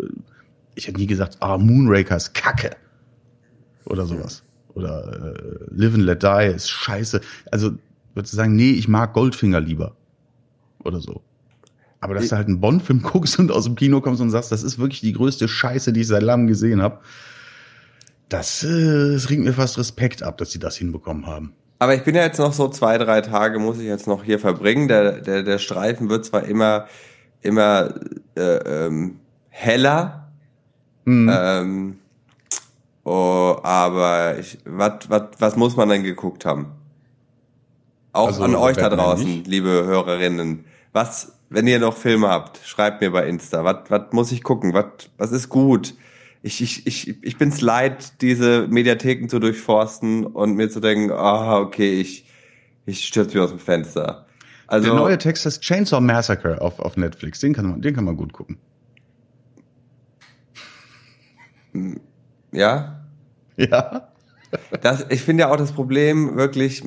ich 0.74 0.88
hätte 0.88 0.98
nie 0.98 1.07
gesagt, 1.07 1.37
ah, 1.40 1.59
Moonraker 1.59 2.16
ist 2.16 2.35
Kacke 2.35 2.70
oder 3.85 4.07
sowas. 4.07 4.42
Oder 4.74 5.35
äh, 5.35 5.64
Live 5.70 5.94
and 5.94 6.05
Let 6.05 6.22
Die 6.22 6.52
ist 6.55 6.70
scheiße. 6.70 7.20
Also 7.50 7.72
würdest 8.14 8.33
du 8.33 8.37
sagen, 8.37 8.57
nee, 8.57 8.70
ich 8.70 8.88
mag 8.88 9.12
Goldfinger 9.12 9.61
lieber 9.61 9.96
oder 10.83 11.00
so. 11.00 11.22
Aber 12.02 12.14
dass 12.14 12.29
du 12.29 12.37
halt 12.37 12.48
einen 12.48 12.60
Bond-Film 12.60 13.00
guckst 13.12 13.38
und 13.38 13.50
aus 13.50 13.64
dem 13.64 13.77
Kino 13.77 14.00
kommst 14.00 14.20
und 14.20 14.31
sagst, 14.31 14.52
das 14.52 14.62
ist 14.62 14.79
wirklich 14.79 15.00
die 15.00 15.12
größte 15.12 15.48
Scheiße, 15.48 15.92
die 15.92 16.00
ich 16.00 16.08
seit 16.08 16.22
langem 16.22 16.48
gesehen 16.48 16.83
habe, 16.83 16.98
das, 18.29 18.64
äh, 18.64 19.12
das 19.12 19.31
ringt 19.31 19.44
mir 19.44 19.52
fast 19.52 19.79
Respekt 19.79 20.22
ab, 20.22 20.37
dass 20.38 20.50
sie 20.50 20.58
das 20.58 20.77
hinbekommen 20.77 21.27
haben. 21.27 21.54
Aber 21.79 21.94
ich 21.94 22.02
bin 22.02 22.14
ja 22.14 22.22
jetzt 22.22 22.38
noch 22.38 22.52
so 22.52 22.68
zwei, 22.68 22.98
drei 22.98 23.20
Tage, 23.20 23.58
muss 23.58 23.79
ich 23.79 23.85
jetzt 23.85 24.06
noch 24.06 24.24
hier 24.24 24.38
verbringen. 24.38 24.88
Der, 24.88 25.20
der, 25.20 25.42
der 25.42 25.58
Streifen 25.58 26.08
wird 26.08 26.24
zwar 26.24 26.44
immer, 26.44 26.87
immer 27.40 27.94
äh, 28.37 28.87
ähm, 28.87 29.20
heller, 29.48 30.33
mhm. 31.04 31.31
ähm, 31.33 31.98
oh, 33.04 33.56
aber 33.62 34.37
was 34.64 35.56
muss 35.56 35.77
man 35.77 35.88
denn 35.88 36.02
geguckt 36.02 36.44
haben? 36.44 36.66
Auch 38.12 38.29
also, 38.29 38.42
an 38.42 38.56
euch 38.56 38.77
da 38.77 38.88
draußen, 38.88 39.44
liebe 39.44 39.68
Hörerinnen. 39.68 40.64
Was, 40.92 41.33
wenn 41.53 41.67
ihr 41.67 41.79
noch 41.79 41.96
Filme 41.96 42.29
habt, 42.29 42.61
schreibt 42.65 43.00
mir 43.00 43.11
bei 43.11 43.29
Insta. 43.29 43.65
Was, 43.65 43.90
was 43.90 44.13
muss 44.13 44.33
ich 44.33 44.42
gucken? 44.42 44.75
Was, 44.75 45.11
was 45.19 45.33
ist 45.33 45.48
gut? 45.48 45.94
Ich, 46.42 46.61
ich, 46.61 46.87
ich, 46.87 47.23
ich 47.23 47.38
bin's 47.38 47.61
leid, 47.61 48.21
diese 48.21 48.67
Mediatheken 48.69 49.29
zu 49.29 49.38
durchforsten 49.38 50.27
und 50.27 50.55
mir 50.55 50.71
zu 50.71 50.81
denken, 50.81 51.13
ah, 51.13 51.59
oh, 51.59 51.63
okay, 51.63 52.00
ich, 52.00 52.27
ich 52.85 53.05
stürze 53.05 53.37
mich 53.37 53.38
aus 53.38 53.50
dem 53.50 53.61
Fenster. 53.61 54.27
Also, 54.67 54.88
der 54.88 54.96
neue 54.96 55.19
Texas 55.19 55.61
Chainsaw 55.61 56.00
Massacre 56.00 56.61
auf, 56.61 56.81
auf 56.81 56.96
Netflix, 56.96 57.40
den 57.40 57.53
kann, 57.53 57.67
man, 57.67 57.83
den 57.83 57.94
kann 57.94 58.05
man 58.05 58.17
gut 58.17 58.33
gucken. 58.33 58.59
Ja? 62.53 63.05
Ja. 63.57 64.09
Das, 64.83 65.07
ich 65.09 65.23
finde 65.23 65.42
ja 65.42 65.50
auch 65.50 65.57
das 65.57 65.73
Problem 65.73 66.37
wirklich, 66.37 66.83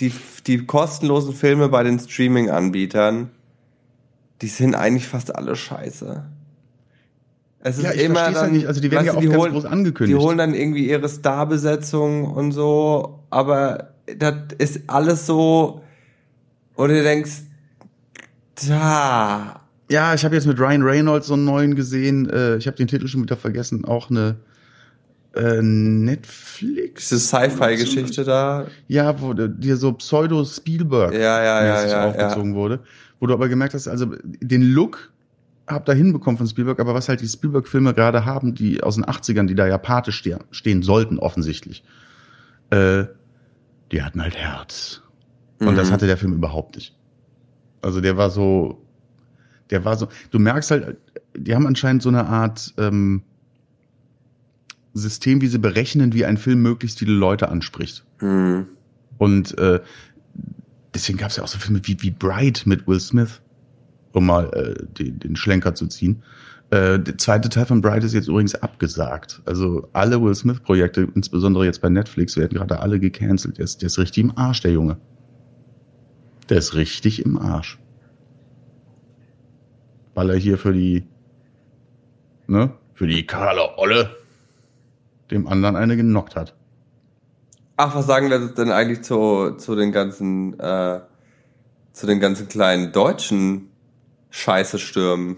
die, 0.00 0.12
die 0.46 0.66
kostenlosen 0.66 1.34
Filme 1.34 1.68
bei 1.68 1.82
den 1.82 1.98
Streaming-Anbietern, 1.98 3.30
die 4.42 4.48
sind 4.48 4.74
eigentlich 4.74 5.08
fast 5.08 5.34
alle 5.34 5.56
scheiße. 5.56 6.24
Es 7.60 7.78
ist 7.78 7.84
ja, 7.84 7.92
ich 7.92 8.04
immer 8.04 8.30
dann, 8.30 8.52
nicht. 8.52 8.66
Also 8.66 8.80
die 8.80 8.90
werden 8.90 9.06
ja 9.06 9.14
auch 9.14 9.22
ganz 9.22 9.34
holen, 9.34 9.52
groß 9.52 9.64
angekündigt. 9.64 10.18
Die 10.18 10.24
holen 10.24 10.38
dann 10.38 10.54
irgendwie 10.54 10.88
ihre 10.88 11.08
Starbesetzung 11.08 12.24
und 12.30 12.52
so, 12.52 13.24
aber 13.30 13.90
das 14.18 14.34
ist 14.58 14.82
alles 14.86 15.26
so, 15.26 15.82
und 16.76 16.90
du 16.90 17.02
denkst, 17.02 17.42
da. 18.68 19.60
Ja, 19.90 20.14
ich 20.14 20.24
habe 20.24 20.34
jetzt 20.34 20.46
mit 20.46 20.58
Ryan 20.60 20.82
Reynolds 20.82 21.26
so 21.26 21.34
einen 21.34 21.44
neuen 21.44 21.74
gesehen. 21.74 22.28
Äh, 22.28 22.56
ich 22.56 22.66
habe 22.66 22.76
den 22.76 22.86
Titel 22.86 23.08
schon 23.08 23.22
wieder 23.22 23.36
vergessen. 23.36 23.84
Auch 23.84 24.10
eine 24.10 24.36
äh, 25.34 25.62
Netflix. 25.62 27.08
Diese 27.08 27.20
Sci-Fi-Geschichte 27.20 28.24
da. 28.24 28.66
Ja, 28.88 29.20
wo 29.20 29.32
dir 29.32 29.76
so 29.76 29.92
Pseudo 29.94 30.44
Spielberg 30.44 31.12
ja, 31.14 31.42
ja, 31.42 31.64
ja, 31.64 31.86
ja, 31.86 32.08
aufgezogen 32.08 32.52
ja. 32.52 32.56
wurde. 32.56 32.80
Wo 33.18 33.26
du 33.26 33.34
aber 33.34 33.48
gemerkt 33.48 33.74
hast, 33.74 33.88
also 33.88 34.14
den 34.24 34.62
Look 34.62 35.12
hab 35.66 35.84
da 35.84 35.92
hinbekommen 35.92 36.38
von 36.38 36.46
Spielberg, 36.46 36.78
aber 36.78 36.94
was 36.94 37.08
halt 37.08 37.20
die 37.20 37.28
Spielberg-Filme 37.28 37.92
gerade 37.92 38.24
haben, 38.24 38.54
die 38.54 38.82
aus 38.82 38.94
den 38.94 39.04
80ern, 39.04 39.46
die 39.46 39.54
da 39.54 39.66
ja 39.66 39.78
Pate 39.78 40.12
stehen, 40.12 40.40
stehen 40.50 40.82
sollten, 40.82 41.18
offensichtlich, 41.18 41.82
äh, 42.70 43.04
die 43.90 44.02
hatten 44.02 44.22
halt 44.22 44.36
Herz. 44.36 45.02
Und 45.58 45.72
mhm. 45.72 45.76
das 45.76 45.90
hatte 45.90 46.06
der 46.06 46.16
Film 46.16 46.34
überhaupt 46.34 46.76
nicht. 46.76 46.94
Also 47.82 48.00
der 48.00 48.16
war 48.16 48.30
so, 48.30 48.82
der 49.70 49.84
war 49.84 49.96
so, 49.96 50.08
du 50.30 50.38
merkst 50.38 50.70
halt, 50.70 50.98
die 51.36 51.54
haben 51.54 51.66
anscheinend 51.66 52.02
so 52.02 52.08
eine 52.08 52.26
Art 52.26 52.74
ähm, 52.78 53.22
System, 54.92 55.40
wie 55.40 55.46
sie 55.46 55.58
berechnen, 55.58 56.12
wie 56.14 56.24
ein 56.24 56.36
Film 56.36 56.62
möglichst 56.62 56.98
viele 56.98 57.12
Leute 57.12 57.48
anspricht. 57.48 58.04
Mhm. 58.20 58.66
Und 59.18 59.56
äh, 59.58 59.80
deswegen 60.96 61.18
gab 61.18 61.30
es 61.30 61.36
ja 61.36 61.44
auch 61.44 61.48
so 61.48 61.58
Filme 61.58 61.80
wie, 61.84 62.02
wie 62.02 62.10
Bright 62.10 62.62
mit 62.64 62.88
Will 62.88 63.00
Smith, 63.00 63.40
um 64.12 64.26
mal 64.26 64.50
äh, 64.54 64.86
den, 64.94 65.18
den 65.18 65.36
Schlenker 65.36 65.74
zu 65.74 65.86
ziehen. 65.86 66.22
Äh, 66.70 66.98
der 66.98 67.18
zweite 67.18 67.48
Teil 67.48 67.66
von 67.66 67.80
Bright 67.80 68.02
ist 68.02 68.14
jetzt 68.14 68.28
übrigens 68.28 68.54
abgesagt. 68.54 69.42
Also 69.44 69.88
alle 69.92 70.20
Will 70.20 70.34
Smith-Projekte, 70.34 71.08
insbesondere 71.14 71.64
jetzt 71.64 71.80
bei 71.80 71.90
Netflix, 71.90 72.36
werden 72.36 72.54
gerade 72.54 72.80
alle 72.80 72.98
gecancelt. 72.98 73.58
Der 73.58 73.64
ist, 73.64 73.82
der 73.82 73.88
ist 73.88 73.98
richtig 73.98 74.24
im 74.24 74.36
Arsch, 74.36 74.62
der 74.62 74.72
Junge. 74.72 74.96
Der 76.48 76.58
ist 76.58 76.74
richtig 76.74 77.24
im 77.24 77.38
Arsch. 77.38 77.78
Weil 80.14 80.30
er 80.30 80.36
hier 80.36 80.56
für 80.56 80.72
die, 80.72 81.06
ne, 82.46 82.72
für 82.94 83.06
die 83.06 83.26
kahle 83.26 83.76
Olle 83.76 84.16
dem 85.30 85.46
anderen 85.46 85.76
eine 85.76 85.96
genockt 85.96 86.36
hat. 86.36 86.56
Ach, 87.76 87.94
was 87.94 88.06
sagen 88.06 88.30
wir 88.30 88.38
denn 88.38 88.70
eigentlich 88.70 89.02
zu, 89.02 89.52
zu 89.58 89.74
den 89.76 89.92
ganzen, 89.92 90.58
äh, 90.58 91.00
zu 91.92 92.06
den 92.06 92.20
ganzen 92.20 92.48
kleinen 92.48 92.92
deutschen 92.92 93.68
Scheiße-Stürmen? 94.30 95.36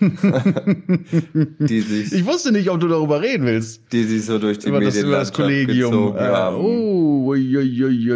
die 0.00 1.80
sich, 1.80 2.12
ich 2.12 2.24
wusste 2.24 2.52
nicht, 2.52 2.70
ob 2.70 2.78
du 2.78 2.86
darüber 2.86 3.20
reden 3.20 3.46
willst. 3.46 3.92
Die 3.92 4.04
sich 4.04 4.24
so 4.24 4.38
durch 4.38 4.60
die 4.60 4.68
über 4.68 4.80
das, 4.80 4.94
das 5.00 5.32
Kollegium. 5.32 6.16
Äh, 6.16 6.50
oh, 6.52 7.26
ui, 7.30 7.56
ui, 7.56 8.12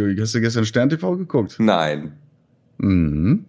ui, 0.00 0.16
hast 0.20 0.34
du 0.36 0.40
gestern 0.40 0.64
Stern 0.64 0.90
TV 0.90 1.16
geguckt? 1.16 1.56
Nein. 1.58 2.12
Mhm. 2.78 3.46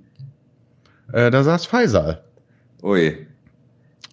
Äh, 1.11 1.29
da 1.29 1.43
saß 1.43 1.67
Faisal. 1.67 2.23
Ui. 2.81 3.27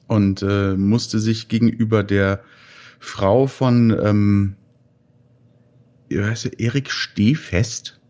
Und 0.06 0.42
äh, 0.42 0.76
musste 0.76 1.18
sich 1.18 1.48
gegenüber 1.48 2.02
der 2.02 2.40
Frau 2.98 3.46
von 3.46 3.96
ähm, 3.98 4.56
heißt 6.20 6.42
sie, 6.42 6.52
Erik 6.58 6.90
Stehfest, 6.90 8.00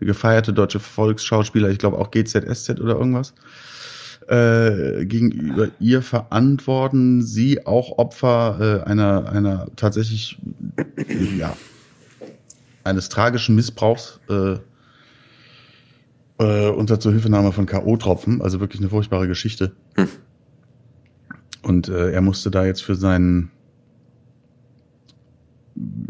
gefeierte 0.00 0.52
deutsche 0.52 0.80
Volksschauspieler, 0.80 1.70
ich 1.70 1.78
glaube 1.78 1.98
auch 1.98 2.10
GZSZ 2.10 2.80
oder 2.80 2.94
irgendwas, 2.94 3.34
äh, 4.28 5.04
gegenüber 5.06 5.68
ihr 5.80 6.02
verantworten 6.02 7.22
sie 7.22 7.66
auch 7.66 7.98
Opfer 7.98 8.82
äh, 8.84 8.88
einer, 8.88 9.28
einer 9.30 9.66
tatsächlich, 9.76 10.38
ja, 11.38 11.56
eines 12.84 13.08
tragischen 13.08 13.54
Missbrauchs 13.54 14.20
äh, 14.28 14.56
äh, 16.38 16.68
unter 16.70 16.98
Zuhilfenahme 16.98 17.52
von 17.52 17.66
K.O.-Tropfen, 17.66 18.40
also 18.40 18.60
wirklich 18.60 18.80
eine 18.80 18.90
furchtbare 18.90 19.28
Geschichte. 19.28 19.72
Hm. 19.94 20.08
Und 21.62 21.88
äh, 21.88 22.10
er 22.10 22.20
musste 22.20 22.50
da 22.50 22.64
jetzt 22.64 22.82
für 22.82 22.96
seinen, 22.96 23.50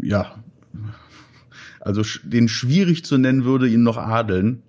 ja, 0.01 0.42
also 1.83 2.01
den 2.23 2.47
schwierig 2.47 3.03
zu 3.03 3.17
nennen 3.17 3.43
würde 3.43 3.67
ihn 3.67 3.83
noch 3.83 3.97
adeln. 3.97 4.63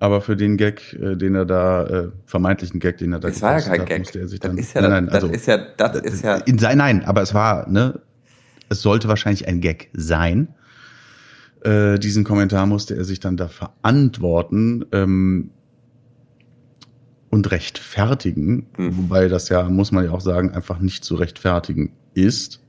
Aber 0.00 0.20
für 0.20 0.36
den 0.36 0.56
Gag, 0.56 0.92
äh, 0.94 1.16
den 1.16 1.34
er 1.34 1.44
da, 1.44 1.84
äh, 1.84 2.08
vermeintlichen 2.24 2.78
Gag, 2.78 2.98
den 2.98 3.12
er 3.12 3.18
da 3.18 3.28
das 3.28 3.42
war 3.42 3.58
ja 3.58 3.60
kein 3.60 3.80
hat, 3.80 3.88
Gag. 3.88 3.98
musste 3.98 4.20
er 4.20 4.28
sich 4.28 4.38
dann. 4.38 4.56
Das 4.56 4.66
ist 4.66 4.74
ja, 4.74 4.82
nein, 4.82 4.90
nein, 4.90 5.08
also, 5.08 5.26
das 5.26 5.38
ist 5.38 5.46
ja, 5.46 5.58
das 5.58 5.96
ist 5.96 6.22
ja. 6.22 6.36
In 6.36 6.58
sein, 6.60 6.78
nein, 6.78 7.04
aber 7.04 7.22
es 7.22 7.34
war, 7.34 7.68
ne, 7.68 8.00
es 8.68 8.80
sollte 8.80 9.08
wahrscheinlich 9.08 9.48
ein 9.48 9.60
Gag 9.60 9.90
sein. 9.92 10.54
Äh, 11.62 11.98
diesen 11.98 12.22
Kommentar 12.22 12.66
musste 12.66 12.94
er 12.94 13.04
sich 13.04 13.18
dann 13.18 13.36
da 13.36 13.48
verantworten 13.48 14.84
ähm, 14.92 15.50
und 17.30 17.50
rechtfertigen, 17.50 18.68
mhm. 18.76 18.96
wobei 18.96 19.26
das 19.26 19.48
ja, 19.48 19.68
muss 19.68 19.90
man 19.90 20.04
ja 20.04 20.12
auch 20.12 20.20
sagen, 20.20 20.52
einfach 20.52 20.78
nicht 20.78 21.04
zu 21.04 21.16
rechtfertigen 21.16 21.90
ist, 22.14 22.62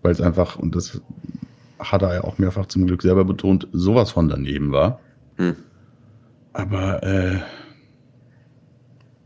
weil 0.00 0.12
es 0.12 0.22
einfach, 0.22 0.56
und 0.56 0.74
das 0.74 1.02
hat 1.78 2.02
er 2.02 2.14
ja 2.14 2.24
auch 2.24 2.38
mehrfach 2.38 2.66
zum 2.66 2.86
Glück 2.86 3.02
selber 3.02 3.24
betont, 3.24 3.68
sowas 3.72 4.10
von 4.10 4.28
daneben 4.28 4.72
war. 4.72 5.00
Mhm. 5.36 5.56
Aber 6.52 7.02
äh, 7.02 7.38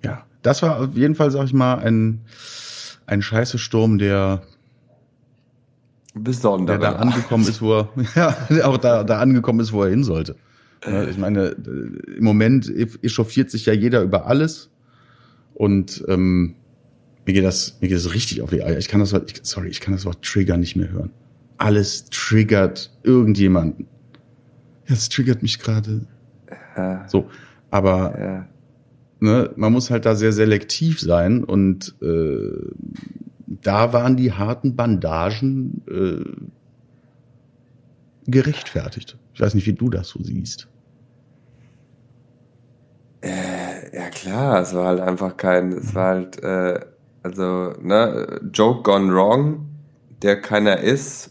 ja, 0.05 0.25
das 0.43 0.63
war 0.63 0.81
auf 0.81 0.97
jeden 0.97 1.15
Fall, 1.15 1.31
sag 1.31 1.45
ich 1.45 1.53
mal, 1.53 1.75
ein, 1.77 2.23
ein 3.07 3.23
scheiße 3.23 3.59
Sturm, 3.59 3.99
der 3.99 4.43
Besonderer. 6.15 6.79
Der 6.79 6.91
da 6.93 6.97
angekommen 6.97 7.47
ist, 7.47 7.63
wo 7.63 7.79
er, 7.79 7.89
ja, 8.17 8.65
auch 8.65 8.79
da, 8.79 9.05
da 9.05 9.21
angekommen 9.21 9.61
ist, 9.61 9.73
wo 9.73 9.85
er 9.85 9.91
hin 9.91 10.05
sollte. 10.05 10.37
Ich 11.11 11.19
meine, 11.19 11.49
im 12.17 12.25
Moment 12.25 12.73
echauffiert 13.03 13.51
sich 13.51 13.67
ja 13.67 13.75
jeder 13.75 14.01
über 14.01 14.25
alles. 14.27 14.71
Und 15.53 16.03
ähm, 16.09 16.55
mir 17.27 17.35
geht 17.35 17.45
das, 17.45 17.77
mir 17.83 17.89
geht 17.89 17.99
das 17.99 18.15
richtig 18.15 18.41
auf 18.41 18.49
die 18.49 18.63
Eier. 18.63 18.79
Ich 18.79 18.89
kann 18.89 19.01
das 19.01 19.13
Wort, 19.13 19.41
sorry, 19.43 19.69
ich 19.69 19.81
kann 19.81 19.93
das 19.93 20.07
Wort 20.07 20.25
Trigger 20.25 20.57
nicht 20.57 20.77
mehr 20.77 20.91
hören. 20.91 21.11
Alles 21.61 22.07
triggert 22.07 22.91
irgendjemanden. 23.03 23.87
Ja, 24.87 24.95
das 24.95 25.11
triggert 25.11 25.43
mich 25.43 25.59
gerade. 25.59 26.07
Ja. 26.75 27.07
So, 27.07 27.29
aber 27.71 28.19
ja. 28.19 28.49
ne, 29.21 29.51
man 29.57 29.71
muss 29.71 29.91
halt 29.91 30.07
da 30.07 30.15
sehr 30.15 30.33
selektiv 30.33 31.01
sein 31.01 31.45
und 31.45 31.95
äh, 32.01 32.73
da 33.47 33.93
waren 33.93 34.17
die 34.17 34.33
harten 34.33 34.75
Bandagen 34.75 35.83
äh, 35.87 36.25
gerechtfertigt. 38.25 39.19
Ich 39.35 39.41
weiß 39.43 39.53
nicht, 39.53 39.67
wie 39.67 39.75
du 39.75 39.91
das 39.91 40.09
so 40.09 40.23
siehst. 40.23 40.67
Äh, 43.21 43.95
ja 43.95 44.09
klar, 44.09 44.63
es 44.63 44.73
war 44.73 44.87
halt 44.87 45.01
einfach 45.01 45.37
kein, 45.37 45.73
es 45.73 45.95
war 45.95 46.15
halt, 46.15 46.43
äh, 46.43 46.81
also, 47.23 47.75
ne, 47.83 48.41
Joke 48.51 48.83
gone 48.83 49.13
wrong, 49.13 49.70
der 50.23 50.41
keiner 50.41 50.79
ist, 50.79 51.31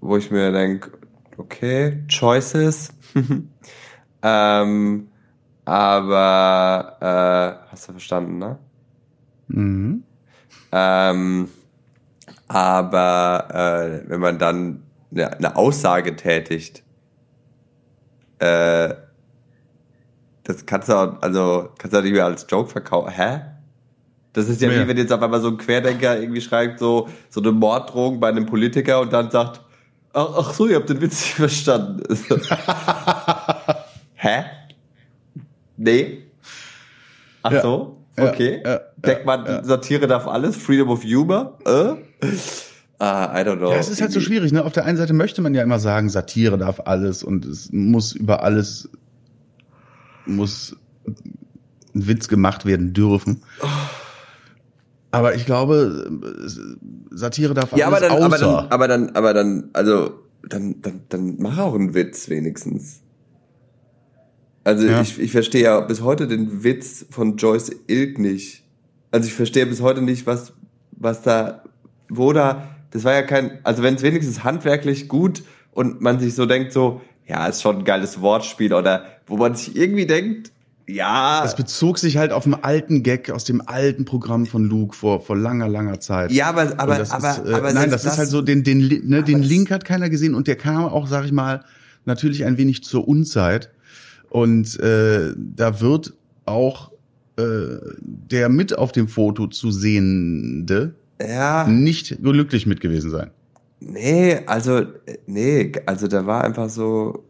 wo 0.00 0.16
ich 0.16 0.30
mir 0.30 0.52
denke, 0.52 0.92
okay, 1.36 2.04
Choices. 2.08 2.92
ähm, 4.22 5.08
aber 5.64 6.96
äh, 7.00 7.70
hast 7.70 7.88
du 7.88 7.92
verstanden, 7.92 8.38
ne? 8.38 8.58
Mhm. 9.48 10.04
Ähm, 10.72 11.48
aber 12.48 13.48
äh, 13.52 14.08
wenn 14.08 14.20
man 14.20 14.38
dann 14.38 14.82
eine, 15.10 15.36
eine 15.36 15.56
Aussage 15.56 16.16
tätigt, 16.16 16.82
äh, 18.38 18.94
das 20.44 20.66
kannst 20.66 20.88
du 20.88 20.94
auch, 20.94 21.22
also 21.22 21.70
kannst 21.78 21.94
du 21.94 21.98
auch 21.98 22.02
nicht 22.02 22.12
mehr 22.12 22.24
als 22.24 22.46
Joke 22.48 22.70
verkaufen. 22.70 23.10
Hä? 23.12 23.40
Das 24.32 24.48
ist 24.48 24.60
ja, 24.60 24.70
ja 24.70 24.82
wie 24.82 24.88
wenn 24.88 24.96
jetzt 24.96 25.12
auf 25.12 25.22
einmal 25.22 25.40
so 25.40 25.48
ein 25.48 25.56
Querdenker 25.56 26.20
irgendwie 26.20 26.40
schreibt, 26.40 26.78
so, 26.78 27.08
so 27.28 27.40
eine 27.40 27.52
Morddrohung 27.52 28.20
bei 28.20 28.28
einem 28.28 28.46
Politiker 28.46 29.00
und 29.00 29.12
dann 29.12 29.30
sagt, 29.30 29.60
ach, 30.12 30.28
ach 30.36 30.54
so, 30.54 30.66
ihr 30.66 30.76
habt 30.76 30.88
den 30.88 31.00
Witz 31.00 31.20
nicht 31.20 31.34
verstanden. 31.34 32.02
Hä? 34.14 34.44
Nee? 35.76 36.24
Ach 37.42 37.52
ja. 37.52 37.62
so? 37.62 37.96
Okay. 38.16 38.62
Ja, 38.64 38.80
Denkt 38.96 39.24
man, 39.24 39.64
Satire 39.64 40.06
darf 40.06 40.26
alles, 40.26 40.56
Freedom 40.56 40.90
of 40.90 41.02
Humor? 41.02 41.58
Äh? 41.64 41.94
Uh, 43.02 43.04
I 43.04 43.42
don't 43.42 43.56
know. 43.56 43.70
Ja, 43.70 43.78
es 43.78 43.88
ist 43.88 44.02
halt 44.02 44.12
so 44.12 44.20
schwierig. 44.20 44.52
Ne? 44.52 44.62
Auf 44.62 44.72
der 44.72 44.84
einen 44.84 44.98
Seite 44.98 45.14
möchte 45.14 45.40
man 45.40 45.54
ja 45.54 45.62
immer 45.62 45.78
sagen, 45.78 46.10
Satire 46.10 46.58
darf 46.58 46.80
alles 46.84 47.22
und 47.24 47.46
es 47.46 47.72
muss 47.72 48.12
über 48.12 48.42
alles 48.42 48.90
muss 50.26 50.76
ein 51.94 52.06
Witz 52.06 52.28
gemacht 52.28 52.66
werden 52.66 52.92
dürfen. 52.92 53.42
Aber 55.12 55.34
ich 55.34 55.44
glaube, 55.44 56.08
Satire 57.10 57.54
darf 57.54 57.76
ja, 57.76 57.88
aber 57.88 58.00
dann, 58.00 58.12
außer. 58.12 58.66
Aber 58.70 58.86
dann, 58.86 59.10
aber 59.10 59.14
dann, 59.14 59.16
aber 59.16 59.34
dann, 59.34 59.70
also 59.72 60.12
dann, 60.48 60.80
dann, 60.82 61.02
dann 61.08 61.36
mach 61.38 61.58
auch 61.58 61.74
einen 61.74 61.94
Witz 61.94 62.28
wenigstens. 62.28 63.00
Also 64.62 64.86
ja. 64.86 65.00
ich, 65.00 65.18
ich 65.18 65.32
verstehe 65.32 65.64
ja 65.64 65.80
bis 65.80 66.02
heute 66.02 66.28
den 66.28 66.62
Witz 66.62 67.06
von 67.10 67.36
Joyce 67.36 67.72
Ilk 67.88 68.18
nicht. 68.18 68.64
Also 69.10 69.26
ich 69.26 69.34
verstehe 69.34 69.66
bis 69.66 69.80
heute 69.80 70.02
nicht, 70.02 70.26
was, 70.26 70.52
was 70.92 71.22
da, 71.22 71.64
wo 72.08 72.32
da, 72.32 72.68
das 72.90 73.04
war 73.04 73.14
ja 73.14 73.22
kein, 73.22 73.58
also 73.64 73.82
wenn 73.82 73.94
es 73.94 74.02
wenigstens 74.02 74.44
handwerklich 74.44 75.08
gut 75.08 75.42
und 75.72 76.00
man 76.00 76.20
sich 76.20 76.34
so 76.34 76.46
denkt, 76.46 76.72
so, 76.72 77.00
ja, 77.26 77.46
ist 77.46 77.62
schon 77.62 77.78
ein 77.78 77.84
geiles 77.84 78.20
Wortspiel 78.20 78.74
oder 78.74 79.04
wo 79.26 79.36
man 79.36 79.54
sich 79.54 79.76
irgendwie 79.76 80.06
denkt, 80.06 80.52
ja. 80.94 81.42
Das 81.42 81.56
bezog 81.56 81.98
sich 81.98 82.16
halt 82.16 82.32
auf 82.32 82.44
einen 82.44 82.54
alten 82.54 83.02
Gag 83.02 83.30
aus 83.30 83.44
dem 83.44 83.62
alten 83.66 84.04
Programm 84.04 84.46
von 84.46 84.64
Luke 84.64 84.96
vor, 84.96 85.20
vor 85.20 85.36
langer, 85.36 85.68
langer 85.68 86.00
Zeit. 86.00 86.32
Ja, 86.32 86.48
aber, 86.48 86.72
aber, 86.76 86.94
aber, 86.94 87.00
ist, 87.00 87.12
äh, 87.12 87.52
aber 87.52 87.72
nein, 87.72 87.90
das, 87.90 88.02
das, 88.02 88.12
ist 88.12 88.18
halt 88.18 88.28
so, 88.28 88.42
den, 88.42 88.64
den, 88.64 89.08
ne, 89.08 89.22
den 89.22 89.42
Link 89.42 89.70
hat 89.70 89.84
keiner 89.84 90.10
gesehen 90.10 90.34
und 90.34 90.46
der 90.46 90.56
kam 90.56 90.84
auch, 90.84 91.06
sag 91.06 91.24
ich 91.24 91.32
mal, 91.32 91.64
natürlich 92.04 92.44
ein 92.44 92.58
wenig 92.58 92.84
zur 92.84 93.06
Unzeit. 93.06 93.70
Und 94.28 94.78
äh, 94.80 95.32
da 95.36 95.80
wird 95.80 96.14
auch 96.46 96.92
äh, 97.36 97.78
der 98.00 98.48
mit 98.48 98.76
auf 98.76 98.92
dem 98.92 99.08
Foto 99.08 99.46
zu 99.46 99.70
sehende 99.70 100.94
ja. 101.20 101.66
nicht 101.66 102.22
glücklich 102.22 102.66
mit 102.66 102.80
gewesen 102.80 103.10
sein. 103.10 103.30
Nee, 103.80 104.40
also, 104.46 104.82
nee, 105.26 105.72
also 105.86 106.06
da 106.06 106.26
war 106.26 106.44
einfach 106.44 106.68
so 106.68 107.24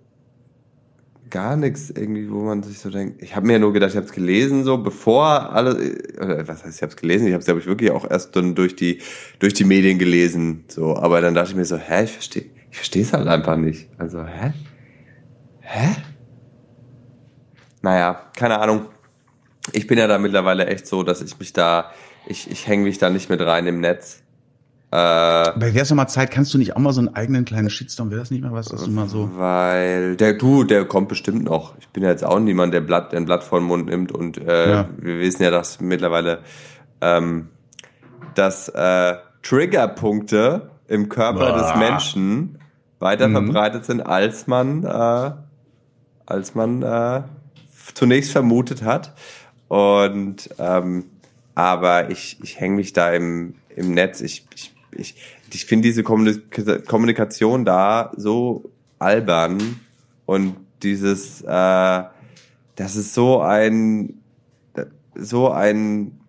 gar 1.30 1.56
nichts 1.56 1.90
irgendwie, 1.90 2.30
wo 2.30 2.40
man 2.40 2.62
sich 2.62 2.78
so 2.78 2.90
denkt. 2.90 3.22
Ich 3.22 3.36
habe 3.36 3.46
mir 3.46 3.54
ja 3.54 3.58
nur 3.58 3.72
gedacht, 3.72 3.90
ich 3.90 3.96
habe 3.96 4.06
es 4.06 4.12
gelesen, 4.12 4.64
so 4.64 4.78
bevor 4.78 5.52
alle, 5.52 5.74
oder 6.16 6.46
was 6.48 6.64
heißt, 6.64 6.76
ich 6.76 6.82
habe 6.82 6.90
es 6.90 6.96
gelesen, 6.96 7.26
ich 7.26 7.32
habe 7.32 7.40
es, 7.40 7.46
glaube 7.46 7.60
ich, 7.60 7.66
wirklich 7.66 7.90
auch 7.90 8.08
erst 8.08 8.36
dann 8.36 8.54
durch 8.54 8.76
die, 8.76 9.00
durch 9.38 9.54
die 9.54 9.64
Medien 9.64 9.98
gelesen, 9.98 10.64
so, 10.68 10.96
aber 10.96 11.20
dann 11.20 11.34
dachte 11.34 11.50
ich 11.50 11.56
mir 11.56 11.64
so, 11.64 11.76
hä, 11.76 12.04
ich 12.04 12.12
verstehe, 12.12 12.46
ich 12.70 12.76
verstehe 12.76 13.02
es 13.02 13.12
halt 13.12 13.26
einfach 13.26 13.56
nicht. 13.56 13.88
Also, 13.98 14.24
hä? 14.24 14.52
Hä? 15.60 15.96
Naja, 17.82 18.30
keine 18.36 18.58
Ahnung. 18.58 18.86
Ich 19.72 19.86
bin 19.86 19.98
ja 19.98 20.06
da 20.06 20.18
mittlerweile 20.18 20.66
echt 20.66 20.86
so, 20.86 21.02
dass 21.02 21.22
ich 21.22 21.38
mich 21.38 21.52
da, 21.52 21.92
ich, 22.26 22.50
ich 22.50 22.66
hänge 22.66 22.84
mich 22.84 22.98
da 22.98 23.10
nicht 23.10 23.30
mit 23.30 23.40
rein 23.40 23.66
im 23.66 23.80
Netz. 23.80 24.22
Äh, 24.92 24.96
Aber 24.96 25.74
wär's 25.74 25.90
noch 25.90 25.96
mal 25.96 26.08
Zeit, 26.08 26.30
kannst 26.30 26.52
du 26.52 26.58
nicht 26.58 26.74
auch 26.74 26.80
mal 26.80 26.92
so 26.92 27.00
einen 27.00 27.14
eigenen 27.14 27.44
kleinen 27.44 27.70
Shitstorm, 27.70 28.10
wäre 28.10 28.20
das 28.20 28.30
nicht 28.30 28.42
mal 28.42 28.52
was, 28.52 28.68
dass 28.68 28.84
du 28.84 28.90
mal 28.90 29.08
so... 29.08 29.30
Weil, 29.36 30.16
der, 30.16 30.34
du, 30.34 30.64
der 30.64 30.84
kommt 30.84 31.08
bestimmt 31.08 31.44
noch. 31.44 31.74
Ich 31.78 31.88
bin 31.88 32.02
ja 32.02 32.10
jetzt 32.10 32.24
auch 32.24 32.40
niemand, 32.40 32.74
der 32.74 32.80
Blatt, 32.80 33.14
ein 33.14 33.24
Blatt 33.24 33.44
vor 33.44 33.60
den 33.60 33.66
Mund 33.66 33.86
nimmt 33.86 34.10
und 34.10 34.38
äh, 34.38 34.70
ja. 34.70 34.88
wir 34.98 35.20
wissen 35.20 35.42
ja, 35.44 35.50
dass 35.50 35.80
mittlerweile 35.80 36.40
ähm, 37.00 37.48
dass 38.34 38.68
äh, 38.68 39.14
Triggerpunkte 39.42 40.70
im 40.88 41.08
Körper 41.08 41.52
Boah. 41.52 41.58
des 41.58 41.76
Menschen 41.76 42.58
weiter 42.98 43.28
mhm. 43.28 43.32
verbreitet 43.32 43.84
sind, 43.84 44.00
als 44.00 44.46
man 44.46 44.84
äh, 44.84 45.30
als 46.26 46.54
man 46.54 46.82
äh, 46.82 47.22
zunächst 47.94 48.32
vermutet 48.32 48.82
hat. 48.82 49.14
Und 49.68 50.50
ähm, 50.58 51.04
aber 51.54 52.10
ich, 52.10 52.38
ich 52.42 52.60
hänge 52.60 52.76
mich 52.76 52.92
da 52.92 53.12
im, 53.12 53.54
im 53.74 53.92
Netz. 53.92 54.20
Ich, 54.20 54.46
ich, 54.54 54.72
ich, 54.94 55.14
ich 55.52 55.64
finde 55.64 55.88
diese 55.88 56.02
Kommunikation 56.02 57.64
da 57.64 58.12
so 58.16 58.70
albern 58.98 59.80
und 60.26 60.56
dieses, 60.82 61.42
äh, 61.42 61.46
das 61.46 62.96
ist 62.96 63.14
so 63.14 63.40
ein, 63.40 64.20
so 65.14 65.50
ein, 65.50 66.20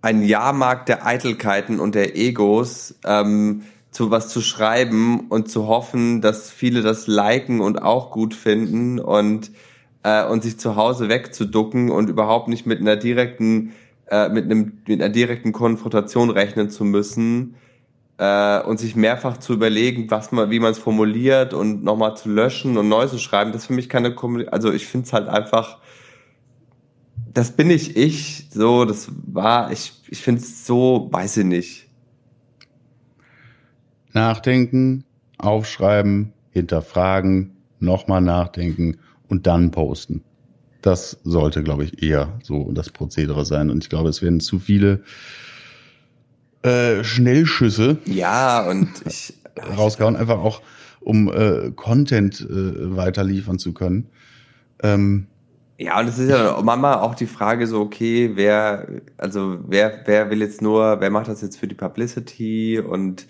ein 0.00 0.22
Jahrmarkt 0.22 0.88
der 0.88 1.06
Eitelkeiten 1.06 1.80
und 1.80 1.94
der 1.94 2.16
Egos, 2.16 2.94
ähm, 3.04 3.62
zu 3.90 4.10
was 4.10 4.28
zu 4.28 4.42
schreiben 4.42 5.28
und 5.28 5.50
zu 5.50 5.66
hoffen, 5.66 6.20
dass 6.20 6.50
viele 6.50 6.82
das 6.82 7.06
liken 7.06 7.60
und 7.60 7.82
auch 7.82 8.10
gut 8.10 8.34
finden 8.34 9.00
und 9.00 9.50
äh, 10.02 10.24
und 10.24 10.42
sich 10.42 10.58
zu 10.58 10.76
Hause 10.76 11.08
wegzuducken 11.08 11.90
und 11.90 12.08
überhaupt 12.08 12.48
nicht 12.48 12.66
mit 12.66 12.80
einer 12.80 12.96
direkten 12.96 13.72
äh, 14.10 14.28
mit 14.28 14.44
einem 14.44 14.78
mit 14.86 15.00
einer 15.00 15.12
direkten 15.12 15.52
Konfrontation 15.52 16.30
rechnen 16.30 16.70
zu 16.70 16.84
müssen 16.84 17.54
äh, 18.18 18.60
und 18.62 18.78
sich 18.78 18.96
mehrfach 18.96 19.38
zu 19.38 19.52
überlegen, 19.54 20.10
was 20.10 20.32
man 20.32 20.50
wie 20.50 20.60
man 20.60 20.72
es 20.72 20.78
formuliert 20.78 21.54
und 21.54 21.84
nochmal 21.84 22.16
zu 22.16 22.28
löschen 22.28 22.76
und 22.76 22.88
neu 22.88 23.06
zu 23.06 23.18
schreiben, 23.18 23.52
das 23.52 23.62
ist 23.62 23.66
für 23.68 23.74
mich 23.74 23.88
keine 23.88 24.14
Kommunikation. 24.14 24.54
Also 24.54 24.72
ich 24.72 24.86
finde 24.86 25.06
es 25.06 25.12
halt 25.12 25.28
einfach 25.28 25.78
das 27.34 27.52
bin 27.52 27.70
ich 27.70 27.96
ich, 27.96 28.48
so, 28.50 28.84
das 28.84 29.10
war, 29.26 29.70
ich, 29.70 29.92
ich 30.08 30.20
finde 30.20 30.40
es 30.40 30.66
so, 30.66 31.08
weiß 31.12 31.36
ich 31.36 31.44
nicht 31.44 31.88
Nachdenken, 34.12 35.04
aufschreiben, 35.36 36.32
hinterfragen, 36.50 37.56
nochmal 37.78 38.20
nachdenken 38.20 38.96
und 39.28 39.46
dann 39.46 39.70
posten. 39.70 40.24
Das 40.82 41.18
sollte, 41.24 41.62
glaube 41.62 41.84
ich, 41.84 42.02
eher 42.02 42.38
so 42.42 42.70
das 42.72 42.90
Prozedere 42.90 43.44
sein. 43.44 43.70
Und 43.70 43.84
ich 43.84 43.90
glaube, 43.90 44.08
es 44.08 44.22
werden 44.22 44.40
zu 44.40 44.58
viele 44.58 45.00
äh, 46.62 47.02
Schnellschüsse. 47.02 47.98
Ja, 48.04 48.68
und 48.68 48.88
ich 49.06 49.34
rausgehauen, 49.76 50.16
einfach 50.16 50.38
auch 50.38 50.62
um 51.00 51.32
äh, 51.32 51.70
Content 51.74 52.40
äh, 52.40 52.96
weiterliefern 52.96 53.58
zu 53.58 53.72
können. 53.72 54.08
Ähm, 54.82 55.26
ja, 55.78 55.98
und 56.00 56.08
es 56.08 56.18
ist 56.18 56.28
ja 56.28 56.60
manchmal 56.62 56.98
auch 56.98 57.14
die 57.14 57.26
Frage 57.26 57.68
so, 57.68 57.80
okay, 57.80 58.32
wer, 58.34 58.88
also 59.16 59.58
wer, 59.66 60.02
wer 60.06 60.28
will 60.28 60.40
jetzt 60.40 60.60
nur, 60.60 61.00
wer 61.00 61.10
macht 61.10 61.28
das 61.28 61.40
jetzt 61.40 61.56
für 61.56 61.68
die 61.68 61.76
Publicity 61.76 62.80
und 62.80 63.26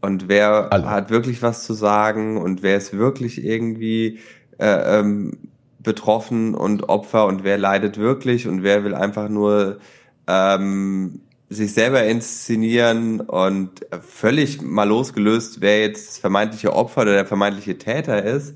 und 0.00 0.28
wer 0.28 0.72
Alle. 0.72 0.88
hat 0.88 1.10
wirklich 1.10 1.42
was 1.42 1.64
zu 1.64 1.74
sagen 1.74 2.36
und 2.36 2.62
wer 2.62 2.76
ist 2.76 2.92
wirklich 2.92 3.44
irgendwie 3.44 4.20
äh, 4.58 5.00
ähm, 5.00 5.47
betroffen 5.80 6.54
und 6.54 6.88
Opfer 6.88 7.26
und 7.26 7.44
wer 7.44 7.58
leidet 7.58 7.98
wirklich 7.98 8.48
und 8.48 8.62
wer 8.62 8.84
will 8.84 8.94
einfach 8.94 9.28
nur 9.28 9.78
ähm, 10.26 11.20
sich 11.48 11.72
selber 11.72 12.04
inszenieren 12.04 13.20
und 13.20 13.86
völlig 14.02 14.60
mal 14.60 14.88
losgelöst, 14.88 15.60
wer 15.60 15.80
jetzt 15.80 16.08
das 16.08 16.18
vermeintliche 16.18 16.74
Opfer 16.74 17.02
oder 17.02 17.12
der 17.12 17.26
vermeintliche 17.26 17.78
Täter 17.78 18.22
ist, 18.22 18.54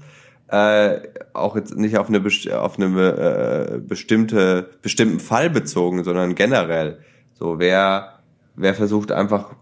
äh, 0.49 1.01
auch 1.33 1.57
jetzt 1.57 1.75
nicht 1.77 1.97
auf 1.97 2.09
eine, 2.09 2.23
auf 2.59 2.79
eine 2.79 3.77
äh, 3.77 3.79
bestimmte 3.79 4.71
bestimmten 4.83 5.21
Fall 5.21 5.49
bezogen, 5.49 6.05
sondern 6.05 6.35
generell. 6.35 6.99
So 7.33 7.59
wer 7.59 8.19
wer 8.55 8.75
versucht 8.75 9.13
einfach 9.13 9.55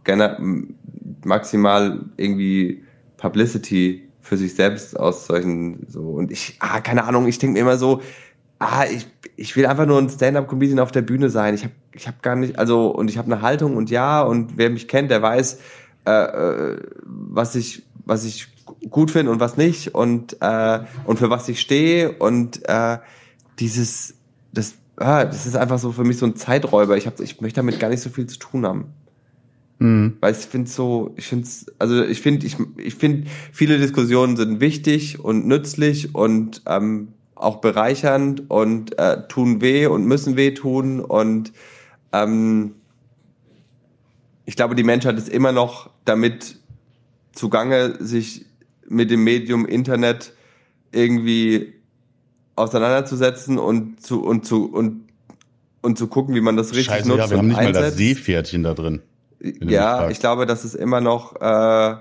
maximal 1.24 2.00
irgendwie 2.16 2.82
Publicity 3.16 4.09
für 4.22 4.36
sich 4.36 4.54
selbst 4.54 4.98
aus 4.98 5.26
solchen 5.26 5.86
so. 5.88 6.02
Und 6.02 6.30
ich 6.30 6.56
ah 6.60 6.80
keine 6.80 7.04
Ahnung 7.04 7.26
ich 7.26 7.38
denke 7.38 7.54
mir 7.54 7.60
immer 7.60 7.78
so 7.78 8.00
ah 8.58 8.84
ich 8.84 9.06
ich 9.36 9.56
will 9.56 9.66
einfach 9.66 9.86
nur 9.86 9.98
ein 9.98 10.08
Stand-up 10.08 10.48
Comedian 10.48 10.80
auf 10.80 10.92
der 10.92 11.02
Bühne 11.02 11.30
sein. 11.30 11.54
Ich 11.54 11.64
habe 11.64 11.74
ich 11.94 12.06
habe 12.06 12.18
gar 12.22 12.36
nicht 12.36 12.58
also 12.58 12.88
und 12.88 13.08
ich 13.08 13.18
habe 13.18 13.32
eine 13.32 13.42
Haltung 13.42 13.76
und 13.76 13.90
ja 13.90 14.22
und 14.22 14.56
wer 14.56 14.70
mich 14.70 14.88
kennt 14.88 15.10
der 15.10 15.22
weiß 15.22 15.58
äh, 16.06 16.10
äh, 16.10 16.76
was 17.04 17.54
ich 17.54 17.82
was 18.04 18.24
ich 18.24 18.48
gut 18.88 19.10
finde 19.10 19.32
und 19.32 19.40
was 19.40 19.56
nicht 19.56 19.94
und 19.94 20.36
äh, 20.40 20.80
und 21.04 21.18
für 21.18 21.30
was 21.30 21.48
ich 21.48 21.60
stehe. 21.60 22.12
Und 22.12 22.66
äh, 22.68 22.98
dieses 23.58 24.14
das 24.52 24.74
ah, 24.96 25.24
das 25.24 25.46
ist 25.46 25.56
einfach 25.56 25.78
so 25.78 25.92
für 25.92 26.04
mich 26.04 26.18
so 26.18 26.26
ein 26.26 26.36
Zeiträuber. 26.36 26.96
Ich 26.96 27.06
habe 27.06 27.22
ich 27.22 27.40
möchte 27.40 27.56
damit 27.56 27.78
gar 27.80 27.88
nicht 27.88 28.02
so 28.02 28.10
viel 28.10 28.26
zu 28.26 28.38
tun 28.38 28.66
haben 28.66 28.92
Mhm. 29.80 30.18
Weil 30.20 30.34
ich 30.34 30.38
finde 30.38 30.70
so, 30.70 31.14
ich 31.16 31.26
finde 31.26 31.48
also 31.78 32.04
ich 32.04 32.20
finde, 32.20 32.46
ich, 32.46 32.56
ich 32.76 32.94
finde, 32.94 33.28
viele 33.50 33.78
Diskussionen 33.78 34.36
sind 34.36 34.60
wichtig 34.60 35.18
und 35.18 35.46
nützlich 35.46 36.14
und 36.14 36.62
ähm, 36.66 37.08
auch 37.34 37.62
bereichernd 37.62 38.50
und 38.50 38.98
äh, 38.98 39.26
tun 39.26 39.62
weh 39.62 39.86
und 39.86 40.04
müssen 40.04 40.36
weh 40.36 40.52
tun 40.52 41.00
und 41.00 41.52
ähm, 42.12 42.74
ich 44.44 44.54
glaube, 44.54 44.74
die 44.74 44.82
Menschheit 44.82 45.16
ist 45.16 45.30
immer 45.30 45.52
noch 45.52 45.88
damit 46.04 46.56
zugange, 47.32 47.96
sich 48.00 48.44
mit 48.86 49.10
dem 49.10 49.24
Medium 49.24 49.64
Internet 49.64 50.34
irgendwie 50.92 51.72
auseinanderzusetzen 52.54 53.58
und 53.58 54.02
zu 54.02 54.22
und 54.22 54.44
zu 54.44 54.66
und 54.70 55.08
und 55.80 55.96
zu 55.96 56.08
gucken, 56.08 56.34
wie 56.34 56.42
man 56.42 56.58
das 56.58 56.72
richtig 56.72 56.86
Scheiße, 56.86 57.08
nutzt. 57.08 57.20
Ja, 57.20 57.30
wir 57.30 57.38
haben 57.38 57.48
nicht 57.48 57.56
einsetzt. 57.56 57.80
mal 57.80 57.88
das 57.88 57.96
Seepferdchen 57.96 58.62
da 58.62 58.74
drin. 58.74 59.00
Ja, 59.40 60.10
ich 60.10 60.20
glaube, 60.20 60.46
das 60.46 60.64
ist 60.64 60.74
immer 60.74 61.00
noch 61.00 61.40
äh, 61.40 61.94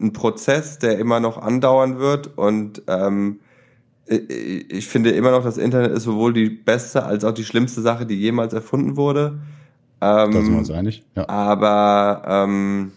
ein 0.00 0.12
Prozess, 0.12 0.78
der 0.78 0.98
immer 0.98 1.20
noch 1.20 1.38
andauern 1.38 1.98
wird 1.98 2.36
und 2.36 2.82
ähm, 2.88 3.40
ich 4.06 4.86
finde 4.86 5.10
immer 5.10 5.30
noch, 5.30 5.44
das 5.44 5.56
Internet 5.56 5.92
ist 5.92 6.02
sowohl 6.02 6.34
die 6.34 6.50
beste 6.50 7.04
als 7.04 7.24
auch 7.24 7.32
die 7.32 7.44
schlimmste 7.44 7.80
Sache, 7.80 8.04
die 8.04 8.16
jemals 8.16 8.52
erfunden 8.52 8.96
wurde. 8.96 9.40
Ähm, 10.00 10.30
da 10.30 10.32
sind 10.32 10.50
wir 10.50 10.58
uns 10.58 10.70
einig. 10.70 11.04
Ja. 11.16 11.26
Aber 11.28 12.22
ähm, 12.26 12.92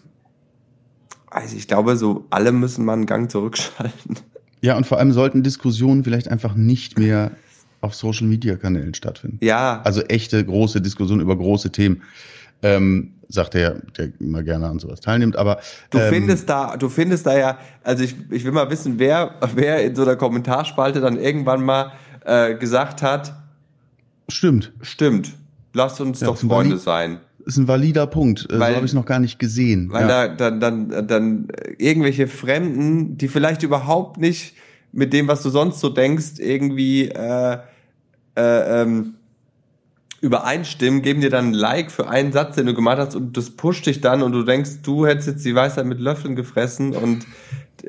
also 1.30 1.56
ich 1.56 1.66
glaube, 1.66 1.96
so 1.96 2.26
alle 2.28 2.52
müssen 2.52 2.84
mal 2.84 2.94
einen 2.94 3.06
Gang 3.06 3.30
zurückschalten. 3.30 4.16
Ja, 4.60 4.76
und 4.76 4.88
vor 4.88 4.98
allem 4.98 5.12
sollten 5.12 5.44
Diskussionen 5.44 6.02
vielleicht 6.02 6.26
einfach 6.26 6.56
nicht 6.56 6.98
mehr 6.98 7.30
auf 7.80 7.94
Social 7.94 8.26
Media 8.26 8.56
Kanälen 8.56 8.92
stattfinden. 8.92 9.38
Ja. 9.40 9.82
Also 9.84 10.00
echte 10.02 10.44
große 10.44 10.80
Diskussionen 10.80 11.20
über 11.20 11.36
große 11.36 11.70
Themen. 11.70 12.02
Ähm, 12.62 13.14
sagt 13.28 13.54
er, 13.54 13.82
der 13.96 14.08
immer 14.20 14.42
gerne 14.42 14.66
an 14.66 14.78
sowas 14.78 15.00
teilnimmt, 15.00 15.36
aber 15.36 15.60
du 15.90 15.98
ähm, 15.98 16.12
findest 16.12 16.48
da, 16.48 16.76
du 16.76 16.88
findest 16.88 17.26
da 17.26 17.38
ja, 17.38 17.58
also 17.84 18.02
ich, 18.02 18.16
ich 18.30 18.44
will 18.44 18.52
mal 18.52 18.70
wissen, 18.70 18.98
wer, 18.98 19.34
wer 19.54 19.84
in 19.84 19.94
so 19.94 20.02
einer 20.02 20.16
Kommentarspalte 20.16 21.00
dann 21.00 21.20
irgendwann 21.20 21.62
mal 21.62 21.92
äh, 22.24 22.54
gesagt 22.54 23.02
hat, 23.02 23.34
stimmt, 24.28 24.72
stimmt, 24.80 25.34
lasst 25.74 26.00
uns 26.00 26.20
ja, 26.20 26.28
doch 26.28 26.38
Freunde 26.38 26.78
sein. 26.78 27.20
Ist 27.44 27.56
ein 27.56 27.68
valider 27.68 28.06
Punkt, 28.06 28.46
weil, 28.50 28.72
so 28.72 28.76
habe 28.76 28.86
ich 28.86 28.92
noch 28.92 29.06
gar 29.06 29.20
nicht 29.20 29.38
gesehen. 29.38 29.90
Weil 29.90 30.08
ja. 30.08 30.28
da 30.28 30.50
dann, 30.50 30.60
dann, 30.60 31.06
dann 31.06 31.48
irgendwelche 31.78 32.26
Fremden, 32.26 33.16
die 33.16 33.28
vielleicht 33.28 33.62
überhaupt 33.62 34.18
nicht 34.18 34.54
mit 34.92 35.12
dem, 35.12 35.28
was 35.28 35.42
du 35.42 35.50
sonst 35.50 35.80
so 35.80 35.88
denkst, 35.88 36.38
irgendwie 36.38 37.08
äh, 37.08 37.58
äh, 38.36 38.82
ähm, 38.82 39.14
übereinstimmen, 40.20 41.02
geben 41.02 41.20
dir 41.20 41.30
dann 41.30 41.50
ein 41.50 41.54
Like 41.54 41.90
für 41.90 42.08
einen 42.08 42.32
Satz, 42.32 42.56
den 42.56 42.66
du 42.66 42.74
gemacht 42.74 42.98
hast 42.98 43.14
und 43.14 43.36
das 43.36 43.50
pusht 43.50 43.86
dich 43.86 44.00
dann 44.00 44.22
und 44.22 44.32
du 44.32 44.42
denkst, 44.42 44.82
du 44.82 45.06
hättest 45.06 45.28
jetzt 45.28 45.44
die 45.44 45.54
Weisheit 45.54 45.86
mit 45.86 46.00
Löffeln 46.00 46.34
gefressen 46.34 46.94
und 46.94 47.24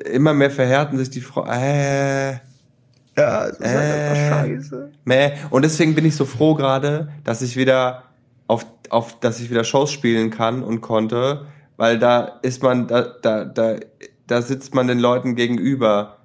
immer 0.06 0.34
mehr 0.34 0.52
verhärten 0.52 0.98
sich 0.98 1.10
die 1.10 1.22
Frau. 1.22 1.46
Äh, 1.46 2.34
ja, 3.20 3.48
das 3.48 3.60
ist 3.60 3.66
halt 3.66 4.12
äh, 4.12 4.30
scheiße. 4.30 4.92
Meh. 5.06 5.32
Und 5.50 5.64
deswegen 5.64 5.96
bin 5.96 6.06
ich 6.06 6.16
so 6.16 6.26
froh 6.26 6.56
gerade, 6.56 7.12
dass 7.24 7.42
ich 7.42 7.58
wieder 7.58 8.04
auf, 8.48 8.66
auf, 8.90 9.20
dass 9.20 9.40
ich 9.40 9.50
wieder 9.50 9.64
Shows 9.64 9.92
spielen 9.92 10.30
kann 10.30 10.64
und 10.64 10.82
konnte, 10.82 11.46
weil 11.78 12.00
da 12.00 12.40
ist 12.44 12.64
man, 12.64 12.88
da, 12.88 13.02
da, 13.22 13.44
da, 13.46 13.76
da 14.28 14.42
sitzt 14.42 14.74
man 14.74 14.88
den 14.88 15.00
Leuten 15.00 15.36
gegenüber, 15.36 16.18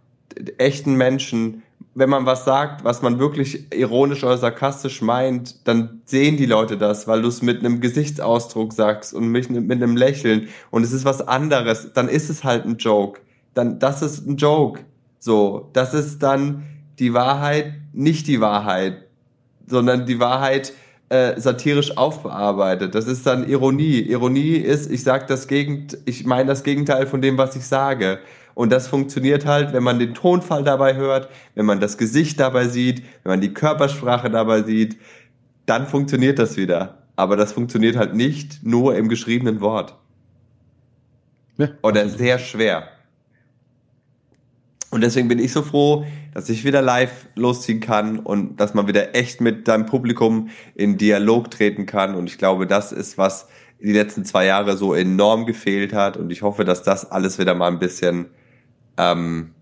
echten 0.58 0.94
Menschen, 0.94 1.63
wenn 1.94 2.10
man 2.10 2.26
was 2.26 2.44
sagt, 2.44 2.84
was 2.84 3.02
man 3.02 3.18
wirklich 3.18 3.72
ironisch 3.72 4.24
oder 4.24 4.36
sarkastisch 4.36 5.00
meint, 5.00 5.66
dann 5.66 6.00
sehen 6.04 6.36
die 6.36 6.46
Leute 6.46 6.76
das, 6.76 7.06
weil 7.06 7.22
du 7.22 7.28
es 7.28 7.40
mit 7.40 7.60
einem 7.60 7.80
Gesichtsausdruck 7.80 8.72
sagst 8.72 9.14
und 9.14 9.28
mit, 9.28 9.48
mit 9.48 9.70
einem 9.70 9.96
Lächeln 9.96 10.48
und 10.70 10.82
es 10.82 10.92
ist 10.92 11.04
was 11.04 11.26
anderes, 11.26 11.92
dann 11.94 12.08
ist 12.08 12.30
es 12.30 12.42
halt 12.42 12.64
ein 12.64 12.76
Joke. 12.78 13.20
Dann, 13.54 13.78
das 13.78 14.02
ist 14.02 14.26
ein 14.26 14.36
Joke. 14.36 14.80
So, 15.20 15.70
das 15.72 15.94
ist 15.94 16.22
dann 16.22 16.64
die 16.98 17.14
Wahrheit, 17.14 17.74
nicht 17.92 18.26
die 18.26 18.40
Wahrheit, 18.40 19.04
sondern 19.66 20.04
die 20.06 20.18
Wahrheit 20.18 20.72
äh, 21.08 21.38
satirisch 21.40 21.96
aufbearbeitet. 21.96 22.94
Das 22.94 23.06
ist 23.06 23.26
dann 23.26 23.48
Ironie. 23.48 24.00
Ironie 24.00 24.56
ist, 24.56 24.90
ich 24.90 25.02
sag 25.02 25.28
das 25.28 25.46
Gegend, 25.46 25.98
ich 26.06 26.26
meine 26.26 26.48
das 26.48 26.64
Gegenteil 26.64 27.06
von 27.06 27.22
dem, 27.22 27.38
was 27.38 27.54
ich 27.56 27.64
sage. 27.64 28.18
Und 28.54 28.70
das 28.72 28.86
funktioniert 28.86 29.46
halt, 29.46 29.72
wenn 29.72 29.82
man 29.82 29.98
den 29.98 30.14
Tonfall 30.14 30.62
dabei 30.62 30.94
hört, 30.94 31.28
wenn 31.54 31.66
man 31.66 31.80
das 31.80 31.98
Gesicht 31.98 32.38
dabei 32.38 32.68
sieht, 32.68 33.02
wenn 33.22 33.30
man 33.30 33.40
die 33.40 33.52
Körpersprache 33.52 34.30
dabei 34.30 34.62
sieht, 34.62 34.96
dann 35.66 35.86
funktioniert 35.86 36.38
das 36.38 36.56
wieder. 36.56 37.02
Aber 37.16 37.36
das 37.36 37.52
funktioniert 37.52 37.96
halt 37.96 38.14
nicht 38.14 38.62
nur 38.62 38.96
im 38.96 39.08
geschriebenen 39.08 39.60
Wort. 39.60 39.96
Ja, 41.56 41.68
Oder 41.82 42.08
sehr 42.08 42.38
schwer. 42.38 42.88
Und 44.90 45.00
deswegen 45.00 45.26
bin 45.26 45.40
ich 45.40 45.52
so 45.52 45.62
froh, 45.62 46.04
dass 46.34 46.48
ich 46.48 46.64
wieder 46.64 46.80
live 46.80 47.26
losziehen 47.34 47.80
kann 47.80 48.20
und 48.20 48.60
dass 48.60 48.74
man 48.74 48.86
wieder 48.86 49.16
echt 49.16 49.40
mit 49.40 49.66
deinem 49.66 49.86
Publikum 49.86 50.50
in 50.76 50.98
Dialog 50.98 51.50
treten 51.50 51.86
kann. 51.86 52.14
Und 52.14 52.28
ich 52.28 52.38
glaube, 52.38 52.66
das 52.66 52.92
ist, 52.92 53.18
was 53.18 53.48
die 53.80 53.92
letzten 53.92 54.24
zwei 54.24 54.46
Jahre 54.46 54.76
so 54.76 54.94
enorm 54.94 55.46
gefehlt 55.46 55.92
hat. 55.92 56.16
Und 56.16 56.30
ich 56.30 56.42
hoffe, 56.42 56.64
dass 56.64 56.84
das 56.84 57.10
alles 57.10 57.38
wieder 57.38 57.54
mal 57.54 57.68
ein 57.68 57.80
bisschen 57.80 58.26
ähm, 58.96 59.54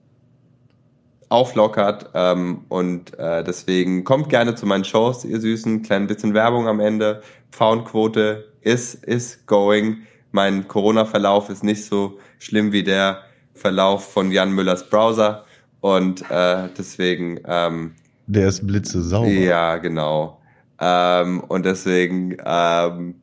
auflockert. 1.28 2.10
Ähm, 2.14 2.66
und 2.68 3.18
äh, 3.18 3.42
deswegen 3.42 4.04
kommt 4.04 4.28
gerne 4.28 4.54
zu 4.54 4.66
meinen 4.66 4.84
Shows, 4.84 5.24
ihr 5.24 5.40
Süßen. 5.40 5.82
Klein 5.82 6.06
bisschen 6.06 6.34
Werbung 6.34 6.68
am 6.68 6.78
Ende. 6.78 7.22
Pfauenquote 7.50 8.44
ist, 8.60 9.02
is 9.04 9.46
going. 9.46 10.02
Mein 10.30 10.68
Corona-Verlauf 10.68 11.48
ist 11.50 11.64
nicht 11.64 11.84
so 11.84 12.18
schlimm 12.38 12.72
wie 12.72 12.82
der 12.82 13.22
Verlauf 13.54 14.12
von 14.12 14.30
Jan 14.30 14.52
Müllers 14.52 14.88
Browser. 14.88 15.44
Und 15.80 16.30
äh, 16.30 16.68
deswegen. 16.76 17.40
Ähm, 17.46 17.94
der 18.26 18.48
ist 18.48 18.66
blitze 18.66 19.02
sauber. 19.02 19.28
Ja, 19.28 19.78
genau. 19.78 20.40
Ähm, 20.80 21.40
und 21.40 21.64
deswegen 21.64 22.36
ähm, 22.44 23.21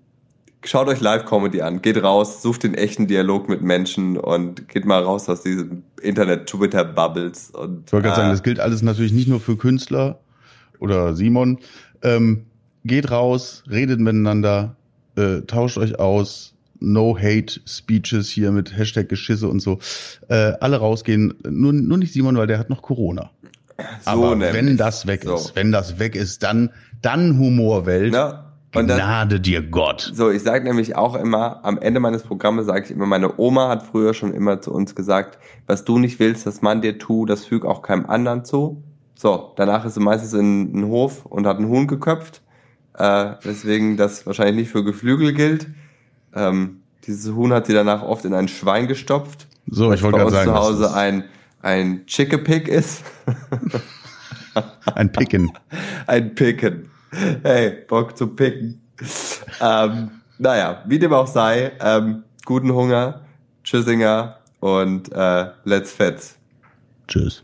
schaut 0.64 0.88
euch 0.88 1.00
Live-Comedy 1.00 1.62
an, 1.62 1.82
geht 1.82 2.02
raus, 2.02 2.42
sucht 2.42 2.64
den 2.64 2.74
echten 2.74 3.08
Dialog 3.08 3.50
mit 3.50 3.62
Menschen 3.62 4.18
und 4.18 4.68
geht 4.68 4.86
mal 4.86 5.02
raus 5.02 5.30
aus 5.30 5.44
diesem 5.44 5.84
Internet-Twitter-Bubbles. 6.02 7.52
Und, 7.52 7.84
ich 7.88 7.94
wollte 7.94 8.08
gerade 8.08 8.14
äh, 8.14 8.24
sagen, 8.24 8.30
das 8.32 8.44
gilt 8.44 8.60
alles 8.60 8.82
natürlich 8.82 9.14
nicht 9.14 9.28
nur 9.28 9.40
für 9.40 9.58
Künstler 9.58 10.20
oder 10.80 11.16
Simon. 11.16 11.60
Ähm, 12.02 12.46
geht 12.84 13.12
raus, 13.12 13.64
redet 13.70 14.00
miteinander, 14.00 14.76
äh, 15.16 15.42
tauscht 15.42 15.78
euch 15.78 16.00
aus, 16.00 16.56
No-Hate-Speeches 16.82 18.30
hier 18.30 18.52
mit 18.52 18.78
Hashtag 18.78 19.10
Geschisse 19.10 19.50
und 19.50 19.60
so. 19.60 19.80
Äh, 20.30 20.54
alle 20.62 20.78
rausgehen, 20.78 21.34
nur, 21.44 21.74
nur 21.74 21.98
nicht 21.98 22.14
Simon, 22.14 22.38
weil 22.38 22.48
der 22.48 22.58
hat 22.58 22.70
noch 22.70 22.82
Corona. 22.82 23.32
So 23.78 24.12
Aber 24.12 24.30
nämlich. 24.36 24.54
wenn 24.54 24.78
das 24.78 25.06
weg 25.06 25.24
so. 25.26 25.36
ist, 25.36 25.56
wenn 25.58 25.74
das 25.74 26.00
weg 26.00 26.16
ist, 26.16 26.44
dann, 26.44 26.70
dann 27.02 27.38
Humorwelt. 27.38 28.14
Ja 28.14 28.49
Gnade 28.72 29.36
das, 29.36 29.42
dir 29.42 29.62
Gott. 29.62 30.12
So, 30.14 30.30
ich 30.30 30.44
sage 30.44 30.64
nämlich 30.64 30.96
auch 30.96 31.16
immer, 31.16 31.60
am 31.64 31.78
Ende 31.80 32.00
meines 32.00 32.24
Programmes 32.24 32.68
sage 32.68 32.86
ich 32.86 32.92
immer, 32.92 33.06
meine 33.06 33.40
Oma 33.40 33.70
hat 33.70 33.84
früher 33.84 34.14
schon 34.14 34.34
immer 34.34 34.62
zu 34.62 34.72
uns 34.72 34.96
gesagt, 34.96 35.40
was 35.66 35.86
du 35.86 35.98
nicht 35.98 36.20
willst, 36.20 36.46
dass 36.46 36.62
man 36.62 36.82
dir 36.82 37.00
tu, 37.00 37.26
das 37.26 37.46
füg 37.46 37.66
auch 37.66 37.82
keinem 37.82 38.06
anderen 38.06 38.46
zu. 38.46 38.84
So, 39.16 39.54
danach 39.56 39.86
ist 39.86 39.96
sie 39.96 40.00
meistens 40.00 40.34
in 40.34 40.72
einen 40.74 40.86
Hof 40.86 41.26
und 41.26 41.48
hat 41.48 41.58
einen 41.58 41.68
Huhn 41.68 41.88
geköpft, 41.88 42.42
äh, 42.98 43.34
deswegen 43.44 43.98
das 43.98 44.26
wahrscheinlich 44.26 44.56
nicht 44.56 44.72
für 44.72 44.84
Geflügel 44.84 45.34
gilt. 45.34 45.68
Ähm, 46.36 46.82
dieses 47.06 47.34
Huhn 47.34 47.52
hat 47.52 47.66
sie 47.66 47.74
danach 47.74 48.04
oft 48.04 48.24
in 48.26 48.34
ein 48.34 48.48
Schwein 48.48 48.88
gestopft. 48.88 49.48
So, 49.66 49.92
ich 49.92 50.04
wollte 50.04 50.20
gerade 50.20 50.32
sagen, 50.32 50.50
zu 50.50 50.56
Hause 50.56 50.94
ein 50.94 51.24
ein 51.62 52.06
Chickepick 52.06 52.68
ist. 52.68 53.04
ein 54.96 55.12
Picken. 55.12 55.52
Ein 56.08 56.34
Picken. 56.34 56.90
Hey, 57.44 57.86
Bock 57.88 58.18
zu 58.18 58.28
picken. 58.28 58.82
ähm, 59.62 60.12
naja, 60.38 60.84
wie 60.88 61.00
dem 61.00 61.14
auch 61.14 61.28
sei, 61.28 61.72
ähm, 61.80 62.24
guten 62.46 62.74
Hunger, 62.74 63.22
Tschüssinger 63.64 64.40
und 64.60 65.12
äh, 65.12 65.48
let's 65.64 65.92
fetz. 65.92 66.38
Tschüss. 67.08 67.44